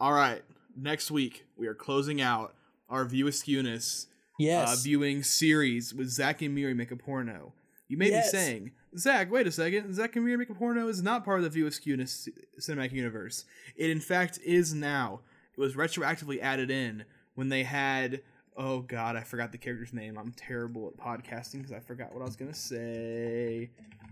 All 0.00 0.12
right, 0.12 0.42
next 0.76 1.12
week 1.12 1.44
we 1.56 1.68
are 1.68 1.74
closing 1.74 2.20
out 2.20 2.54
our 2.88 3.04
View 3.04 3.26
Askewness 3.26 4.06
Yes. 4.38 4.72
uh, 4.72 4.76
viewing 4.82 5.22
series 5.22 5.94
with 5.94 6.08
Zack 6.08 6.42
and 6.42 6.54
Miri 6.54 6.74
Make 6.74 6.90
a 6.90 6.96
Porno. 6.96 7.52
You 7.86 7.96
may 7.98 8.10
Yes. 8.10 8.32
be 8.32 8.38
saying, 8.38 8.70
Zach, 8.98 9.30
wait 9.30 9.46
a 9.46 9.52
second. 9.52 9.94
Zack 9.94 10.16
and 10.16 10.24
Miri 10.24 10.38
Make 10.38 10.50
a 10.50 10.54
Porno 10.54 10.88
is 10.88 11.02
not 11.02 11.24
part 11.24 11.38
of 11.38 11.44
the 11.44 11.50
View 11.50 11.66
Askewness 11.66 12.28
cinematic 12.60 12.92
universe. 12.92 13.44
It, 13.76 13.90
in 13.90 14.00
fact, 14.00 14.40
is 14.44 14.74
now. 14.74 15.20
It 15.56 15.60
was 15.60 15.74
retroactively 15.74 16.40
added 16.40 16.68
in 16.70 17.04
when 17.36 17.48
they 17.48 17.62
had. 17.62 18.22
Oh, 18.56 18.80
God, 18.80 19.16
I 19.16 19.22
forgot 19.22 19.50
the 19.52 19.58
character's 19.58 19.92
name. 19.94 20.18
I'm 20.18 20.32
terrible 20.32 20.88
at 20.88 20.96
podcasting 21.02 21.58
because 21.58 21.72
I 21.72 21.80
forgot 21.80 22.12
what 22.12 22.20
I 22.22 22.26
was 22.26 22.36
going 22.36 22.52
to 22.52 22.58
say. 22.58 23.70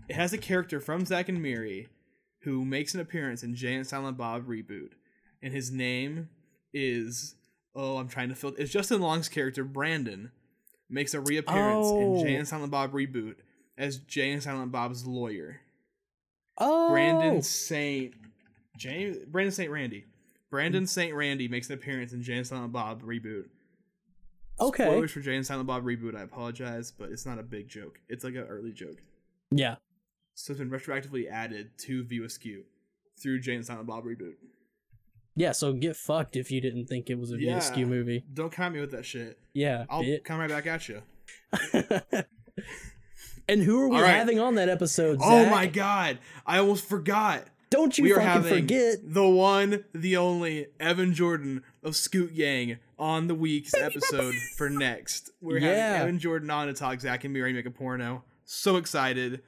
It 0.09 0.15
has 0.15 0.33
a 0.33 0.37
character 0.37 0.79
from 0.79 1.05
Zack 1.05 1.29
and 1.29 1.41
Miri 1.41 1.87
who 2.41 2.65
makes 2.65 2.95
an 2.95 2.99
appearance 3.01 3.43
in 3.43 3.53
Jay 3.53 3.75
and 3.75 3.85
Silent 3.85 4.17
Bob 4.17 4.47
reboot. 4.47 4.91
And 5.43 5.53
his 5.53 5.71
name 5.71 6.29
is. 6.73 7.35
Oh, 7.75 7.97
I'm 7.97 8.07
trying 8.09 8.29
to 8.29 8.35
fill. 8.35 8.53
It's 8.57 8.71
Justin 8.71 8.99
Long's 8.99 9.29
character, 9.29 9.63
Brandon, 9.63 10.31
makes 10.89 11.13
a 11.13 11.21
reappearance 11.21 11.85
Oh. 11.87 12.15
in 12.19 12.25
Jay 12.25 12.33
and 12.35 12.41
oh. 12.41 12.45
Silent 12.49 12.71
Bob 12.71 12.91
reboot 12.93 13.35
as 13.77 13.97
Jay 13.97 14.31
and 14.31 14.41
Silent 14.43 14.71
Bob's 14.71 15.05
lawyer. 15.05 15.61
Oh, 16.57 16.89
Brandon 16.89 17.41
Saint 17.41 18.13
James 18.77 19.17
Brandon 19.27 19.51
Saint 19.53 19.71
Randy. 19.71 20.05
Brandon 20.49 20.85
Saint 20.85 21.13
Randy 21.15 21.47
makes 21.47 21.69
an 21.69 21.75
appearance 21.75 22.11
in 22.11 22.21
Jay 22.21 22.35
and 22.37 22.45
Silent 22.45 22.73
Bob 22.73 23.03
reboot. 23.03 23.45
Okay. 24.61 24.83
Spoilers 24.85 25.11
for 25.11 25.19
Jay 25.21 25.35
and 25.35 25.45
Silent 25.45 25.67
Bob 25.67 25.83
reboot. 25.83 26.15
I 26.15 26.21
apologize, 26.21 26.91
but 26.91 27.09
it's 27.11 27.25
not 27.25 27.39
a 27.39 27.43
big 27.43 27.67
joke. 27.67 27.99
It's 28.07 28.23
like 28.23 28.35
an 28.35 28.45
early 28.49 28.71
joke. 28.71 29.01
Yeah. 29.51 29.75
So 30.35 30.53
it's 30.53 30.59
been 30.59 30.69
retroactively 30.69 31.29
added 31.29 31.71
to 31.79 32.03
View 32.03 32.23
Askew 32.23 32.63
through 33.21 33.39
Jay 33.39 33.55
and 33.55 33.65
Silent 33.65 33.87
Bob 33.87 34.05
reboot. 34.05 34.35
Yeah, 35.35 35.53
so 35.53 35.73
get 35.73 35.95
fucked 35.95 36.35
if 36.35 36.51
you 36.51 36.61
didn't 36.61 36.87
think 36.87 37.09
it 37.09 37.17
was 37.17 37.31
a 37.31 37.35
Yeah. 37.35 37.39
View 37.39 37.57
Askew 37.57 37.85
movie. 37.85 38.23
Don't 38.33 38.51
count 38.51 38.73
me 38.73 38.81
with 38.81 38.91
that 38.91 39.05
shit. 39.05 39.39
Yeah. 39.53 39.85
I'll 39.89 40.03
bit. 40.03 40.23
come 40.23 40.39
right 40.39 40.49
back 40.49 40.67
at 40.67 40.87
you. 40.89 41.01
and 43.47 43.63
who 43.63 43.81
are 43.81 43.89
we 43.89 43.99
right. 43.99 44.15
having 44.15 44.39
on 44.39 44.55
that 44.55 44.69
episode? 44.69 45.19
Oh 45.21 45.45
my 45.49 45.67
god, 45.67 46.19
I 46.45 46.59
almost 46.59 46.87
forgot. 46.87 47.45
Don't 47.69 47.97
you 47.97 48.03
we 48.03 48.11
fucking 48.11 48.27
having 48.27 48.53
forget. 48.53 48.97
the 49.01 49.27
one, 49.27 49.85
the 49.93 50.17
only 50.17 50.67
Evan 50.79 51.13
Jordan 51.13 51.63
of 51.83 51.95
Scoot 51.95 52.35
Gang 52.35 52.79
on 53.01 53.27
the 53.27 53.35
week's 53.35 53.73
episode 53.73 54.35
for 54.55 54.69
next. 54.69 55.31
We're 55.41 55.57
Yeah. 55.57 55.73
having 55.75 56.01
Evan 56.01 56.19
Jordan 56.19 56.49
on 56.51 56.67
to 56.67 56.73
talk 56.73 57.01
Zack 57.01 57.23
and 57.25 57.33
Miri 57.33 57.51
make 57.51 57.65
a 57.65 57.71
porno. 57.71 58.23
So 58.45 58.77
excited. 58.77 59.41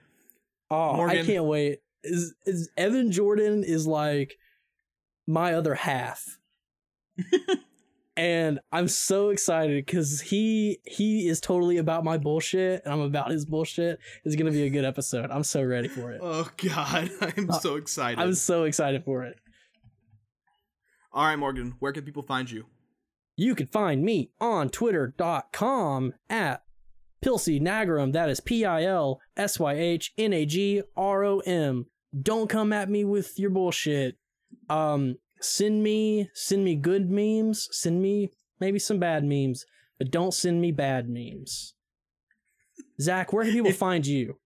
Oh, 0.72 0.91
I 0.91 0.95
Morgan. 0.97 1.26
can't 1.26 1.45
wait. 1.45 1.80
Is 2.04 2.34
is 2.45 2.70
Evan 2.76 3.12
Jordan 3.12 3.64
is 3.64 3.86
like 3.88 4.36
my 5.28 5.54
other 5.54 5.76
half. 5.76 6.39
and 8.18 8.60
I'm 8.72 8.88
so 8.88 9.30
excited 9.30 9.86
cuz 9.88 10.20
he 10.22 10.80
he 10.86 11.28
is 11.28 11.39
totally 11.39 11.78
about 11.78 12.04
my 12.04 12.18
bullshit 12.18 12.84
and 12.84 12.93
I'm 12.93 13.01
about 13.01 13.30
his 13.32 13.45
bullshit. 13.45 13.99
It's 14.26 14.36
going 14.36 14.51
to 14.51 14.58
be 14.58 14.64
a 14.64 14.70
good 14.70 14.84
episode. 14.86 15.30
I'm 15.32 15.43
so 15.43 15.64
ready 15.64 15.88
for 15.88 16.12
it. 16.12 16.20
Oh 16.24 16.49
god, 16.58 17.12
I'm 17.38 17.49
Uh, 17.49 17.60
so 17.60 17.76
excited. 17.76 18.20
I'm 18.20 18.34
so 18.34 18.64
excited 18.64 19.06
for 19.06 19.24
it. 19.24 19.38
All 21.12 21.26
right, 21.26 21.36
Morgan, 21.38 21.76
where 21.80 21.91
can 21.91 22.04
people 22.04 22.24
find 22.24 22.49
you? 22.49 22.66
You 23.36 23.56
can 23.56 23.68
find 23.68 24.04
me 24.04 24.30
on 24.40 24.70
twitter.com 24.70 26.14
at 26.30 26.64
Pilsy 27.24 27.62
Nagrum. 27.62 28.14
That 28.14 28.30
is 28.30 28.40
P 28.40 28.64
I 28.66 28.84
L 28.84 29.22
S 29.36 29.60
Y 29.60 29.74
H 29.74 30.14
N 30.18 30.34
A 30.34 30.46
G 30.46 30.84
R 30.96 31.24
O 31.24 31.40
M. 31.40 31.88
Don't 32.20 32.50
come 32.50 32.72
at 32.72 32.90
me 32.90 33.04
with 33.04 33.40
your 33.40 33.50
bullshit. 33.50 34.18
Um, 34.70 35.18
send 35.40 35.82
me 35.82 36.30
send 36.34 36.64
me 36.64 36.76
good 36.76 37.10
memes. 37.10 37.70
Send 37.72 38.02
me 38.02 38.30
maybe 38.60 38.78
some 38.78 39.00
bad 39.00 39.24
memes, 39.24 39.66
but 39.98 40.12
don't 40.12 40.34
send 40.34 40.62
me 40.62 40.72
bad 40.72 41.10
memes. 41.10 41.74
Zach, 43.02 43.34
where 43.34 43.46
can 43.46 43.54
people 43.54 43.72
find 43.74 44.06
you? 44.06 44.38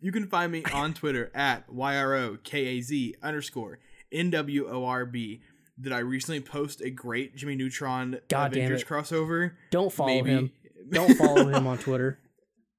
You 0.00 0.12
can 0.12 0.28
find 0.28 0.52
me 0.52 0.64
on 0.72 0.94
Twitter 0.94 1.30
at 1.34 1.68
YROKAZ 1.68 3.14
underscore 3.22 3.78
NWORB. 4.12 5.40
Did 5.80 5.92
I 5.92 5.98
recently 5.98 6.40
post 6.40 6.80
a 6.80 6.90
great 6.90 7.36
Jimmy 7.36 7.54
Neutron 7.54 8.18
God 8.28 8.52
Avengers 8.56 8.84
crossover? 8.84 9.52
Don't 9.70 9.92
follow 9.92 10.08
Maybe. 10.08 10.30
him. 10.30 10.52
Don't 10.90 11.14
follow 11.16 11.48
him 11.48 11.66
on 11.66 11.78
Twitter. 11.78 12.18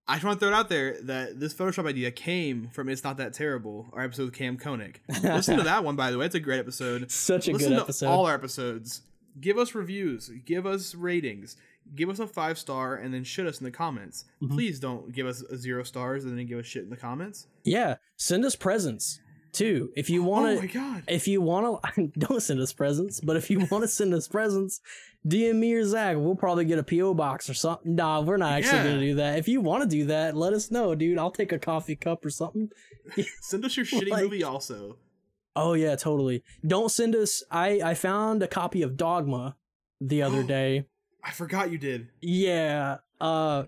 I 0.08 0.16
just 0.16 0.26
want 0.26 0.40
to 0.40 0.46
throw 0.46 0.54
it 0.54 0.58
out 0.60 0.70
there 0.70 1.00
that 1.04 1.40
this 1.40 1.54
Photoshop 1.54 1.88
idea 1.88 2.10
came 2.10 2.70
from 2.74 2.90
It's 2.90 3.04
Not 3.04 3.18
That 3.18 3.34
Terrible, 3.34 3.88
our 3.94 4.04
episode 4.04 4.26
with 4.26 4.34
Cam 4.34 4.58
Koenig. 4.58 5.00
Listen 5.24 5.58
to 5.58 5.64
that 5.64 5.84
one, 5.84 5.96
by 5.96 6.10
the 6.10 6.18
way. 6.18 6.26
It's 6.26 6.34
a 6.34 6.40
great 6.40 6.58
episode. 6.60 7.12
Such 7.12 7.48
a 7.48 7.52
Listen 7.52 7.70
good 7.70 7.76
to 7.76 7.82
episode. 7.84 8.08
all 8.08 8.26
our 8.26 8.34
episodes. 8.34 9.04
Give 9.40 9.60
us 9.60 9.76
reviews. 9.76 10.32
Give 10.46 10.66
us 10.66 10.96
ratings. 10.96 11.56
Give 11.96 12.10
us 12.10 12.18
a 12.20 12.26
five 12.28 12.58
star 12.58 12.96
and 12.96 13.14
then 13.14 13.24
shit 13.24 13.46
us 13.46 13.60
in 13.60 13.64
the 13.66 13.72
comments. 13.72 14.26
Mhm. 14.42 14.50
Please 14.52 14.80
don't 14.80 15.12
give 15.14 15.28
us 15.28 15.42
a 15.44 15.56
zero 15.58 15.84
stars 15.84 16.26
and 16.26 16.38
then 16.38 16.48
give 16.48 16.58
us 16.60 16.66
shit 16.66 16.84
in 16.84 16.90
the 16.90 16.98
comments. 16.98 17.46
yeah, 17.64 17.96
send 18.18 18.44
us 18.46 18.56
presents 18.56 19.20
too. 19.54 19.92
If 19.96 20.10
you 20.10 20.24
want 20.24 20.46
to 20.48 20.58
oh 20.58 20.62
my 20.62 20.68
god. 20.68 21.04
if 21.08 21.28
you 21.28 21.42
want 21.42 21.82
to 21.96 22.12
don't 22.18 22.42
send 22.42 22.60
us 22.60 22.74
presents 22.74 23.20
but 23.22 23.36
if 23.36 23.50
you 23.50 23.60
want 23.72 23.84
to 23.84 23.88
send 23.88 24.14
us 24.14 24.28
presents 24.28 24.80
dm 25.28 25.56
me 25.56 25.74
or 25.74 25.84
zach 25.86 26.16
we'll 26.18 26.36
probably 26.36 26.64
get 26.66 26.80
a 26.80 26.84
po 26.84 27.14
box 27.14 27.50
or 27.50 27.54
something 27.54 27.96
nah 27.96 28.22
we're 28.22 28.38
not 28.38 28.54
actually 28.54 28.78
Yeah. 28.78 28.84
gonna 28.86 29.00
do 29.02 29.16
that 29.16 29.38
if 29.38 29.48
you 29.50 29.60
want 29.60 29.84
to 29.84 29.90
do 29.90 30.06
that 30.06 30.36
let 30.36 30.54
us 30.54 30.72
know 30.72 30.96
dude 30.96 31.18
i'll 31.18 31.30
take 31.32 31.52
a 31.52 31.60
coffee 31.60 31.96
cup 31.98 32.24
or 32.26 32.30
something 32.30 32.70
Send 33.42 33.66
us 33.66 33.76
your 33.76 33.86
shitty 33.86 34.10
Like- 34.10 34.24
movie 34.24 34.44
also. 34.44 34.98
oh 35.58 35.74
yeah 35.74 35.96
totally 35.98 36.44
don't 36.66 36.90
send 36.90 37.16
us 37.16 37.44
i 37.52 37.82
i 37.84 37.94
found 37.94 38.42
a 38.44 38.48
copy 38.48 38.82
of 38.82 38.96
dogma 38.96 39.56
the 40.00 40.22
other 40.28 40.44
day 40.44 40.86
I 41.22 41.32
forgot 41.32 41.70
you 41.70 41.78
did. 41.78 42.08
yeah 42.22 42.98
uh 43.20 43.64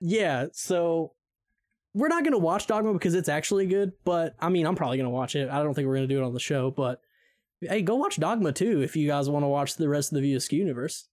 yeah 0.00 0.46
so 0.52 1.12
we're 1.94 2.08
not 2.08 2.22
gonna 2.24 2.38
watch 2.38 2.66
dogma 2.66 2.92
because 2.92 3.14
it's 3.14 3.28
actually 3.28 3.66
good 3.66 3.92
but 4.04 4.34
i 4.40 4.48
mean 4.48 4.66
i'm 4.66 4.76
probably 4.76 4.96
gonna 4.96 5.10
watch 5.10 5.34
it 5.36 5.48
i 5.50 5.62
don't 5.62 5.74
think 5.74 5.86
we're 5.88 5.94
gonna 5.96 6.06
do 6.06 6.18
it 6.22 6.24
on 6.24 6.32
the 6.34 6.40
show 6.40 6.70
but 6.70 7.00
hey 7.60 7.82
go 7.82 7.96
watch 7.96 8.18
dogma 8.18 8.52
too 8.52 8.80
if 8.82 8.94
you 8.96 9.06
guys 9.08 9.28
want 9.28 9.42
to 9.42 9.48
watch 9.48 9.74
the 9.76 9.88
rest 9.88 10.12
of 10.12 10.16
the 10.16 10.22
view 10.22 10.36
askew 10.36 10.58
universe 10.60 11.08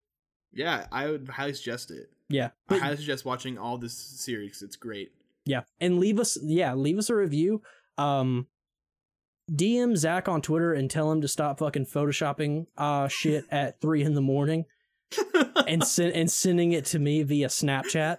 Yeah, 0.54 0.88
I 0.92 1.10
would 1.10 1.28
highly 1.30 1.54
suggest 1.54 1.92
it. 1.92 2.10
yeah 2.30 2.50
I 2.70 2.78
highly 2.78 2.98
suggest 2.98 3.26
watching 3.26 3.58
all 3.58 3.78
this 3.78 3.94
series. 3.98 4.62
It's 4.62 4.76
great. 4.76 5.12
yeah 5.46 5.62
and 5.82 6.00
leave 6.00 6.20
us 6.20 6.38
yeah 6.44 6.74
leave 6.74 6.98
us 6.98 7.10
a 7.10 7.16
review 7.16 7.62
um 7.98 8.48
dm 9.52 9.96
zach 9.96 10.28
on 10.28 10.42
twitter 10.42 10.74
and 10.74 10.92
tell 10.92 11.12
him 11.12 11.22
to 11.22 11.28
stop 11.28 11.60
fucking 11.60 11.86
photoshopping 11.86 12.68
uh 12.78 13.08
shit 13.08 13.46
at 13.52 13.80
three 13.82 14.04
in 14.04 14.14
the 14.14 14.22
morning 14.22 14.66
and 15.68 15.84
send 15.86 16.14
and 16.14 16.30
sending 16.30 16.72
it 16.74 16.84
to 16.86 17.00
me 17.00 17.24
via 17.24 17.48
snapchat 17.48 18.18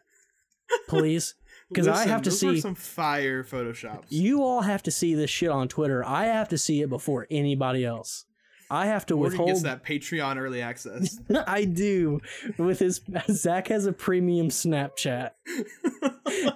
please 0.88 1.34
'Cause 1.74 1.86
I 1.88 2.06
have 2.06 2.22
to 2.22 2.30
see- 2.30 2.60
some 2.60 2.74
fire 2.74 3.44
photoshops. 3.44 4.06
You 4.08 4.42
all 4.42 4.62
have 4.62 4.82
to 4.84 4.90
see 4.90 5.14
this 5.14 5.28
shit 5.30 5.50
on 5.50 5.68
Twitter. 5.68 6.04
I 6.04 6.24
have 6.26 6.48
to 6.50 6.58
see 6.58 6.80
it 6.80 6.88
before 6.88 7.26
anybody 7.30 7.84
else. 7.84 8.24
I 8.70 8.86
have 8.86 9.06
to 9.06 9.14
Morgan 9.16 9.30
gets 9.38 9.62
withhold. 9.62 9.64
that 9.64 9.84
Patreon 9.84 10.36
early 10.36 10.60
access. 10.62 11.18
I 11.46 11.64
do. 11.64 12.20
With 12.58 12.78
his 12.80 13.00
Zach 13.30 13.68
has 13.68 13.86
a 13.86 13.92
premium 13.92 14.48
Snapchat, 14.48 15.30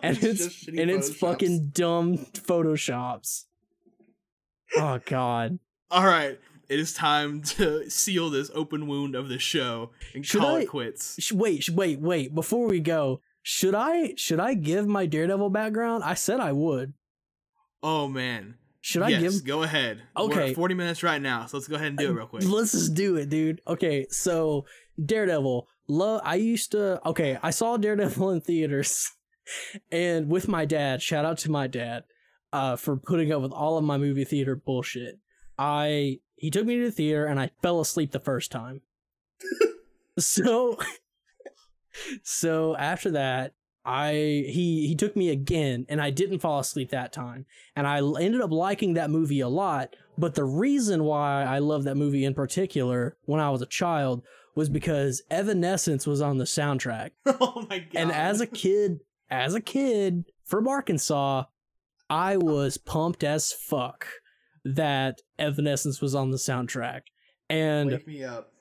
and 0.02 0.22
it's 0.22 0.46
shitty 0.48 0.80
and 0.80 0.90
it's 0.90 1.14
fucking 1.14 1.70
dumb 1.74 2.18
photoshops. 2.18 3.44
Oh 4.76 5.00
god. 5.06 5.58
All 5.90 6.04
right, 6.06 6.38
it 6.68 6.78
is 6.78 6.92
time 6.94 7.42
to 7.42 7.88
seal 7.90 8.30
this 8.30 8.50
open 8.54 8.86
wound 8.86 9.14
of 9.14 9.28
the 9.28 9.38
show 9.38 9.90
and 10.14 10.24
Should 10.24 10.40
call 10.40 10.56
I- 10.56 10.60
it 10.62 10.68
quits. 10.68 11.16
Sh- 11.18 11.32
Wait, 11.32 11.64
sh- 11.64 11.70
wait, 11.70 11.98
wait. 12.00 12.34
Before 12.34 12.66
we 12.68 12.80
go, 12.80 13.20
should 13.42 13.74
I 13.74 14.14
should 14.16 14.40
I 14.40 14.54
give 14.54 14.86
my 14.86 15.06
Daredevil 15.06 15.50
background? 15.50 16.04
I 16.04 16.14
said 16.14 16.40
I 16.40 16.52
would. 16.52 16.94
Oh 17.82 18.08
man. 18.08 18.56
Should 18.80 19.02
I 19.02 19.10
yes, 19.10 19.20
give? 19.20 19.44
go 19.44 19.62
ahead. 19.62 20.02
We're 20.16 20.24
Okay. 20.24 20.54
40 20.54 20.74
minutes 20.74 21.02
right 21.04 21.22
now, 21.22 21.46
so 21.46 21.56
let's 21.56 21.68
go 21.68 21.76
ahead 21.76 21.88
and 21.88 21.98
do 21.98 22.10
it 22.10 22.14
real 22.14 22.26
quick. 22.26 22.42
Let's 22.46 22.72
just 22.72 22.94
do 22.94 23.14
it, 23.14 23.28
dude. 23.28 23.60
Okay, 23.66 24.06
so 24.10 24.66
Daredevil. 25.04 25.68
Love. 25.86 26.20
I 26.24 26.34
used 26.34 26.72
to. 26.72 27.00
Okay, 27.06 27.38
I 27.42 27.50
saw 27.50 27.76
Daredevil 27.76 28.30
in 28.30 28.40
theaters, 28.40 29.08
and 29.92 30.28
with 30.28 30.48
my 30.48 30.64
dad. 30.64 31.00
Shout 31.00 31.24
out 31.24 31.38
to 31.38 31.50
my 31.50 31.68
dad, 31.68 32.02
uh, 32.52 32.74
for 32.74 32.96
putting 32.96 33.30
up 33.30 33.40
with 33.40 33.52
all 33.52 33.78
of 33.78 33.84
my 33.84 33.98
movie 33.98 34.24
theater 34.24 34.56
bullshit. 34.56 35.20
I 35.56 36.18
he 36.34 36.50
took 36.50 36.66
me 36.66 36.78
to 36.78 36.86
the 36.86 36.90
theater, 36.90 37.26
and 37.26 37.38
I 37.38 37.50
fell 37.62 37.80
asleep 37.80 38.10
the 38.10 38.18
first 38.18 38.50
time. 38.50 38.80
so, 40.18 40.76
so 42.22 42.76
after 42.76 43.10
that, 43.12 43.54
I 43.84 44.12
he 44.12 44.86
he 44.86 44.94
took 44.94 45.16
me 45.16 45.30
again, 45.30 45.86
and 45.88 46.00
I 46.00 46.10
didn't 46.10 46.38
fall 46.38 46.60
asleep 46.60 46.90
that 46.90 47.12
time, 47.12 47.46
and 47.74 47.86
I 47.86 47.98
ended 47.98 48.40
up 48.40 48.52
liking 48.52 48.94
that 48.94 49.10
movie 49.10 49.40
a 49.40 49.48
lot. 49.48 49.96
But 50.16 50.34
the 50.34 50.44
reason 50.44 51.04
why 51.04 51.42
I 51.42 51.58
love 51.58 51.84
that 51.84 51.96
movie 51.96 52.24
in 52.24 52.34
particular 52.34 53.16
when 53.24 53.40
I 53.40 53.50
was 53.50 53.62
a 53.62 53.66
child 53.66 54.22
was 54.54 54.68
because 54.68 55.22
Evanescence 55.30 56.06
was 56.06 56.20
on 56.20 56.38
the 56.38 56.44
soundtrack. 56.44 57.10
oh 57.26 57.66
my 57.68 57.78
god. 57.78 58.00
And 58.00 58.12
as 58.12 58.40
a 58.40 58.46
kid, 58.46 59.00
as 59.30 59.54
a 59.54 59.60
kid 59.60 60.26
from 60.44 60.68
Arkansas, 60.68 61.44
I 62.10 62.36
was 62.36 62.76
pumped 62.76 63.24
as 63.24 63.52
fuck 63.52 64.06
that 64.64 65.22
Evanescence 65.38 66.00
was 66.00 66.14
on 66.14 66.30
the 66.30 66.36
soundtrack. 66.36 67.02
And 67.48 67.90
wake 67.90 68.06
me 68.06 68.24
up. 68.24 68.52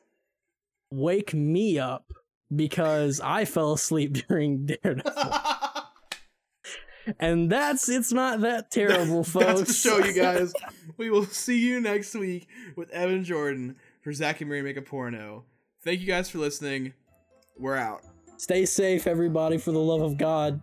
wake 0.90 1.34
me 1.34 1.78
up 1.78 2.14
because 2.56 3.20
I 3.20 3.46
fell 3.46 3.74
asleep 3.74 4.14
during 4.28 4.66
Daredevil. 4.66 5.12
And 7.20 7.52
that's 7.52 7.90
it's 7.90 8.12
not 8.12 8.42
that 8.42 8.72
terrible, 8.72 9.24
folks. 9.24 9.46
That's 9.46 9.84
the 9.84 9.90
show, 9.90 9.98
you 10.06 10.14
guys. 10.14 10.54
we 10.98 11.10
will 11.10 11.26
see 11.26 11.60
you 11.60 11.82
next 11.82 12.14
week 12.14 12.48
with 12.76 12.92
Evan 12.92 13.24
Jordan 13.24 13.76
for 14.02 14.14
Zack 14.14 14.42
and 14.42 14.50
Miri 14.50 14.62
Make 14.62 14.78
a 14.78 14.82
Porno. 14.82 15.46
Thank 15.84 16.02
you 16.02 16.08
guys 16.08 16.30
for 16.30 16.38
listening. 16.38 16.94
We're 17.58 17.76
out. 17.76 18.04
Stay 18.38 18.66
safe, 18.66 19.08
everybody, 19.08 19.58
for 19.58 19.72
the 19.72 19.80
love 19.80 20.02
of 20.02 20.18
God. 20.18 20.62